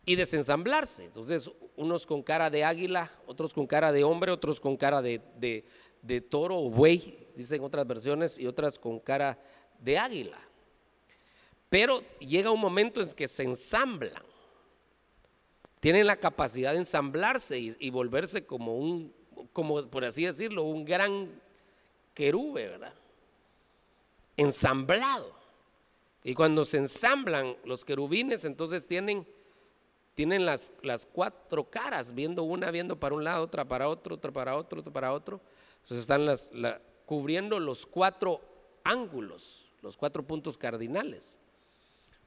y 0.05 0.15
desensamblarse. 0.15 1.05
Entonces, 1.05 1.49
unos 1.75 2.05
con 2.05 2.21
cara 2.23 2.49
de 2.49 2.63
águila, 2.63 3.11
otros 3.25 3.53
con 3.53 3.67
cara 3.67 3.91
de 3.91 4.03
hombre, 4.03 4.31
otros 4.31 4.59
con 4.59 4.77
cara 4.77 5.01
de, 5.01 5.21
de 6.01 6.21
toro 6.21 6.57
o 6.59 6.69
buey, 6.69 7.27
dicen 7.35 7.63
otras 7.63 7.87
versiones, 7.87 8.37
y 8.37 8.47
otras 8.47 8.77
con 8.77 8.99
cara 8.99 9.39
de 9.79 9.97
águila. 9.97 10.39
Pero 11.69 12.03
llega 12.19 12.51
un 12.51 12.59
momento 12.59 13.01
en 13.01 13.11
que 13.11 13.27
se 13.27 13.43
ensamblan. 13.43 14.23
Tienen 15.79 16.07
la 16.07 16.15
capacidad 16.15 16.71
de 16.71 16.77
ensamblarse 16.77 17.59
y 17.59 17.89
volverse 17.89 18.45
como 18.45 18.77
un 18.77 19.11
como 19.51 19.87
por 19.87 20.05
así 20.05 20.25
decirlo, 20.25 20.63
un 20.63 20.85
gran 20.85 21.29
querube, 22.13 22.67
¿verdad? 22.67 22.93
Ensamblado. 24.37 25.33
Y 26.23 26.33
cuando 26.33 26.63
se 26.63 26.77
ensamblan 26.77 27.55
los 27.65 27.83
querubines, 27.83 28.45
entonces 28.45 28.87
tienen, 28.87 29.27
tienen 30.13 30.45
las, 30.45 30.71
las 30.81 31.05
cuatro 31.05 31.69
caras, 31.69 32.13
viendo 32.13 32.43
una, 32.43 32.69
viendo 32.71 32.99
para 32.99 33.15
un 33.15 33.23
lado, 33.23 33.43
otra 33.43 33.65
para 33.65 33.87
otro, 33.87 34.15
otra 34.15 34.31
para 34.31 34.55
otro, 34.55 34.81
otra 34.81 34.93
para 34.93 35.13
otro. 35.13 35.41
Entonces 35.81 35.99
están 35.99 36.25
las, 36.25 36.51
cubriendo 37.05 37.59
los 37.59 37.85
cuatro 37.85 38.41
ángulos, 38.83 39.65
los 39.81 39.97
cuatro 39.97 40.23
puntos 40.23 40.57
cardinales, 40.57 41.39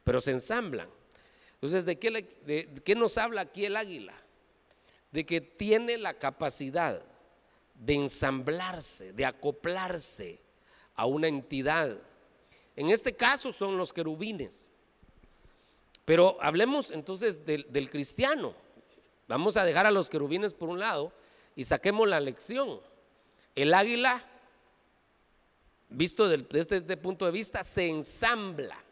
pero 0.05 0.21
se 0.21 0.33
ensamblan. 0.33 0.89
Entonces, 1.55 1.87
¿de 1.87 1.99
qué, 1.99 2.11
de 2.11 2.83
qué 2.85 2.95
nos 2.95 3.17
habla 3.17 3.43
aquí 3.43 3.65
el 3.65 3.77
águila? 3.77 4.15
De 5.11 5.25
que 5.25 5.41
tiene 5.41 5.97
la 5.97 6.15
capacidad 6.15 7.03
de 7.75 7.95
ensamblarse, 7.95 9.13
de 9.13 9.25
acoplarse 9.25 10.41
a 10.95 11.07
una 11.07 11.29
entidad. 11.29 11.99
En 12.75 12.91
este 12.91 13.15
caso 13.15 13.53
son 13.53 13.79
los 13.79 13.93
querubines. 13.93 14.73
Pero 16.07 16.39
hablemos 16.41 16.91
entonces 16.91 17.45
del, 17.45 17.91
cristiano. 17.91 18.55
Vamos 19.29 19.59
a 19.59 19.65
dejar 19.67 19.85
a 19.85 19.91
los 19.91 20.09
querubines 20.09 20.55
por 20.55 20.71
un 20.71 20.79
lado 20.79 21.13
y 21.55 21.65
saquemos 21.65 22.09
la 22.09 22.21
lección. 22.21 22.81
El 23.55 23.75
águila, 23.75 24.25
visto 25.91 26.27
desde 26.27 26.77
este, 26.77 26.97
punto 26.97 27.27
de 27.27 27.33
vista, 27.33 27.63
se 27.63 27.87
ensambla. 27.87 28.83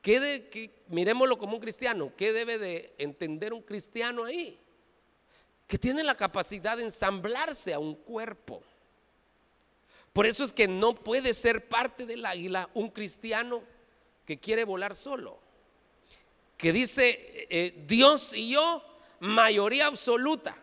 ¿Qué 0.00 0.80
miremoslo 0.86 1.36
como 1.36 1.54
un 1.54 1.60
cristiano. 1.60 2.12
¿Qué 2.16 2.32
debe 2.32 2.58
de 2.58 2.94
entender 2.98 3.52
un 3.52 3.62
cristiano 3.62 4.24
ahí? 4.24 4.56
que 5.70 5.78
tiene 5.78 6.02
la 6.02 6.16
capacidad 6.16 6.76
de 6.76 6.82
ensamblarse 6.82 7.72
a 7.72 7.78
un 7.78 7.94
cuerpo. 7.94 8.60
Por 10.12 10.26
eso 10.26 10.42
es 10.42 10.52
que 10.52 10.66
no 10.66 10.96
puede 10.96 11.32
ser 11.32 11.68
parte 11.68 12.06
del 12.06 12.26
águila 12.26 12.68
un 12.74 12.88
cristiano 12.88 13.62
que 14.26 14.40
quiere 14.40 14.64
volar 14.64 14.96
solo, 14.96 15.38
que 16.60 16.72
dice 16.72 17.46
eh, 17.48 17.84
Dios 17.86 18.34
y 18.34 18.50
yo, 18.50 18.84
mayoría 19.18 19.86
absoluta. 19.86 20.56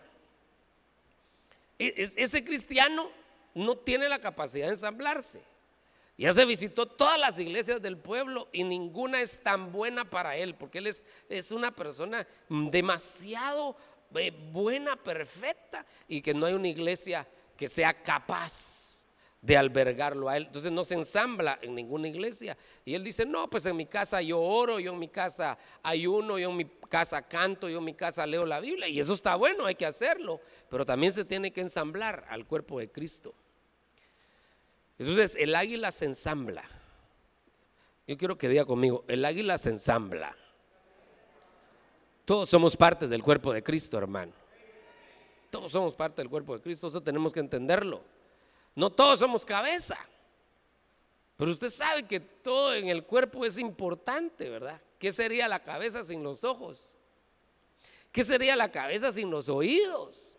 E, 1.80 1.93
ese 2.16 2.43
cristiano 2.43 3.10
no 3.56 3.76
tiene 3.76 4.08
la 4.08 4.20
capacidad 4.20 4.68
de 4.68 4.74
ensamblarse. 4.74 5.41
Ya 6.18 6.34
se 6.34 6.45
visitó 6.45 6.86
todas 6.86 7.20
las 7.20 7.39
iglesias 7.39 7.82
del 7.82 7.98
pueblo 7.98 8.48
y 8.52 8.64
ninguna 8.64 9.22
es 9.22 9.43
tan 9.43 9.72
buena 9.72 10.10
para 10.10 10.36
él, 10.36 10.56
porque 10.56 10.80
él 10.80 10.88
es, 10.88 11.06
es 11.30 11.52
una 11.52 11.76
persona 11.76 12.28
demasiado 12.50 13.76
buena, 14.52 14.95
perfecta, 14.95 15.86
y 16.08 16.22
que 16.22 16.34
no 16.34 16.45
hay 16.45 16.54
una 16.54 16.68
iglesia 16.68 17.28
que 17.56 17.68
sea 17.68 18.02
capaz 18.02 18.87
de 19.42 19.58
albergarlo 19.58 20.30
a 20.30 20.38
él. 20.38 20.46
Entonces 20.48 20.72
no 20.72 20.84
se 20.84 20.96
ensambla 20.96 21.60
en 21.62 21.76
ninguna 21.76 22.08
iglesia. 22.08 22.58
Y 22.84 22.96
él 22.96 23.04
dice, 23.04 23.26
no, 23.26 23.50
pues 23.50 23.66
en 23.66 23.76
mi 23.76 23.86
casa 23.86 24.22
yo 24.22 24.40
oro, 24.40 24.80
yo 24.80 24.94
en 24.94 25.00
mi 25.00 25.08
casa 25.08 25.58
ayuno, 25.84 26.40
yo 26.40 26.50
en 26.50 26.58
mi 26.58 26.66
casa 26.90 27.22
canto, 27.22 27.70
yo 27.70 27.80
en 27.80 27.86
mi 27.86 27.94
casa 27.94 28.26
leo 28.26 28.46
la 28.46 28.60
Biblia. 28.60 28.88
Y 28.88 29.00
eso 29.00 29.14
está 29.14 29.36
bueno, 29.36 29.66
hay 29.66 29.76
que 29.76 29.86
hacerlo. 29.86 30.42
Pero 30.70 30.86
también 30.86 31.14
se 31.14 31.26
tiene 31.26 31.52
que 31.52 31.62
ensamblar 31.62 32.26
al 32.30 32.46
cuerpo 32.46 32.80
de 32.80 32.92
Cristo. 32.92 33.34
Entonces 34.98 35.36
el 35.36 35.56
águila 35.56 35.92
se 35.92 36.06
ensambla. 36.06 36.64
Yo 38.08 38.18
quiero 38.18 38.38
que 38.38 38.50
diga 38.50 38.66
conmigo, 38.66 39.04
el 39.08 39.24
águila 39.26 39.58
se 39.58 39.70
ensambla. 39.70 40.36
Todos 42.26 42.50
somos 42.50 42.76
partes 42.76 43.10
del 43.10 43.22
cuerpo 43.22 43.54
de 43.54 43.64
Cristo, 43.64 43.98
hermano. 43.98 44.34
Todos 45.50 45.72
somos 45.72 45.96
parte 45.96 46.22
del 46.22 46.30
cuerpo 46.30 46.56
de 46.56 46.62
Cristo, 46.62 46.88
eso 46.88 47.02
tenemos 47.02 47.32
que 47.32 47.40
entenderlo. 47.40 48.04
No 48.78 48.92
todos 48.92 49.20
somos 49.20 49.44
cabeza. 49.44 49.98
Pero 51.36 51.50
usted 51.50 51.72
sabe 51.72 52.04
que 52.04 52.20
todo 52.20 52.76
en 52.76 52.90
el 52.90 53.04
cuerpo 53.04 53.44
es 53.44 53.58
importante, 53.58 54.50
¿verdad? 54.50 54.80
¿Qué 55.00 55.12
sería 55.12 55.48
la 55.48 55.64
cabeza 55.64 56.04
sin 56.04 56.22
los 56.22 56.44
ojos? 56.44 56.86
¿Qué 58.12 58.24
sería 58.24 58.56
la 58.56 58.72
cabeza 58.72 59.12
sin 59.12 59.32
los 59.32 59.50
oídos? 59.50 60.38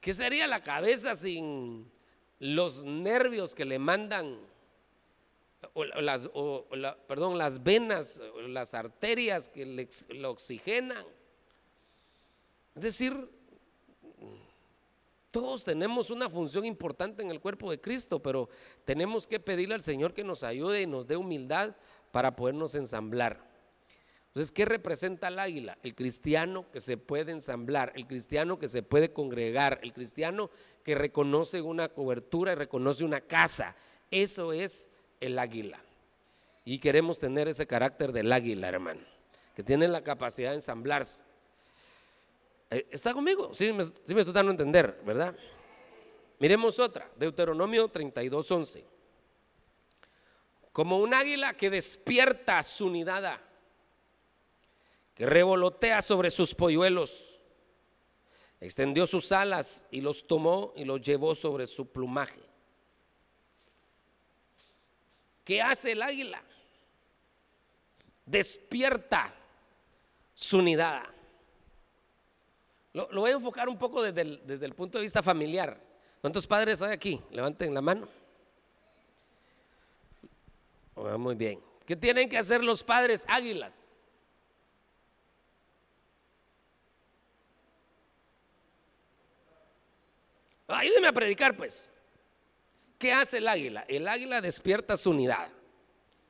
¿Qué 0.00 0.14
sería 0.14 0.46
la 0.46 0.62
cabeza 0.62 1.16
sin 1.16 1.90
los 2.38 2.84
nervios 2.84 3.52
que 3.56 3.64
le 3.64 3.80
mandan 3.80 4.38
o 5.72 5.84
las, 5.84 6.28
perdón, 7.08 7.36
las 7.36 7.64
venas, 7.64 8.22
las 8.46 8.74
arterias 8.74 9.48
que 9.48 9.66
le, 9.66 9.88
lo 10.10 10.30
oxigenan. 10.30 11.04
Es 12.76 12.82
decir, 12.82 13.28
todos 15.34 15.64
tenemos 15.64 16.10
una 16.10 16.30
función 16.30 16.64
importante 16.64 17.20
en 17.20 17.28
el 17.28 17.40
cuerpo 17.40 17.68
de 17.68 17.80
Cristo, 17.80 18.22
pero 18.22 18.48
tenemos 18.84 19.26
que 19.26 19.40
pedirle 19.40 19.74
al 19.74 19.82
Señor 19.82 20.14
que 20.14 20.22
nos 20.22 20.44
ayude 20.44 20.82
y 20.82 20.86
nos 20.86 21.08
dé 21.08 21.16
humildad 21.16 21.74
para 22.12 22.36
podernos 22.36 22.76
ensamblar. 22.76 23.44
Entonces, 24.28 24.52
¿qué 24.52 24.64
representa 24.64 25.26
el 25.26 25.40
águila? 25.40 25.76
El 25.82 25.96
cristiano 25.96 26.70
que 26.70 26.78
se 26.78 26.98
puede 26.98 27.32
ensamblar, 27.32 27.92
el 27.96 28.06
cristiano 28.06 28.60
que 28.60 28.68
se 28.68 28.84
puede 28.84 29.12
congregar, 29.12 29.80
el 29.82 29.92
cristiano 29.92 30.50
que 30.84 30.94
reconoce 30.94 31.60
una 31.62 31.88
cobertura 31.88 32.52
y 32.52 32.54
reconoce 32.54 33.04
una 33.04 33.20
casa. 33.20 33.74
Eso 34.12 34.52
es 34.52 34.88
el 35.18 35.36
águila. 35.40 35.80
Y 36.64 36.78
queremos 36.78 37.18
tener 37.18 37.48
ese 37.48 37.66
carácter 37.66 38.12
del 38.12 38.30
águila, 38.30 38.68
hermano, 38.68 39.00
que 39.56 39.64
tiene 39.64 39.88
la 39.88 40.04
capacidad 40.04 40.50
de 40.50 40.56
ensamblarse. 40.56 41.24
Eh, 42.70 42.86
¿Está 42.90 43.12
conmigo? 43.12 43.52
Sí 43.52 43.72
me, 43.72 43.84
sí 43.84 43.92
estoy 44.06 44.32
dando 44.32 44.50
a 44.50 44.54
entender, 44.54 45.00
¿verdad? 45.04 45.36
Miremos 46.38 46.78
otra, 46.78 47.10
Deuteronomio 47.16 47.88
32, 47.88 48.50
11. 48.50 48.86
Como 50.72 50.98
un 50.98 51.14
águila 51.14 51.54
que 51.54 51.70
despierta 51.70 52.62
su 52.62 52.90
nidada, 52.90 53.40
que 55.14 55.24
revolotea 55.24 56.02
sobre 56.02 56.30
sus 56.30 56.54
polluelos, 56.54 57.40
extendió 58.60 59.06
sus 59.06 59.30
alas 59.30 59.86
y 59.90 60.00
los 60.00 60.26
tomó 60.26 60.72
y 60.74 60.84
los 60.84 61.00
llevó 61.00 61.34
sobre 61.34 61.66
su 61.66 61.92
plumaje. 61.92 62.40
¿Qué 65.44 65.62
hace 65.62 65.92
el 65.92 66.02
águila? 66.02 66.42
Despierta 68.26 69.34
su 70.32 70.60
nidada. 70.62 71.13
Lo, 72.94 73.08
voy 73.08 73.32
a 73.32 73.34
enfocar 73.34 73.68
un 73.68 73.76
poco 73.76 74.02
desde 74.02 74.20
el, 74.20 74.40
desde 74.46 74.66
el 74.66 74.74
punto 74.74 74.98
de 74.98 75.02
vista 75.02 75.22
familiar. 75.22 75.78
¿Cuántos 76.20 76.46
padres 76.46 76.80
hay 76.80 76.92
aquí? 76.92 77.20
Levanten 77.30 77.74
la 77.74 77.82
mano. 77.82 78.08
Muy 81.18 81.34
bien. 81.34 81.60
¿Qué 81.84 81.96
tienen 81.96 82.28
que 82.28 82.38
hacer 82.38 82.62
los 82.62 82.82
padres 82.82 83.26
águilas? 83.28 83.90
Ayúdeme 90.68 91.08
a 91.08 91.12
predicar, 91.12 91.56
pues. 91.56 91.90
¿Qué 92.96 93.12
hace 93.12 93.38
el 93.38 93.48
águila? 93.48 93.84
El 93.88 94.08
águila 94.08 94.40
despierta 94.40 94.96
su 94.96 95.10
unidad. 95.10 95.48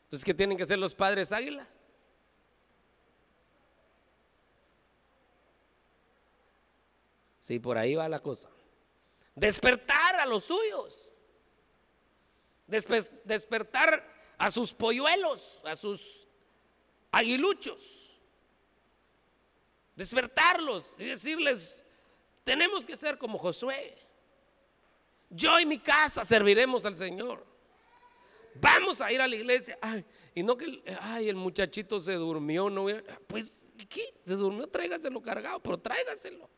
Entonces, 0.05 0.25
¿qué 0.25 0.35
tienen 0.35 0.57
que 0.57 0.65
hacer 0.65 0.79
los 0.79 0.95
padres 0.95 1.31
águilas? 1.31 1.69
Sí, 7.45 7.59
por 7.59 7.77
ahí 7.77 7.95
va 7.95 8.09
la 8.09 8.21
cosa. 8.21 8.49
Despertar 9.35 10.19
a 10.19 10.25
los 10.25 10.45
suyos. 10.45 11.15
despertar 12.67 14.03
a 14.39 14.51
sus 14.51 14.73
polluelos, 14.73 15.61
a 15.63 15.77
sus 15.77 16.27
aguiluchos. 17.13 18.19
Despertarlos 19.95 20.97
y 20.99 21.05
decirles, 21.05 21.85
tenemos 22.45 22.87
que 22.87 22.97
ser 22.97 23.19
como 23.19 23.37
Josué. 23.37 23.95
Yo 25.29 25.61
y 25.61 25.67
mi 25.67 25.79
casa 25.79 26.25
serviremos 26.25 26.87
al 26.87 26.95
Señor. 26.95 27.45
Vamos 28.55 29.03
a 29.03 29.13
ir 29.13 29.21
a 29.21 29.29
la 29.29 29.37
iglesia. 29.37 29.79
y 30.35 30.43
no 30.43 30.57
que 30.57 30.83
ay, 30.99 31.29
el 31.29 31.37
muchachito 31.37 32.01
se 32.01 32.15
durmió. 32.15 32.71
No, 32.71 32.87
pues, 33.27 33.71
¿qué? 33.87 34.15
Se 34.25 34.35
durmió, 34.35 34.67
tráigaselo 34.67 35.21
cargado, 35.21 35.61
pero 35.61 35.79
tráigaselo. 35.79 36.49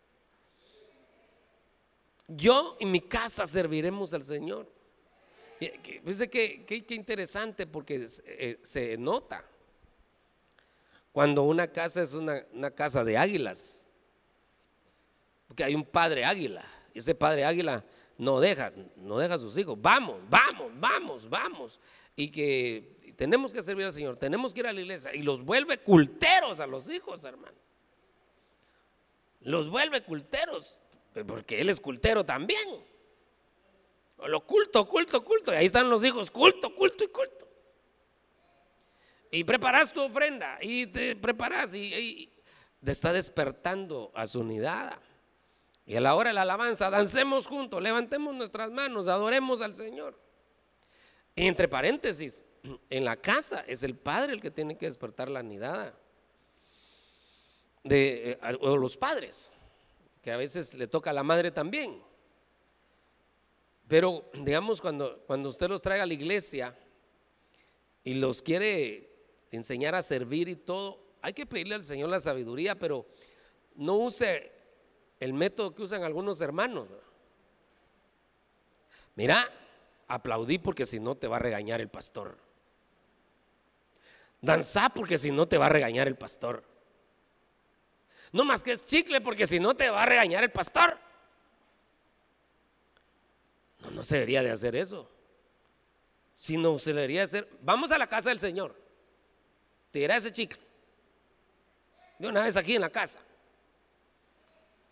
Yo 2.28 2.76
y 2.80 2.86
mi 2.86 3.00
casa 3.00 3.46
serviremos 3.46 4.12
al 4.14 4.22
Señor. 4.22 4.70
Dice 6.04 6.28
que, 6.28 6.64
que, 6.66 6.94
interesante 6.94 7.66
porque 7.66 8.06
eh, 8.26 8.58
se 8.62 8.96
nota 8.98 9.44
cuando 11.12 11.44
una 11.44 11.68
casa 11.68 12.02
es 12.02 12.12
una, 12.12 12.44
una, 12.52 12.70
casa 12.70 13.02
de 13.04 13.16
águilas. 13.16 13.86
Porque 15.48 15.64
hay 15.64 15.74
un 15.74 15.84
padre 15.84 16.24
águila. 16.24 16.62
Y 16.92 16.98
ese 16.98 17.14
padre 17.14 17.44
águila 17.44 17.82
no 18.18 18.38
deja, 18.38 18.72
no 18.96 19.18
deja 19.18 19.34
a 19.34 19.38
sus 19.38 19.56
hijos. 19.56 19.80
Vamos, 19.80 20.20
vamos, 20.28 20.72
vamos, 20.78 21.30
vamos. 21.30 21.80
Y 22.14 22.28
que 22.28 23.14
tenemos 23.16 23.52
que 23.52 23.62
servir 23.62 23.86
al 23.86 23.92
Señor, 23.92 24.16
tenemos 24.16 24.52
que 24.52 24.60
ir 24.60 24.66
a 24.66 24.72
la 24.72 24.80
iglesia. 24.80 25.14
Y 25.14 25.22
los 25.22 25.42
vuelve 25.42 25.78
culteros 25.78 26.60
a 26.60 26.66
los 26.66 26.88
hijos, 26.90 27.24
hermano. 27.24 27.56
Los 29.40 29.70
vuelve 29.70 30.02
culteros. 30.02 30.78
Porque 31.24 31.60
él 31.60 31.70
es 31.70 31.80
cultero 31.80 32.24
también. 32.24 32.84
Lo 34.26 34.44
culto, 34.46 34.86
culto, 34.88 35.24
culto. 35.24 35.52
Y 35.52 35.56
ahí 35.56 35.66
están 35.66 35.88
los 35.88 36.04
hijos, 36.04 36.30
culto, 36.30 36.74
culto 36.74 37.04
y 37.04 37.08
culto. 37.08 37.48
Y 39.30 39.44
preparas 39.44 39.92
tu 39.92 40.02
ofrenda 40.02 40.58
y 40.60 40.86
te 40.86 41.16
preparas 41.16 41.74
y, 41.74 42.32
te 42.82 42.90
está 42.90 43.12
despertando 43.12 44.12
a 44.14 44.26
su 44.26 44.40
unidad. 44.40 44.98
Y 45.84 45.96
a 45.96 46.00
la 46.00 46.14
hora 46.14 46.30
de 46.30 46.34
la 46.34 46.42
alabanza, 46.42 46.90
dancemos 46.90 47.46
juntos, 47.46 47.82
levantemos 47.82 48.34
nuestras 48.34 48.70
manos, 48.70 49.08
adoremos 49.08 49.60
al 49.60 49.74
Señor. 49.74 50.18
Y 51.34 51.46
entre 51.46 51.68
paréntesis, 51.68 52.44
en 52.90 53.04
la 53.04 53.16
casa 53.16 53.64
es 53.66 53.82
el 53.82 53.96
padre 53.96 54.32
el 54.32 54.40
que 54.40 54.50
tiene 54.50 54.76
que 54.76 54.86
despertar 54.86 55.28
la 55.28 55.40
unidad 55.40 55.94
de 57.84 58.38
eh, 58.42 58.58
los 58.60 58.96
padres 58.96 59.52
que 60.26 60.32
a 60.32 60.36
veces 60.36 60.74
le 60.74 60.88
toca 60.88 61.10
a 61.10 61.12
la 61.12 61.22
madre 61.22 61.52
también. 61.52 62.02
Pero 63.86 64.28
digamos, 64.34 64.80
cuando, 64.80 65.22
cuando 65.24 65.48
usted 65.48 65.68
los 65.68 65.80
trae 65.80 66.00
a 66.00 66.06
la 66.06 66.14
iglesia 66.14 66.76
y 68.02 68.14
los 68.14 68.42
quiere 68.42 69.08
enseñar 69.52 69.94
a 69.94 70.02
servir 70.02 70.48
y 70.48 70.56
todo, 70.56 70.98
hay 71.22 71.32
que 71.32 71.46
pedirle 71.46 71.76
al 71.76 71.84
Señor 71.84 72.08
la 72.08 72.18
sabiduría, 72.18 72.76
pero 72.76 73.06
no 73.76 73.94
use 73.98 74.50
el 75.20 75.32
método 75.32 75.72
que 75.72 75.84
usan 75.84 76.02
algunos 76.02 76.40
hermanos. 76.40 76.88
Mira, 79.14 79.48
aplaudí 80.08 80.58
porque 80.58 80.86
si 80.86 80.98
no 80.98 81.14
te 81.14 81.28
va 81.28 81.36
a 81.36 81.38
regañar 81.38 81.80
el 81.80 81.88
pastor. 81.88 82.36
Danzá 84.40 84.88
porque 84.88 85.18
si 85.18 85.30
no 85.30 85.46
te 85.46 85.56
va 85.56 85.66
a 85.66 85.68
regañar 85.68 86.08
el 86.08 86.16
pastor. 86.16 86.64
No 88.32 88.44
más 88.44 88.62
que 88.62 88.72
es 88.72 88.84
chicle 88.84 89.20
porque 89.20 89.46
si 89.46 89.60
no 89.60 89.74
te 89.74 89.90
va 89.90 90.02
a 90.02 90.06
regañar 90.06 90.42
el 90.44 90.50
pastor. 90.50 90.98
No, 93.80 93.90
no 93.90 94.02
se 94.02 94.16
debería 94.16 94.42
de 94.42 94.50
hacer 94.50 94.76
eso. 94.76 95.10
Sino 96.34 96.78
se 96.78 96.92
debería 96.92 97.22
hacer, 97.22 97.48
vamos 97.62 97.90
a 97.92 97.98
la 97.98 98.06
casa 98.06 98.28
del 98.28 98.40
Señor. 98.40 98.74
Tira 99.90 100.16
ese 100.16 100.32
chicle. 100.32 100.60
De 102.18 102.28
una 102.28 102.42
vez 102.42 102.56
aquí 102.56 102.74
en 102.74 102.82
la 102.82 102.90
casa. 102.90 103.20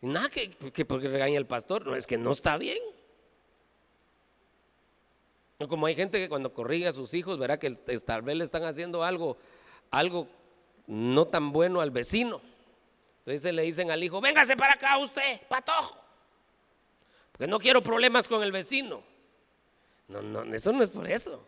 Nada 0.00 0.28
que, 0.28 0.50
que 0.50 0.84
porque 0.84 1.08
regaña 1.08 1.38
el 1.38 1.46
pastor, 1.46 1.86
no 1.86 1.96
es 1.96 2.06
que 2.06 2.18
no 2.18 2.32
está 2.32 2.58
bien. 2.58 2.78
Como 5.68 5.86
hay 5.86 5.94
gente 5.94 6.18
que 6.18 6.28
cuando 6.28 6.52
corrige 6.52 6.88
a 6.88 6.92
sus 6.92 7.14
hijos, 7.14 7.38
verá 7.38 7.58
que 7.58 7.70
tal 7.70 8.22
vez 8.22 8.36
le 8.36 8.44
están 8.44 8.64
haciendo 8.64 9.02
algo, 9.02 9.38
algo 9.90 10.28
no 10.86 11.26
tan 11.26 11.52
bueno 11.52 11.80
al 11.80 11.90
vecino. 11.90 12.40
Entonces 13.26 13.54
le 13.54 13.62
dicen 13.62 13.90
al 13.90 14.02
hijo, 14.02 14.20
véngase 14.20 14.54
para 14.54 14.74
acá 14.74 14.98
usted, 14.98 15.40
patojo. 15.48 15.98
Porque 17.32 17.46
no 17.46 17.58
quiero 17.58 17.82
problemas 17.82 18.28
con 18.28 18.42
el 18.42 18.52
vecino. 18.52 19.02
No, 20.08 20.20
no, 20.20 20.54
eso 20.54 20.72
no 20.72 20.82
es 20.82 20.90
por 20.90 21.10
eso. 21.10 21.42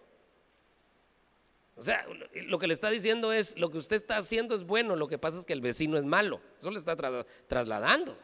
O 1.76 1.82
sea, 1.82 2.06
lo 2.46 2.58
que 2.58 2.66
le 2.66 2.72
está 2.72 2.88
diciendo 2.88 3.30
es, 3.30 3.58
lo 3.58 3.70
que 3.70 3.76
usted 3.76 3.96
está 3.96 4.16
haciendo 4.16 4.54
es 4.54 4.64
bueno, 4.64 4.96
lo 4.96 5.06
que 5.06 5.18
pasa 5.18 5.38
es 5.38 5.44
que 5.44 5.52
el 5.52 5.60
vecino 5.60 5.98
es 5.98 6.04
malo. 6.04 6.40
Eso 6.58 6.70
le 6.70 6.78
está 6.78 6.96
trasladando. 7.46 8.16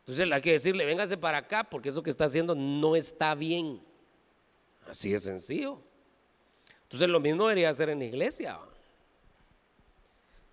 Entonces 0.00 0.30
hay 0.30 0.40
que 0.40 0.52
decirle, 0.52 0.84
véngase 0.84 1.16
para 1.16 1.38
acá, 1.38 1.64
porque 1.64 1.88
eso 1.88 2.00
que 2.00 2.10
está 2.10 2.26
haciendo 2.26 2.54
no 2.54 2.94
está 2.94 3.34
bien. 3.34 3.82
Así 4.88 5.12
es 5.12 5.24
sencillo. 5.24 5.82
Entonces 6.84 7.08
lo 7.08 7.18
mismo 7.18 7.48
debería 7.48 7.70
hacer 7.70 7.88
en 7.88 7.98
la 7.98 8.04
iglesia 8.04 8.60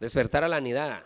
despertar 0.04 0.43
a 0.43 0.49
la 0.49 0.58
anidad. 0.58 1.01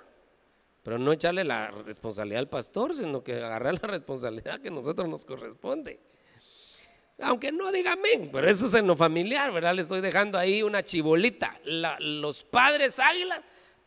Pero 0.82 0.98
no 0.98 1.12
echarle 1.12 1.44
la 1.44 1.70
responsabilidad 1.70 2.40
al 2.40 2.50
pastor, 2.50 2.96
sino 2.96 3.24
que 3.24 3.36
agarrar 3.36 3.80
la 3.80 3.88
responsabilidad 3.90 4.60
que 4.60 4.70
a 4.70 4.72
nosotros 4.72 5.08
nos 5.08 5.24
corresponde. 5.24 6.00
Aunque 7.20 7.52
no 7.52 7.72
diga 7.72 7.94
amén, 7.94 8.30
pero 8.32 8.50
eso 8.50 8.66
es 8.66 8.74
en 8.74 8.88
lo 8.88 8.96
familiar, 8.96 9.52
¿verdad? 9.52 9.76
Le 9.76 9.84
estoy 9.84 10.02
dejando 10.02 10.38
ahí 10.38 10.64
una 10.64 10.84
chibolita. 10.84 11.60
los 12.00 12.44
padres 12.44 12.98
águilas 12.98 13.42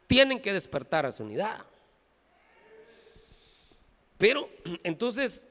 tienen 0.06 0.40
que 0.40 0.52
despertar 0.52 1.06
a 1.06 1.12
su 1.12 1.24
unidad. 1.24 1.64
Pero 4.16 4.48
entonces, 4.84 5.44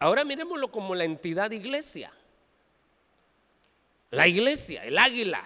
ahora 0.00 0.24
miremoslo 0.24 0.72
como 0.72 0.96
la 0.96 1.04
entidad 1.04 1.52
iglesia. 1.52 2.12
La 4.10 4.26
iglesia, 4.26 4.84
el 4.84 4.98
águila 4.98 5.44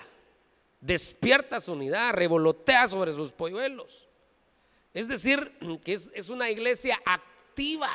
despierta 0.80 1.60
su 1.60 1.72
unidad, 1.72 2.14
revolotea 2.14 2.88
sobre 2.88 3.12
sus 3.12 3.32
polluelos. 3.32 4.08
Es 4.94 5.08
decir, 5.08 5.52
que 5.84 5.92
es, 5.92 6.28
una 6.28 6.50
iglesia 6.50 7.00
activa, 7.04 7.90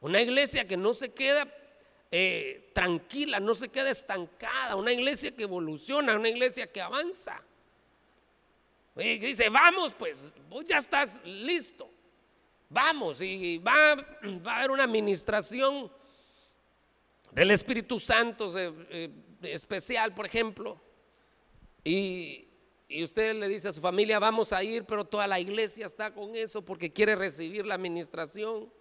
una 0.00 0.20
iglesia 0.20 0.66
que 0.66 0.76
no 0.76 0.94
se 0.94 1.12
queda 1.12 1.52
eh, 2.10 2.70
tranquila, 2.72 3.40
no 3.40 3.54
se 3.54 3.68
queda 3.68 3.90
estancada, 3.90 4.76
una 4.76 4.92
iglesia 4.92 5.34
que 5.34 5.42
evoluciona, 5.42 6.14
una 6.14 6.28
iglesia 6.28 6.70
que 6.70 6.80
avanza. 6.80 7.42
Y 8.96 9.18
dice, 9.18 9.48
vamos 9.48 9.92
pues, 9.94 10.22
ya 10.66 10.78
estás 10.78 11.24
listo, 11.24 11.90
vamos 12.68 13.20
y 13.20 13.58
va, 13.58 13.92
a 13.92 14.56
haber 14.56 14.70
una 14.70 14.84
administración 14.84 15.90
del 17.32 17.50
Espíritu 17.50 17.98
Santo 17.98 18.52
eh, 18.56 19.10
especial, 19.42 20.14
por 20.14 20.26
ejemplo, 20.26 20.80
y, 21.84 22.48
usted 23.02 23.34
le 23.34 23.48
dice 23.48 23.68
a 23.68 23.72
su 23.72 23.80
familia, 23.80 24.18
vamos 24.18 24.52
a 24.52 24.62
ir, 24.62 24.84
pero 24.84 25.04
toda 25.04 25.26
la 25.26 25.38
iglesia 25.38 25.84
está 25.86 26.12
con 26.14 26.34
eso 26.34 26.64
porque 26.64 26.92
quiere 26.92 27.14
recibir 27.14 27.66
la 27.66 27.74
administración. 27.74 28.72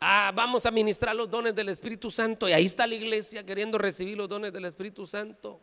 Ah, 0.00 0.32
vamos 0.34 0.66
a 0.66 0.70
ministrar 0.70 1.16
los 1.16 1.30
dones 1.30 1.54
del 1.54 1.70
Espíritu 1.70 2.10
Santo 2.10 2.48
y 2.48 2.52
ahí 2.52 2.64
está 2.64 2.86
la 2.86 2.94
iglesia 2.94 3.44
queriendo 3.44 3.78
recibir 3.78 4.16
los 4.16 4.28
dones 4.28 4.52
del 4.52 4.66
Espíritu 4.66 5.06
Santo. 5.06 5.60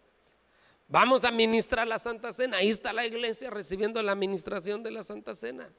Vamos 0.88 1.24
a 1.24 1.32
ministrar 1.32 1.88
la 1.88 2.00
Santa 2.00 2.34
Cena, 2.34 2.58
ahí 2.58 2.70
está 2.70 2.92
la 2.92 3.06
iglesia 3.06 3.50
recibiendo 3.50 4.02
la 4.02 4.12
administración 4.12 4.84
de 4.84 4.92
la 4.92 5.04
Santa 5.04 5.36
Cena. 5.36 5.70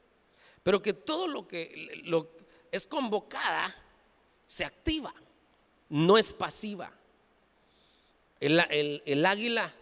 Pero 0.63 0.81
que 0.81 0.93
todo 0.93 1.27
lo 1.27 1.47
que 1.47 1.91
es 2.71 2.85
convocada 2.85 3.75
se 4.45 4.65
activa, 4.65 5.13
no 5.89 6.17
es 6.17 6.33
pasiva. 6.33 6.91
el 8.39 9.25
águila 9.25 9.73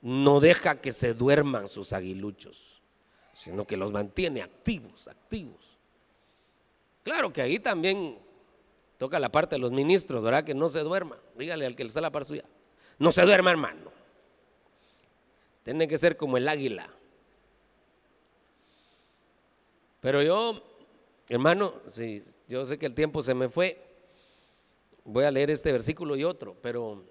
no 0.00 0.40
deja 0.40 0.80
que 0.80 0.92
se 0.92 1.14
duerman 1.14 1.68
sus 1.68 1.92
aguiluchos, 1.92 2.82
sino 3.34 3.66
que 3.66 3.76
los 3.76 3.92
mantiene 3.92 4.42
activos, 4.42 5.08
activos. 5.08 5.78
Claro 7.02 7.32
que 7.32 7.42
ahí 7.42 7.58
también 7.58 8.18
toca 8.98 9.18
la 9.18 9.30
parte 9.30 9.56
de 9.56 9.60
los 9.60 9.72
ministros, 9.72 10.22
¿verdad? 10.22 10.44
Que 10.44 10.54
no 10.54 10.68
se 10.68 10.80
duerma. 10.80 11.18
Dígale 11.36 11.66
al 11.66 11.74
que 11.74 11.84
le 11.84 11.88
está 11.88 12.00
la 12.00 12.10
par 12.10 12.24
suya. 12.24 12.44
No 12.98 13.12
se 13.12 13.22
duerma, 13.22 13.50
hermano. 13.50 13.92
Tiene 15.62 15.88
que 15.88 15.98
ser 15.98 16.16
como 16.16 16.36
el 16.36 16.48
águila. 16.48 16.88
Pero 20.00 20.22
yo, 20.22 20.62
hermano, 21.28 21.74
sí, 21.86 22.22
yo 22.46 22.64
sé 22.64 22.78
que 22.78 22.86
el 22.86 22.94
tiempo 22.94 23.22
se 23.22 23.34
me 23.34 23.48
fue. 23.48 23.84
Voy 25.04 25.24
a 25.24 25.30
leer 25.30 25.50
este 25.50 25.72
versículo 25.72 26.16
y 26.16 26.24
otro, 26.24 26.56
pero 26.60 27.04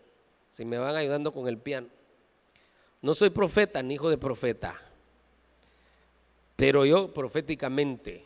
si 0.50 0.66
me 0.66 0.78
van 0.78 0.96
ayudando 0.96 1.32
con 1.32 1.48
el 1.48 1.58
piano. 1.58 1.88
No 3.02 3.14
soy 3.14 3.30
profeta 3.30 3.82
ni 3.82 3.96
hijo 3.96 4.10
de 4.10 4.18
profeta, 4.18 4.80
pero 6.56 6.86
yo 6.86 7.14
proféticamente 7.14 8.26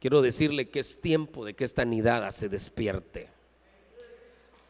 quiero 0.00 0.22
decirle 0.22 0.68
que 0.68 0.80
es 0.80 1.00
tiempo 1.00 1.44
de 1.44 1.54
que 1.54 1.64
esta 1.64 1.84
nidada 1.84 2.30
se 2.32 2.48
despierte. 2.48 3.28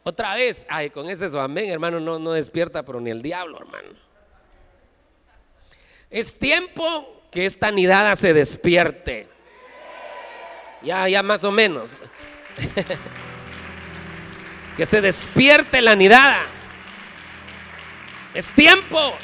Otra 0.03 0.35
vez, 0.35 0.65
ay, 0.69 0.89
con 0.89 1.09
ese 1.09 1.25
amén, 1.37 1.69
hermano, 1.69 1.99
no, 1.99 2.19
no 2.19 2.31
despierta, 2.31 2.83
pero 2.83 3.01
ni 3.01 3.09
el 3.09 3.21
diablo, 3.21 3.59
hermano. 3.59 3.89
Es 6.09 6.37
tiempo 6.37 7.23
que 7.31 7.45
esta 7.45 7.71
nidada 7.71 8.15
se 8.15 8.33
despierte. 8.33 9.27
Ya, 10.81 11.09
ya 11.09 11.23
más 11.23 11.43
o 11.43 11.51
menos. 11.51 12.01
que 14.77 14.85
se 14.85 15.01
despierte 15.01 15.81
la 15.81 15.95
nidada. 15.95 16.56
Es 18.37 18.51
tiempo. 18.51 19.15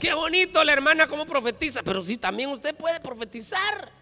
Qué 0.00 0.12
bonito 0.14 0.64
la 0.64 0.72
hermana 0.72 1.06
como 1.06 1.26
profetiza, 1.26 1.84
pero 1.84 2.02
sí, 2.02 2.16
también 2.16 2.50
usted 2.50 2.74
puede 2.74 2.98
profetizar. 2.98 3.92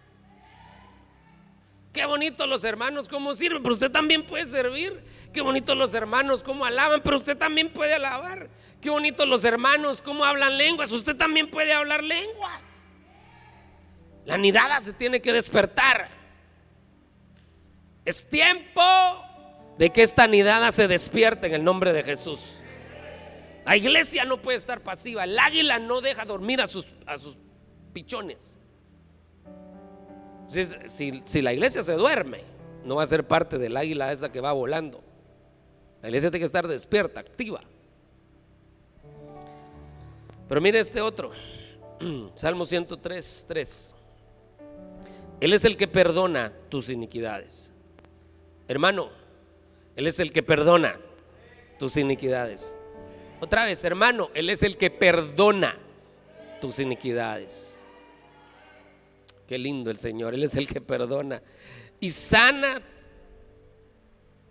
Qué 1.93 2.07
bonito 2.07 2.47
los 2.47 2.63
hermanos 2.63 3.07
cómo 3.07 3.35
sirven, 3.35 3.61
pero 3.61 3.75
usted 3.75 3.91
también 3.91 4.25
puede 4.25 4.47
servir. 4.47 5.05
Qué 5.31 5.41
bonito 5.41 5.75
los 5.75 5.93
hermanos 5.93 6.41
cómo 6.41 6.65
alaban, 6.65 7.03
pero 7.03 7.17
usted 7.17 7.37
también 7.37 7.69
puede 7.69 7.93
alabar. 7.93 8.49
Qué 8.81 8.89
bonito 8.89 9.27
los 9.27 9.43
hermanos 9.43 10.01
cómo 10.01 10.25
hablan 10.25 10.57
lenguas, 10.57 10.91
usted 10.91 11.15
también 11.15 11.51
puede 11.51 11.71
hablar 11.71 12.03
lenguas. 12.03 12.61
La 14.25 14.39
nidada 14.39 14.81
se 14.81 14.91
tiene 14.91 15.21
que 15.21 15.31
despertar. 15.31 16.09
Es 18.05 18.27
tiempo 18.27 19.24
de 19.77 19.89
que 19.91 20.01
esta 20.01 20.27
nidada 20.27 20.71
se 20.71 20.87
despierte 20.87 21.47
en 21.47 21.53
el 21.53 21.63
nombre 21.63 21.93
de 21.93 22.03
Jesús. 22.03 22.59
La 23.65 23.75
iglesia 23.75 24.25
no 24.25 24.41
puede 24.41 24.57
estar 24.57 24.81
pasiva. 24.81 25.23
El 25.23 25.37
águila 25.37 25.79
no 25.79 26.01
deja 26.01 26.23
dormir 26.25 26.61
a 26.61 26.67
sus, 26.67 26.87
a 27.05 27.17
sus 27.17 27.35
pichones. 27.93 28.57
Si, 30.47 31.21
si, 31.25 31.41
la 31.41 31.51
iglesia 31.51 31.83
se 31.83 31.93
duerme, 31.93 32.41
no 32.83 32.95
va 32.95 33.03
a 33.03 33.07
ser 33.07 33.27
parte 33.27 33.57
del 33.57 33.75
águila 33.75 34.11
esa 34.11 34.31
que 34.31 34.39
va 34.39 34.51
volando. 34.51 35.03
La 36.01 36.09
iglesia 36.09 36.29
tiene 36.29 36.41
que 36.41 36.45
estar 36.45 36.67
despierta, 36.67 37.19
activa. 37.19 37.61
Pero 40.47 40.61
mire 40.61 40.79
este 40.79 41.01
otro. 41.01 41.31
Salmo 42.35 42.65
103, 42.65 43.45
3. 43.47 43.95
Él 45.41 45.53
es 45.53 45.65
el 45.65 45.75
que 45.75 45.87
perdona 45.87 46.53
tus 46.69 46.89
iniquidades. 46.89 47.73
Hermano, 48.67 49.09
él 49.95 50.07
es 50.07 50.19
el 50.19 50.31
que 50.31 50.43
perdona 50.43 50.99
tus 51.79 51.97
iniquidades. 51.97 52.75
Otra 53.39 53.65
vez, 53.65 53.83
hermano, 53.83 54.29
Él 54.33 54.49
es 54.49 54.63
el 54.63 54.77
que 54.77 54.89
perdona 54.89 55.77
tus 56.61 56.79
iniquidades. 56.79 57.85
Qué 59.47 59.57
lindo 59.57 59.91
el 59.91 59.97
Señor, 59.97 60.33
Él 60.33 60.43
es 60.43 60.55
el 60.55 60.67
que 60.67 60.81
perdona 60.81 61.41
y 61.99 62.09
sana 62.09 62.81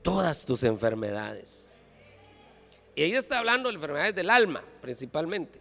todas 0.02 0.44
tus 0.44 0.62
enfermedades. 0.64 1.78
Y 2.94 3.02
ella 3.02 3.18
está 3.18 3.38
hablando 3.38 3.68
de 3.68 3.74
enfermedades 3.74 4.14
del 4.14 4.30
alma, 4.30 4.62
principalmente. 4.80 5.60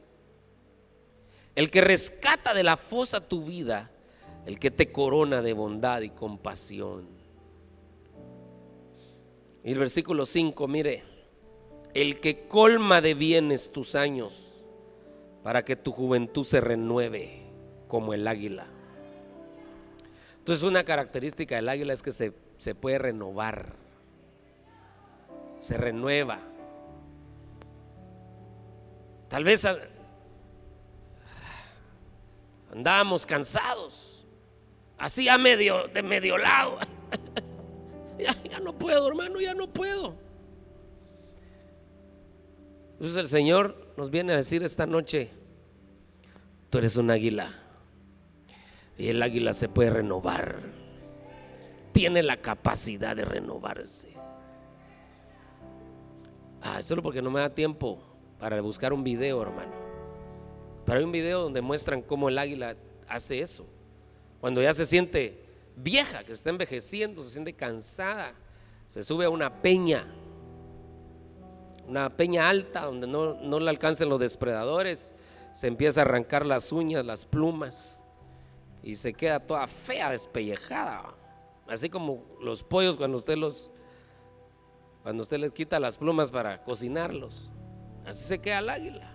El 1.55 1.71
que 1.71 1.81
rescata 1.81 2.53
de 2.53 2.63
la 2.63 2.77
fosa 2.77 3.27
tu 3.27 3.43
vida, 3.45 3.89
el 4.45 4.59
que 4.59 4.69
te 4.69 4.91
corona 4.91 5.41
de 5.41 5.53
bondad 5.53 6.01
y 6.01 6.09
compasión. 6.09 7.22
Y 9.63 9.71
el 9.71 9.79
versículo 9.79 10.25
5, 10.25 10.67
mire, 10.67 11.03
el 11.93 12.19
que 12.19 12.47
colma 12.47 12.99
de 13.01 13.13
bienes 13.13 13.71
tus 13.71 13.95
años 13.95 14.51
para 15.41 15.63
que 15.63 15.75
tu 15.75 15.91
juventud 15.91 16.43
se 16.43 16.59
renueve 16.59 17.43
como 17.87 18.13
el 18.13 18.27
águila. 18.27 18.65
Entonces 20.39 20.63
una 20.63 20.83
característica 20.83 21.55
del 21.55 21.69
águila 21.69 21.93
es 21.93 22.01
que 22.01 22.11
se, 22.11 22.33
se 22.57 22.75
puede 22.75 22.97
renovar, 22.97 23.75
se 25.59 25.77
renueva. 25.77 26.39
Tal 29.29 29.45
vez 29.45 29.65
andamos 32.71 33.25
cansados, 33.25 34.25
así 34.97 35.29
a 35.29 35.37
medio, 35.37 35.87
de 35.87 36.03
medio 36.03 36.37
lado. 36.37 36.79
ya, 38.19 38.59
no 38.59 38.77
puedo, 38.77 39.07
hermano, 39.07 39.39
ya 39.39 39.53
no 39.53 39.67
puedo. 39.67 40.15
Entonces 42.93 43.17
el 43.17 43.27
Señor 43.27 43.93
nos 43.97 44.09
viene 44.09 44.33
a 44.33 44.37
decir 44.37 44.63
esta 44.63 44.85
noche, 44.85 45.31
tú 46.69 46.77
eres 46.77 46.95
un 46.95 47.11
águila 47.11 47.51
y 48.97 49.09
el 49.09 49.21
águila 49.21 49.53
se 49.53 49.67
puede 49.67 49.89
renovar, 49.89 50.59
tiene 51.91 52.23
la 52.23 52.37
capacidad 52.37 53.15
de 53.15 53.25
renovarse. 53.25 54.13
Ah, 56.61 56.81
solo 56.81 57.03
porque 57.03 57.21
no 57.21 57.29
me 57.29 57.41
da 57.41 57.53
tiempo 57.53 57.99
para 58.39 58.61
buscar 58.61 58.93
un 58.93 59.03
video, 59.03 59.41
hermano. 59.41 59.73
Pero 60.85 60.97
hay 60.97 61.03
un 61.03 61.11
video 61.11 61.41
donde 61.41 61.61
muestran 61.61 62.01
cómo 62.01 62.29
el 62.29 62.37
águila 62.37 62.75
hace 63.07 63.39
eso. 63.39 63.65
Cuando 64.39 64.61
ya 64.61 64.73
se 64.73 64.85
siente 64.85 65.42
vieja, 65.75 66.19
que 66.19 66.27
se 66.27 66.33
está 66.33 66.49
envejeciendo, 66.49 67.23
se 67.23 67.29
siente 67.29 67.53
cansada, 67.53 68.33
se 68.87 69.03
sube 69.03 69.25
a 69.25 69.29
una 69.29 69.61
peña, 69.61 70.05
una 71.87 72.15
peña 72.15 72.49
alta 72.49 72.85
donde 72.85 73.07
no, 73.07 73.35
no 73.35 73.59
le 73.59 73.69
alcancen 73.69 74.09
los 74.09 74.19
depredadores, 74.19 75.15
se 75.53 75.67
empieza 75.67 76.01
a 76.01 76.03
arrancar 76.03 76.45
las 76.45 76.71
uñas, 76.71 77.05
las 77.05 77.25
plumas 77.25 78.03
y 78.81 78.95
se 78.95 79.13
queda 79.13 79.39
toda 79.39 79.67
fea, 79.67 80.11
despellejada, 80.11 81.15
así 81.67 81.89
como 81.89 82.23
los 82.41 82.63
pollos 82.63 82.97
cuando 82.97 83.17
usted 83.17 83.37
los 83.37 83.71
cuando 85.03 85.23
usted 85.23 85.37
les 85.37 85.51
quita 85.51 85.81
las 85.81 85.97
plumas 85.97 86.31
para 86.31 86.63
cocinarlos, 86.63 87.51
así 88.05 88.23
se 88.23 88.39
queda 88.39 88.59
el 88.59 88.69
águila. 88.69 89.11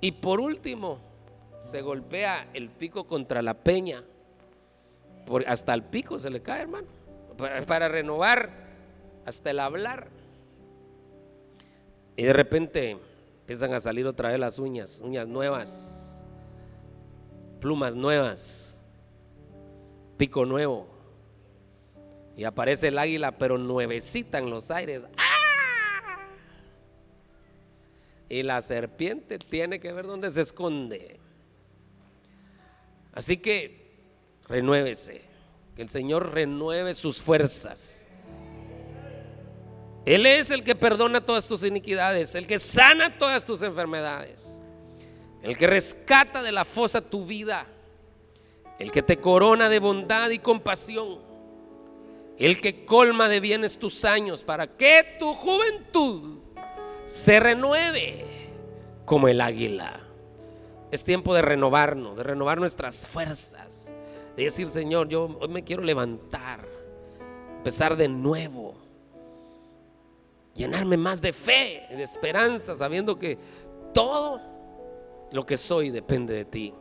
Y 0.00 0.12
por 0.12 0.38
último, 0.38 1.00
se 1.58 1.82
golpea 1.82 2.48
el 2.54 2.70
pico 2.70 3.04
contra 3.04 3.42
la 3.42 3.54
peña 3.54 4.04
hasta 5.46 5.74
el 5.74 5.82
pico 5.82 6.18
se 6.18 6.30
le 6.30 6.42
cae, 6.42 6.62
hermano. 6.62 6.86
Para, 7.66 7.88
renovar 7.88 8.50
hasta 9.24 9.50
el 9.50 9.60
hablar. 9.60 10.08
Y 12.16 12.24
de 12.24 12.32
repente 12.32 12.98
empiezan 13.40 13.72
a 13.74 13.80
salir 13.80 14.06
otra 14.06 14.30
vez 14.30 14.40
las 14.40 14.58
uñas, 14.58 15.00
uñas 15.00 15.28
nuevas, 15.28 16.26
plumas 17.60 17.94
nuevas, 17.94 18.84
pico 20.16 20.44
nuevo. 20.44 20.88
Y 22.36 22.44
aparece 22.44 22.88
el 22.88 22.98
águila, 22.98 23.38
pero 23.38 23.58
nuevecita 23.58 24.38
en 24.38 24.50
los 24.50 24.70
aires. 24.70 25.04
¡Ah! 25.16 25.28
Y 28.28 28.42
la 28.42 28.60
serpiente 28.60 29.38
tiene 29.38 29.80
que 29.80 29.92
ver 29.92 30.06
dónde 30.06 30.30
se 30.30 30.42
esconde. 30.42 31.18
Así 33.12 33.38
que 33.38 33.87
renuévese, 34.48 35.22
que 35.76 35.82
el 35.82 35.88
Señor 35.88 36.32
renueve 36.32 36.94
sus 36.94 37.20
fuerzas. 37.20 38.08
Él 40.04 40.24
es 40.24 40.50
el 40.50 40.64
que 40.64 40.74
perdona 40.74 41.24
todas 41.24 41.46
tus 41.46 41.62
iniquidades, 41.62 42.34
el 42.34 42.46
que 42.46 42.58
sana 42.58 43.18
todas 43.18 43.44
tus 43.44 43.62
enfermedades, 43.62 44.60
el 45.42 45.56
que 45.58 45.66
rescata 45.66 46.42
de 46.42 46.50
la 46.50 46.64
fosa 46.64 47.00
tu 47.00 47.26
vida, 47.26 47.66
el 48.78 48.90
que 48.90 49.02
te 49.02 49.18
corona 49.18 49.68
de 49.68 49.78
bondad 49.80 50.30
y 50.30 50.38
compasión, 50.38 51.18
el 52.38 52.60
que 52.60 52.84
colma 52.86 53.28
de 53.28 53.40
bienes 53.40 53.78
tus 53.78 54.04
años 54.04 54.42
para 54.44 54.66
que 54.76 55.16
tu 55.18 55.34
juventud 55.34 56.38
se 57.04 57.40
renueve 57.40 58.24
como 59.04 59.28
el 59.28 59.40
águila. 59.40 60.00
Es 60.90 61.04
tiempo 61.04 61.34
de 61.34 61.42
renovarnos, 61.42 62.16
de 62.16 62.22
renovar 62.22 62.58
nuestras 62.58 63.06
fuerzas, 63.06 63.87
de 64.38 64.44
decir, 64.44 64.68
Señor, 64.68 65.08
yo 65.08 65.36
hoy 65.40 65.48
me 65.48 65.64
quiero 65.64 65.82
levantar, 65.82 66.66
empezar 67.56 67.96
de 67.96 68.08
nuevo, 68.08 68.74
llenarme 70.54 70.96
más 70.96 71.20
de 71.20 71.32
fe, 71.32 71.86
de 71.90 72.02
esperanza, 72.02 72.76
sabiendo 72.76 73.18
que 73.18 73.36
todo 73.92 74.40
lo 75.32 75.44
que 75.44 75.56
soy 75.56 75.90
depende 75.90 76.34
de 76.34 76.44
ti 76.44 76.72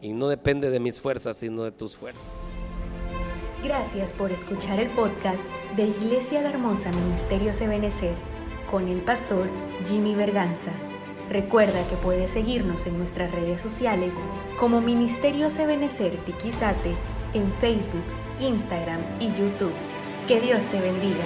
y 0.00 0.12
no 0.12 0.28
depende 0.28 0.68
de 0.68 0.80
mis 0.80 1.00
fuerzas, 1.00 1.36
sino 1.36 1.62
de 1.62 1.70
tus 1.70 1.94
fuerzas. 1.94 2.34
Gracias 3.62 4.12
por 4.12 4.32
escuchar 4.32 4.80
el 4.80 4.88
podcast 4.90 5.46
de 5.76 5.84
Iglesia 5.84 6.42
La 6.42 6.50
Hermosa 6.50 6.90
Ministerio 6.90 7.52
Ebenecer 7.60 8.16
con 8.68 8.88
el 8.88 9.00
pastor 9.02 9.48
Jimmy 9.86 10.14
Berganza. 10.14 10.72
Recuerda 11.30 11.86
que 11.88 11.94
puedes 11.94 12.32
seguirnos 12.32 12.86
en 12.88 12.98
nuestras 12.98 13.30
redes 13.30 13.60
sociales 13.60 14.16
como 14.58 14.80
Ministerio 14.80 15.46
Ebenecer 15.46 16.16
Tiquizate 16.24 16.92
en 17.34 17.52
Facebook, 17.60 18.02
Instagram 18.40 19.00
y 19.20 19.28
YouTube. 19.28 19.72
Que 20.26 20.40
Dios 20.40 20.64
te 20.64 20.80
bendiga. 20.80 21.22